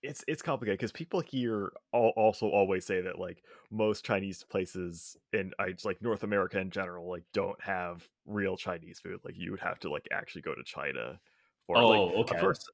[0.02, 5.16] it's it's complicated because people here al- also always say that like most Chinese places
[5.32, 9.20] in I like North America in general like don't have real Chinese food.
[9.24, 11.18] Like you would have to like actually go to China
[11.66, 11.80] for it.
[11.80, 12.64] like oh of okay course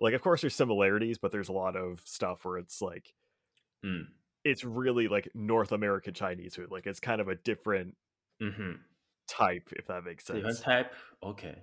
[0.00, 3.12] like of course there's similarities, but there's a lot of stuff where it's like
[3.84, 4.06] mm.
[4.44, 6.70] It's really like North American Chinese food.
[6.70, 7.96] Like it's kind of a different
[8.40, 8.82] hmm
[9.26, 10.32] type, if that makes sense.
[10.32, 11.62] different type okay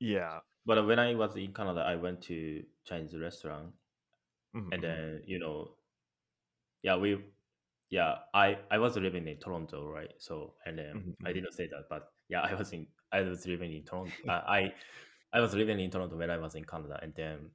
[0.00, 0.40] Yeah.
[0.64, 3.74] but when i was in canada i went to chinese restaurant
[4.54, 5.76] Mhm, and then you know
[6.82, 7.24] yeah we
[7.90, 11.34] yeah i i was living in toronto right so and then Mhm, i mhm.
[11.34, 14.74] didn't say that but yeah i was in i was living in toronto uh, i
[15.32, 17.50] i was living in toronto when i was in canada and then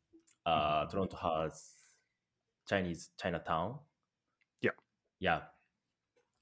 [0.45, 0.88] uh Mhm.
[0.88, 1.76] toronto has
[2.68, 3.80] chinese chinatown
[5.24, 5.44] Yeah.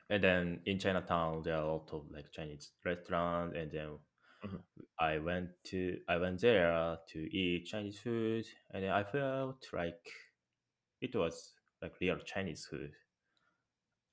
[0.10, 4.00] and then in chinatown there are a lot of like chinese restaurants and then
[4.44, 4.64] Mhm.
[5.00, 10.10] i went to i went there to eat chinese food and then i felt like
[11.02, 12.96] it was like real chinese food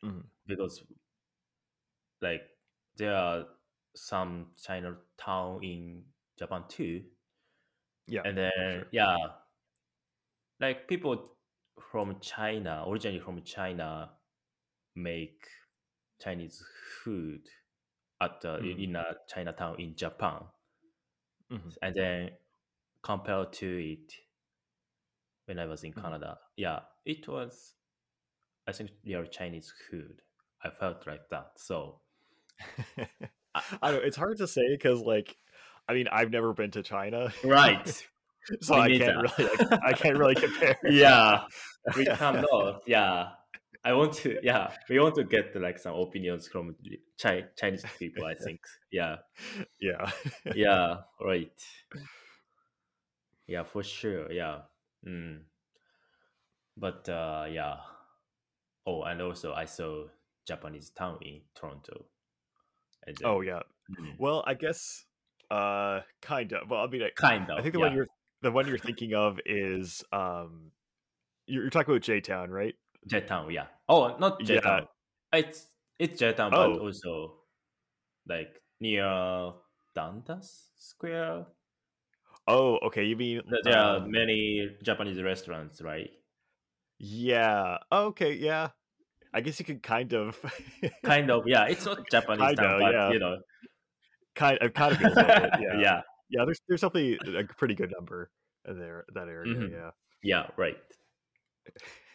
[0.03, 0.31] Mhm.
[0.47, 0.85] because
[2.20, 2.43] like
[2.97, 3.47] there are
[3.95, 6.05] some chinatown in
[6.39, 7.05] japan too
[8.09, 8.23] Yeah.
[8.24, 8.89] and then sure.
[8.93, 9.16] yeah
[10.61, 11.36] like people
[11.90, 14.18] from china originally from china
[15.02, 15.46] make
[16.22, 16.62] chinese
[17.04, 17.42] food
[18.20, 18.82] at the, Mhm.
[18.84, 20.42] in a chinatown in japan
[21.50, 21.76] Mhm.
[21.82, 22.30] and then
[23.02, 24.12] compared to it
[25.46, 26.02] when i was in Mhm.
[26.02, 27.74] canada yeah it was
[28.66, 30.22] i think real chinese food
[30.64, 32.00] i felt like that so
[33.54, 34.04] I, I don't.
[34.04, 35.36] It's hard to say because, like,
[35.88, 37.86] I mean, I've never been to China, right
[38.60, 40.76] so I can't really, like, I can't really compare.
[40.90, 41.42] yeah
[41.96, 43.28] we cannot yeah
[43.84, 46.74] i want to yeah we want to get like some opinions from
[47.20, 48.60] Chi- chinese people i think
[48.90, 49.16] yeah
[49.80, 50.10] yeah.
[50.55, 51.62] yeah right
[53.46, 54.60] yeah for sure yeah
[55.06, 55.40] mm.
[56.76, 57.76] but uh yeah
[58.86, 60.05] oh and also i saw
[60.46, 62.05] japanese town in toronto
[63.24, 63.60] Oh yeah.
[63.90, 65.05] mm, Well, I guess,
[65.50, 66.70] uh, kind of.
[66.70, 67.59] Well, I mean, I, kind of.
[67.59, 68.09] I think the one you're
[68.42, 70.70] the one you're thinking of is um,
[71.46, 72.74] you're, you're talking about J Town, right?
[73.06, 74.60] J town yeah oh not j Yeah.
[74.60, 74.86] town
[75.32, 75.68] it's
[75.98, 76.78] it's j town but Oh.
[76.78, 77.40] also
[78.26, 79.52] like near
[79.94, 81.46] dundas square
[82.50, 83.04] Oh, okay.
[83.04, 86.10] You mean Th- There are um many Japanese restaurants, right?
[86.98, 87.76] yeah.
[87.92, 88.70] Okay, yeah.
[89.34, 90.40] I guess you could kind of
[91.04, 91.66] Kind of, yeah.
[91.66, 93.10] It's not Japanese kind town, of, but yeah.
[93.12, 93.36] you know,
[94.34, 95.14] Kind it kind of like
[95.44, 95.52] it.
[95.60, 95.80] Yeah.
[95.80, 96.00] yeah,
[96.30, 98.30] Yeah, there's there's definitely a pretty good number
[98.66, 99.90] in there that area, hmm yeah.
[100.22, 100.76] yeah, right,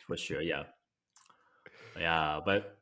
[0.07, 0.63] for sure, yeah,
[1.99, 2.39] yeah.
[2.43, 2.77] But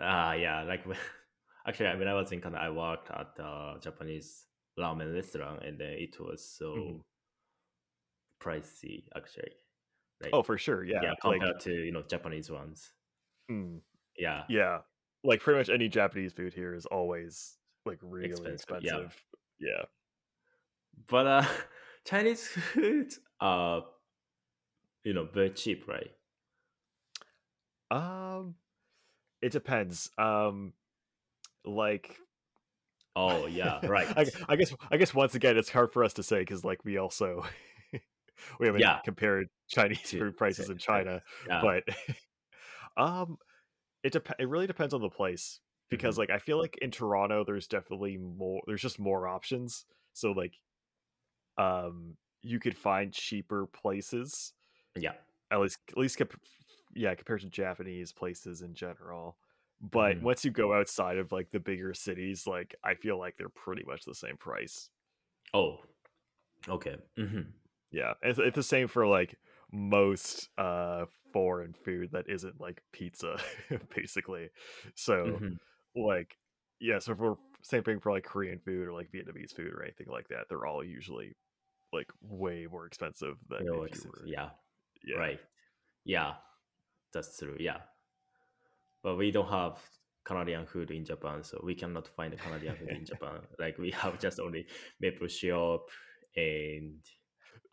[0.00, 0.84] ah, yeah, like
[1.66, 4.46] actually, when I was in Canada, I worked at a Japanese
[4.78, 7.00] ramen restaurant, and then it was so
[8.40, 9.52] pricey, actually.
[10.22, 11.10] Like, Oh, for sure, yeah, yeah.
[11.24, 12.92] Like compared to you know Japanese ones.
[13.50, 13.80] mm,
[14.18, 14.78] Yeah, yeah.
[15.24, 18.82] Like pretty much any Japanese food here is always like really expensive.
[18.82, 19.24] Yeah, expensive.
[19.58, 19.84] Yeah.
[21.08, 21.44] but uh,
[22.06, 23.84] Chinese food are
[25.06, 26.10] you know very cheap, right?
[27.90, 28.56] Um
[29.42, 30.10] it depends.
[30.18, 30.74] Um
[31.64, 32.18] like
[33.16, 34.10] Oh yeah, right.
[34.16, 36.84] I, I guess I guess once again it's hard for us to say because like
[36.84, 37.44] we also
[38.60, 40.78] we haven't Yeah, compared Chinese food prices in.
[40.78, 41.60] China, Yeah.
[41.60, 41.84] but
[42.96, 43.38] um
[44.04, 45.60] it dep- it really depends on the place
[45.90, 49.86] because like I feel like in Toronto there's definitely more there's just more options.
[50.14, 50.54] So like
[51.58, 54.52] um you could find cheaper places
[54.96, 55.14] Yeah.
[55.50, 56.40] at least at least comp-
[56.94, 59.38] yeah compared to Japanese places in general.
[59.80, 63.36] But hmm once you go outside of like the bigger cities, like I feel like
[63.36, 64.90] they're pretty much the same price.
[65.52, 65.80] Oh,
[66.68, 66.96] okay.
[67.16, 67.56] hmm
[67.90, 69.38] Yeah, it's, it's the same for like
[69.72, 73.38] most uh foreign food that isn't like pizza,
[73.94, 74.50] basically.
[74.94, 75.58] So hmm
[75.94, 76.38] like
[76.80, 80.08] yeah, so for same thing for like Korean food or like Vietnamese food or anything
[80.08, 81.36] like that, they're all usually
[81.92, 84.50] like way more expensive than if you were Yeah.
[85.04, 85.16] Yeah.
[85.16, 85.40] Right.
[86.04, 86.32] Yeah.
[87.12, 87.56] That's true.
[87.58, 87.78] Yeah.
[89.02, 89.78] But we don't have
[90.24, 93.40] Canadian food in Japan, so we cannot find Canadian food in Japan.
[93.58, 94.66] Like we have just only
[95.00, 95.88] maple syrup
[96.36, 96.98] and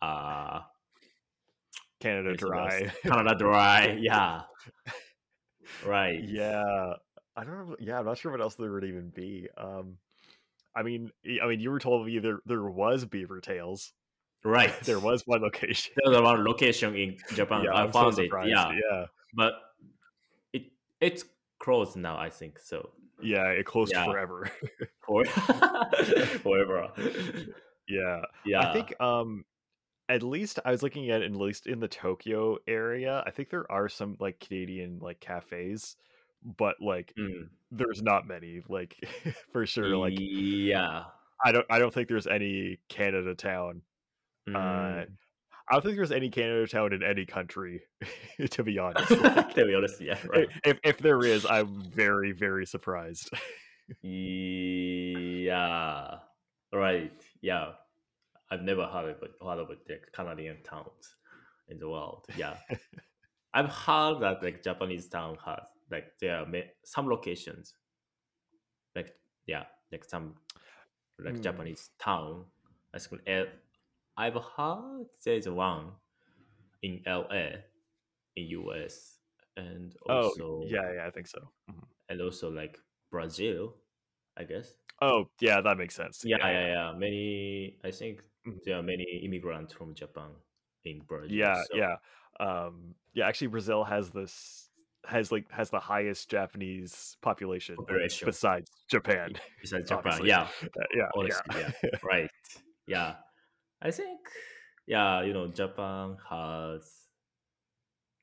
[0.00, 0.60] uh
[2.00, 2.34] Canada.
[2.36, 2.92] Dry.
[3.02, 3.96] Canada Dry.
[4.00, 4.42] Yeah.
[5.84, 6.22] Right.
[6.22, 6.94] yeah.
[7.36, 7.76] I don't know.
[7.80, 9.48] Yeah, I'm not sure what else there would even be.
[9.56, 9.98] Um
[10.76, 11.10] I mean,
[11.42, 13.92] I mean, you were told me there there was Beaver Tails.
[14.44, 14.72] Right.
[14.82, 15.94] there was one location.
[16.04, 17.64] There was one location in Japan.
[17.64, 18.30] yeah, I I'm so found it.
[18.46, 18.72] Yeah.
[18.72, 19.54] Yeah, But
[20.52, 20.64] it
[21.00, 21.24] it's
[21.58, 22.58] closed now, I think.
[22.58, 22.90] So
[23.22, 24.04] yeah, it closed yeah.
[24.04, 24.50] forever.
[25.06, 25.24] For
[26.42, 26.88] forever.
[27.88, 28.68] yeah, Yeah.
[28.68, 29.44] I think um
[30.08, 33.22] at least I was looking at at least in the Tokyo area.
[33.26, 35.96] I think there are some like Canadian like cafes,
[36.58, 37.48] but like Mm.
[37.70, 38.62] there's not many.
[38.68, 38.96] Like
[39.52, 41.04] for sure, like Yeah.
[41.44, 43.82] I don't I don't think there's any Canada town.
[44.48, 45.06] Uh, Mm.
[45.66, 47.82] I don't think there's any Canada town in any country,
[48.50, 49.10] to be honest.
[49.12, 50.48] Like, to be honest, yeah, right.
[50.64, 53.30] if if there is, I'm very very surprised.
[54.02, 56.18] Yeah.
[56.72, 57.12] Right.
[57.40, 57.72] Yeah.
[58.50, 61.16] I've never heard of it, heard of the Canadian towns
[61.68, 62.26] in the world.
[62.36, 62.56] Yeah.
[63.54, 65.60] I've heard that like Japanese town has
[65.90, 66.46] like there are
[66.84, 67.74] some locations
[68.96, 69.12] like
[69.46, 70.34] yeah like some
[71.18, 71.42] like Hmm.
[71.42, 72.44] Japanese town.
[72.94, 73.22] I think
[74.16, 75.92] I've heard there's one
[76.82, 77.64] in LA
[78.36, 79.18] in US
[79.56, 81.40] and also Oh also yeah, yeah, I think so.
[81.70, 81.84] Mhm.
[82.08, 82.78] and also like
[83.10, 83.74] Brazil,
[84.36, 84.74] I guess.
[85.00, 86.22] Oh yeah, that makes sense.
[86.24, 86.92] Yeah, Yeah, yeah, yeah.
[86.98, 88.62] Many I think Mhm.
[88.64, 90.30] there are many immigrants from Japan
[90.84, 91.30] in Brazil.
[91.36, 91.96] yeah, So yeah.
[92.40, 94.70] Um, yeah, actually, Brazil has this
[95.06, 99.32] has like has the highest Japanese population population besides Japan.
[99.60, 100.20] besides Japan.
[100.24, 101.70] Yeah, Uh, yeah, honestly, yeah.
[101.82, 101.90] yeah.
[102.02, 102.30] Right.
[102.86, 103.14] Yeah.
[103.82, 104.20] I think
[104.86, 107.08] yeah, you know, Japan has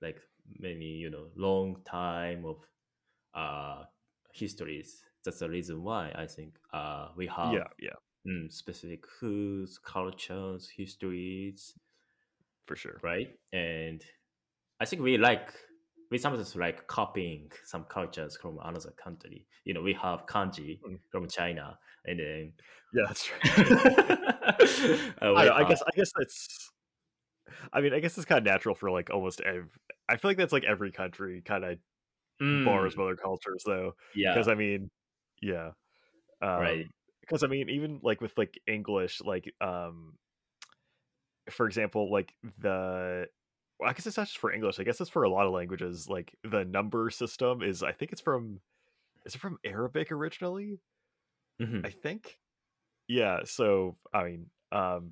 [0.02, 0.18] like
[0.60, 2.58] many, you know, long time of
[3.34, 3.84] uh
[4.34, 5.04] histories.
[5.24, 7.98] That's the reason why I think uh we have yeah, yeah,
[8.28, 11.74] mm, specific foods, cultures, histories,
[12.66, 13.00] for sure.
[13.04, 13.30] right?
[13.54, 14.04] And
[14.80, 15.54] I think we like
[16.12, 19.46] we sometimes like copying some cultures from another country.
[19.66, 21.00] You know, we have kanji Mm.
[21.12, 22.54] from China, and then
[22.94, 24.18] Yeah, that's right.
[25.22, 26.72] I, I guess I guess that's.
[27.74, 29.70] I mean, I guess it's kind of natural for like almost every.
[30.10, 31.80] I feel like that's like every country kind of
[32.64, 33.94] borrows mm, from other cultures, though.
[34.14, 34.90] yeah, Because I mean,
[35.42, 35.72] yeah.
[36.56, 40.18] right, Um, because I mean, even like with like English, like um,
[41.50, 43.28] for example, like the.
[43.80, 44.80] Well, I guess it's not just for English.
[44.80, 46.08] I guess it's for a lot of languages.
[46.08, 48.62] Like the number system is, I think it's from.
[49.26, 50.80] Is it from Arabic originally?
[51.60, 51.86] Mhm.
[51.86, 52.41] I think
[53.12, 55.12] yeah so i mean um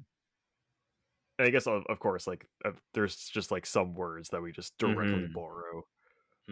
[1.38, 4.54] and i guess of, of course like uh, there's just like some words that we
[4.54, 5.34] just directly mm-hmm.
[5.34, 5.84] borrow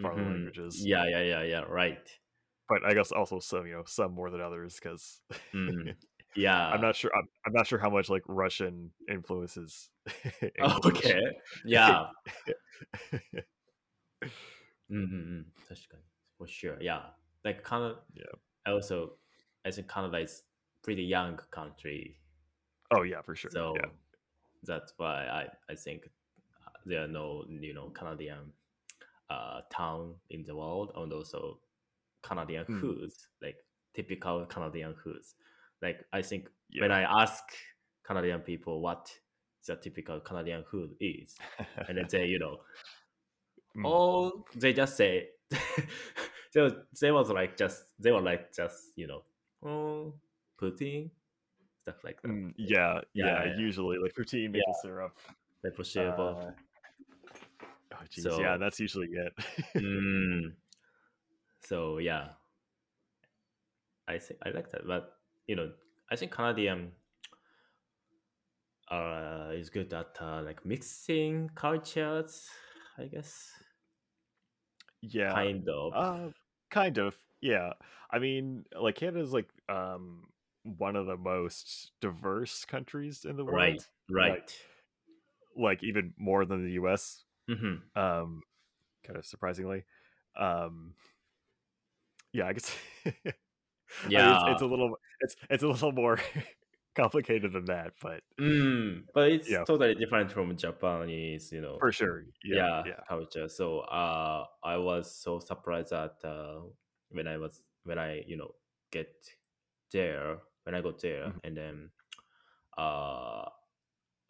[0.00, 0.30] from mm-hmm.
[0.30, 2.10] languages yeah yeah yeah yeah right
[2.68, 5.20] but i guess also some you know some more than others because
[5.54, 5.88] mm-hmm.
[6.36, 9.88] yeah i'm not sure I'm, I'm, not sure how much like russian influences
[10.60, 11.22] oh, okay
[11.64, 12.04] yeah
[14.22, 14.28] mm-hmm.
[14.90, 15.44] Mm,
[16.36, 17.00] for sure yeah
[17.42, 19.12] like kind of yeah also
[19.64, 20.28] as a kind of like
[20.88, 22.16] pretty young country,
[22.96, 23.50] oh yeah, for sure.
[23.50, 23.90] so yeah.
[24.64, 25.42] that's why I
[25.72, 26.00] I think
[26.66, 28.52] uh, there are no you know Canadian
[29.30, 31.58] uh town in the world, and also
[32.22, 32.80] Canadian Mm.
[32.80, 33.58] foods like
[33.94, 35.34] typical Canadian foods.
[35.82, 36.82] Like I think Yeah.
[36.82, 37.44] when I ask
[38.02, 39.12] Canadian people what
[39.66, 41.36] the typical Canadian food is,
[41.88, 42.60] and they you know
[43.76, 43.84] Mm.
[43.84, 45.28] Oh, they just say
[46.54, 46.68] they
[47.00, 49.22] they was like just they were like just you know
[49.62, 50.14] oh
[50.58, 51.10] pudding
[51.82, 52.28] stuff like that.
[52.28, 53.56] Mm, yeah, Yeah, yeah, yeah.
[53.56, 55.16] Usually like poutine, maple syrup.
[55.64, 56.18] Maple syrup.
[56.18, 56.50] Uh,
[57.94, 59.32] oh jeez, So- yeah, that's usually it.
[59.76, 60.52] mm.
[61.60, 62.28] So yeah,
[64.06, 65.14] I think I like that, but
[65.46, 65.70] you know
[66.10, 66.92] I think Canadian
[68.90, 72.48] uh is good at uh, like mixing cultures.
[72.96, 73.50] I guess
[75.02, 75.92] yeah, kind of.
[75.94, 76.30] Uh,
[76.70, 77.16] kind of.
[77.40, 77.74] Yeah.
[78.10, 80.24] I mean, like Canada's like um
[80.76, 83.80] one of the most diverse countries in the world.
[84.08, 84.56] right, right.
[85.56, 87.24] Like even more than the US.
[87.48, 88.42] hmm Um
[89.04, 89.84] kind of surprisingly.
[90.36, 90.96] Um
[92.32, 92.76] yeah, I guess
[94.04, 96.18] I mean, Yeah, it's, it's a little it's it's a little more
[96.94, 99.64] complicated than that, but Mm, but it's Yeah.
[99.66, 101.78] totally different from Japanese, you know.
[101.78, 102.24] for sure.
[102.42, 102.84] yeah, Yeah.
[102.84, 103.04] Yeah.
[103.08, 103.48] culture.
[103.48, 106.62] So uh, I was so surprised that uh,
[107.10, 108.54] when I was when I you know
[108.92, 109.28] get
[109.92, 111.40] there when I got there Mhm.
[111.44, 111.90] and then
[112.76, 113.48] uh,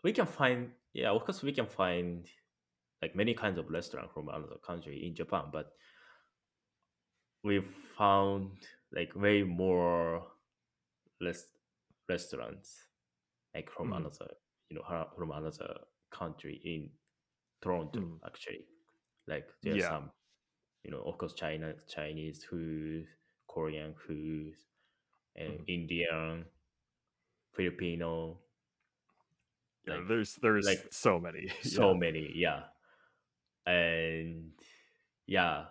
[0.05, 2.28] we can find yeah of course we can find
[3.02, 5.73] like many kinds of restaurant from another country in Japan, but
[7.43, 7.60] we
[7.97, 8.52] found
[8.93, 10.27] like way more
[11.20, 11.44] less
[12.09, 12.86] restaurants
[13.55, 13.97] like from Mhm.
[13.97, 14.31] another
[14.70, 15.81] you know from another
[16.12, 16.90] country in
[17.60, 18.20] Toronto Mm.
[18.24, 18.65] actually
[19.27, 19.89] like there's Yeah.
[19.89, 20.12] some
[20.85, 23.09] you know of course China Chinese food
[23.48, 24.55] Korean food
[25.36, 25.64] and Mhm.
[25.68, 26.44] Indian
[27.52, 28.40] Filipino
[29.86, 31.48] Yeah, like, there's there's like, so many.
[31.62, 31.98] so yeah.
[31.98, 32.62] many yeah
[33.66, 34.52] and
[35.26, 35.66] yeah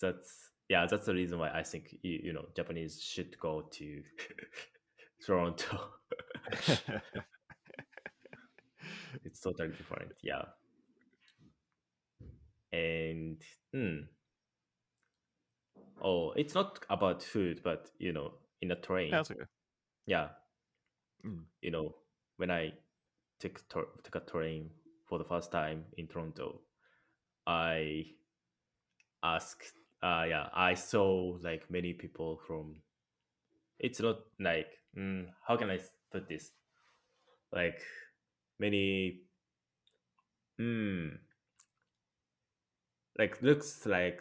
[0.00, 4.02] that's yeah that's the reason why i think you, you know japanese should go to
[5.24, 5.78] toronto
[9.24, 10.44] it's totally different yeah
[12.72, 13.40] and
[13.72, 13.98] hmm.
[16.04, 19.44] Oh it's not about food but you know in a train That's okay.
[20.06, 20.28] yeah
[21.26, 21.44] Mm.
[21.62, 21.94] you know
[22.36, 22.70] when i
[23.40, 24.68] took to- took a train
[25.08, 26.60] for the first time in toronto
[27.46, 28.04] i
[29.22, 29.72] asked
[30.02, 32.76] uh yeah i saw like many people from
[33.78, 35.78] it's not like mm, how can I
[36.12, 36.52] put this
[37.52, 37.80] like
[38.58, 39.20] many
[40.60, 41.10] mm,
[43.18, 44.20] like looks like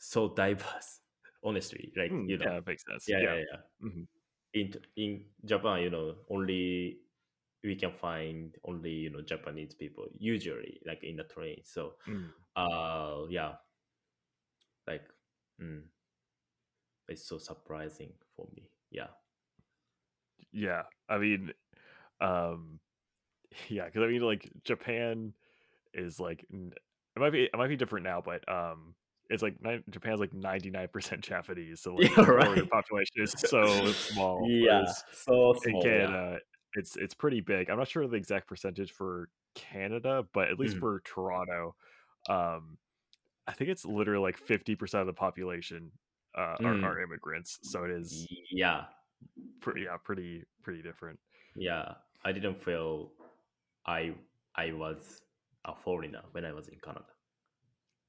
[0.00, 1.02] so diverse
[1.44, 3.08] honestly like Mm, you know yeah, makes sense.
[3.08, 4.08] yeah yeah yeah, Mhm.
[4.54, 7.00] in in Japan, you know, only
[7.64, 11.62] we can find only you know Japanese people usually like in the train.
[11.64, 12.34] So Mm.
[12.56, 13.56] uh yeah,
[14.86, 15.08] like
[15.60, 15.84] mm,
[17.08, 18.70] it's so surprising for me.
[18.90, 19.08] Yeah,
[20.52, 21.52] Yeah, I mean,
[22.20, 22.80] um,
[23.68, 25.34] yeah, because I mean, like Japan
[25.94, 26.74] is like it
[27.20, 28.96] might be it might be different now, but um,
[29.30, 29.56] it's like
[29.90, 32.70] Japan's like ninety nine percent Japanese, so like Yeah, the right.
[32.70, 34.46] population is so small.
[34.50, 35.82] yeah, so in small.
[35.86, 36.38] Yeah.
[36.74, 37.68] It's it's pretty big.
[37.70, 40.80] I'm not sure the exact percentage for Canada, but at least Mhm.
[40.80, 41.74] for Toronto,
[42.28, 42.78] um,
[43.48, 45.90] I think it's literally like fifty percent of the population
[46.36, 46.84] uh, are, Mm.
[46.84, 47.58] are immigrants.
[47.62, 48.86] So it is Yeah,
[49.60, 51.18] pretty yeah pretty pretty different.
[51.56, 51.94] yeah.
[52.24, 53.12] I didn't feel
[53.86, 54.14] I
[54.54, 55.22] I was
[55.64, 57.06] a foreigner when I was in Canada.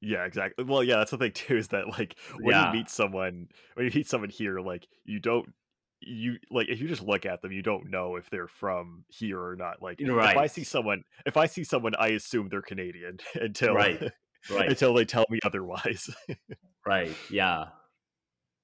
[0.02, 0.66] Yeah, exactly.
[0.66, 1.58] Well, yeah, that's the thing too.
[1.58, 2.68] Is that like when Yeah.
[2.72, 5.54] you meet someone, when you meet someone here, like you don't,
[6.02, 9.40] you like if you just look at them, you don't know if they're from here
[9.40, 9.82] or not.
[9.82, 14.02] Like if I see someone, if I see someone, I assume they're Canadian until Right.
[14.50, 14.70] Right.
[14.70, 16.10] until they tell me otherwise.
[16.84, 17.16] Right.
[17.30, 17.66] Yeah.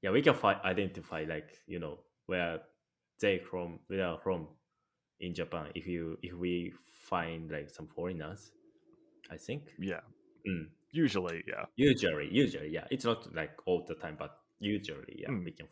[0.01, 2.61] Yeah, we can fi- identify like you know where
[3.21, 4.47] they from where they are from
[5.19, 5.67] in Japan.
[5.75, 6.73] If you if we
[7.09, 8.51] find like some foreigners,
[9.29, 9.69] I think.
[9.77, 9.99] yeah,
[10.47, 10.67] Mm.
[10.91, 12.85] usually, yeah, Usually, usually, yeah.
[12.91, 15.45] It's not like all the time, but usually, yeah, Mm.
[15.45, 15.67] we can.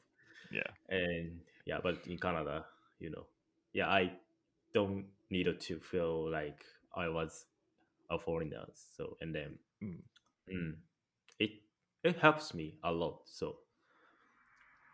[0.52, 2.66] yeah, And yeah, but in Canada,
[3.00, 3.26] you know,
[3.74, 4.12] yeah, I
[4.74, 6.64] don't need to feel like
[6.96, 7.46] I was
[8.10, 8.66] a foreigner.
[8.76, 10.02] So and then Mm.
[10.52, 10.76] mm,
[11.40, 11.52] it
[12.04, 13.22] it helps me a lot.
[13.26, 13.58] So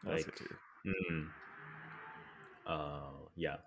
[0.03, 0.41] that's like.
[0.85, 1.27] Mm.
[2.65, 3.57] Uh, yeah.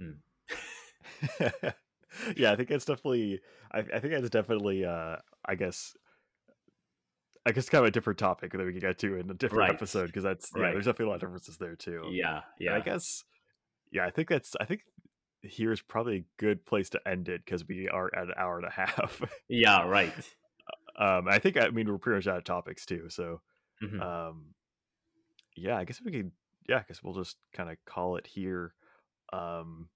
[2.36, 3.40] Yeah, I think it's definitely.
[3.72, 4.84] I, I think that's definitely.
[4.84, 5.96] Uh, I guess.
[7.46, 9.60] I guess kind of a different topic that we can get to in a different
[9.62, 9.70] Right.
[9.74, 10.70] episode because that's yeah.
[10.72, 12.02] There's definitely a lot of differences there too.
[12.10, 12.34] Yeah.
[12.36, 12.74] And Yeah.
[12.74, 13.24] I guess.
[13.90, 14.54] Yeah, I think that's.
[14.60, 14.82] I think
[15.42, 18.66] here's probably a good place to end it because we are at an hour and
[18.66, 19.22] a half.
[19.48, 19.86] Yeah.
[19.88, 20.12] Right.
[20.98, 23.08] um, I think I mean we're pretty much out of topics too.
[23.08, 23.40] So
[23.82, 24.02] Mhm.
[24.02, 24.54] um
[25.56, 26.32] yeah i guess we could
[26.68, 28.74] yeah i guess we'll just kind of call it here
[29.32, 29.88] um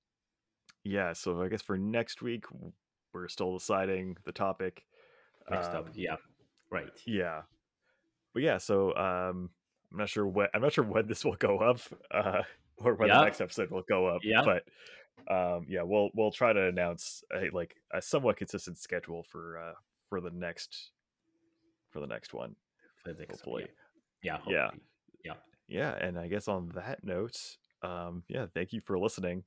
[0.84, 2.44] yeah so i guess for next week
[3.12, 4.84] we're still deciding the topic
[5.50, 5.88] Next um, up.
[5.94, 6.16] Yeah.
[6.70, 6.88] Right.
[7.06, 7.42] yeah
[8.34, 9.50] but yeah so um
[9.92, 11.80] i'm not sure when i'm not sure when this will go up
[12.10, 12.42] uh
[12.78, 13.18] or when Yeah.
[13.18, 14.42] the next episode will go up Yeah.
[14.44, 14.64] but
[15.32, 19.74] um yeah we'll we'll try to announce a, like a somewhat consistent schedule for uh
[20.08, 20.90] for the next
[21.90, 22.56] for the next one
[23.04, 23.66] the next one, hopefully
[24.22, 24.38] Yeah.
[24.48, 24.62] Yeah.
[24.70, 24.82] hopefully.
[25.68, 27.38] yeah and i guess on that note
[27.82, 29.44] um yeah thank you for listening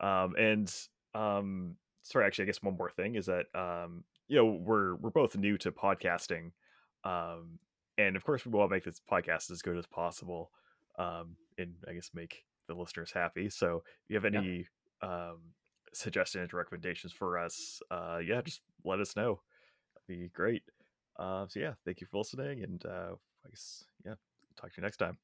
[0.00, 0.74] um and
[1.14, 5.10] um sorry actually i guess one more thing is that um you know we're we're
[5.10, 6.50] both new to podcasting
[7.04, 7.58] um
[7.98, 10.50] and of course we want to make this podcast as good as possible
[10.98, 13.50] um and i guess make the listeners happy.
[13.50, 14.40] So if you have Yeah.
[14.40, 14.66] any
[15.02, 15.40] um
[15.92, 19.40] suggestions or recommendations for us uh yeah just let us know.
[20.08, 20.62] That'd be great.
[21.18, 23.14] Uh so yeah thank you for listening and uh
[23.44, 24.14] i guess yeah
[24.56, 25.18] talk to you next time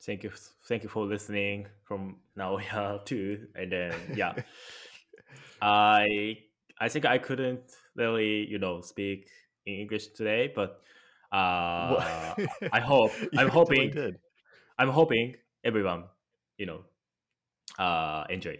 [0.00, 0.30] Thank you.
[0.66, 3.48] Thank you for listening from now yeah too.
[3.54, 4.34] And then yeah.
[5.62, 6.38] I
[6.80, 7.60] I think I couldn't
[7.96, 9.28] really, you know, speak
[9.66, 10.82] in English today, but
[11.32, 12.34] uh
[12.72, 14.18] I hope I'm hoping did.
[14.78, 15.34] I'm hoping
[15.64, 16.04] everyone,
[16.56, 16.84] you know,
[17.78, 18.58] uh enjoy.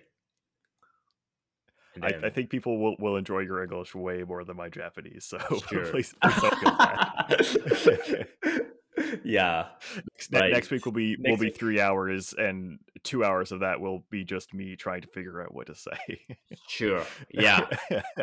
[1.95, 5.25] And I, I think people will, will enjoy your English way more than my Japanese.
[5.25, 5.39] So
[5.69, 5.87] Sure.
[5.87, 8.73] please, please don't feel bad.
[9.24, 9.68] yeah.
[10.14, 10.52] next, ne- Right.
[10.54, 11.58] next week will be will Next be week.
[11.58, 15.54] three hours, and two hours of that will be just me trying to figure out
[15.54, 16.20] what to say.
[16.68, 17.04] Sure.
[17.32, 17.66] Yeah.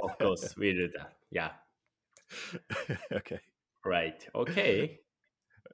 [0.03, 1.13] of course, we do that.
[1.31, 1.51] Yeah.
[3.13, 3.41] okay.
[3.85, 4.27] Right.
[4.35, 5.01] Okay.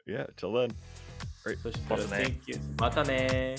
[0.06, 0.26] Yeah.
[0.36, 0.70] Till then.
[1.44, 1.58] Right.
[1.62, 2.58] そしたら、またね Thank you.
[2.78, 3.54] またね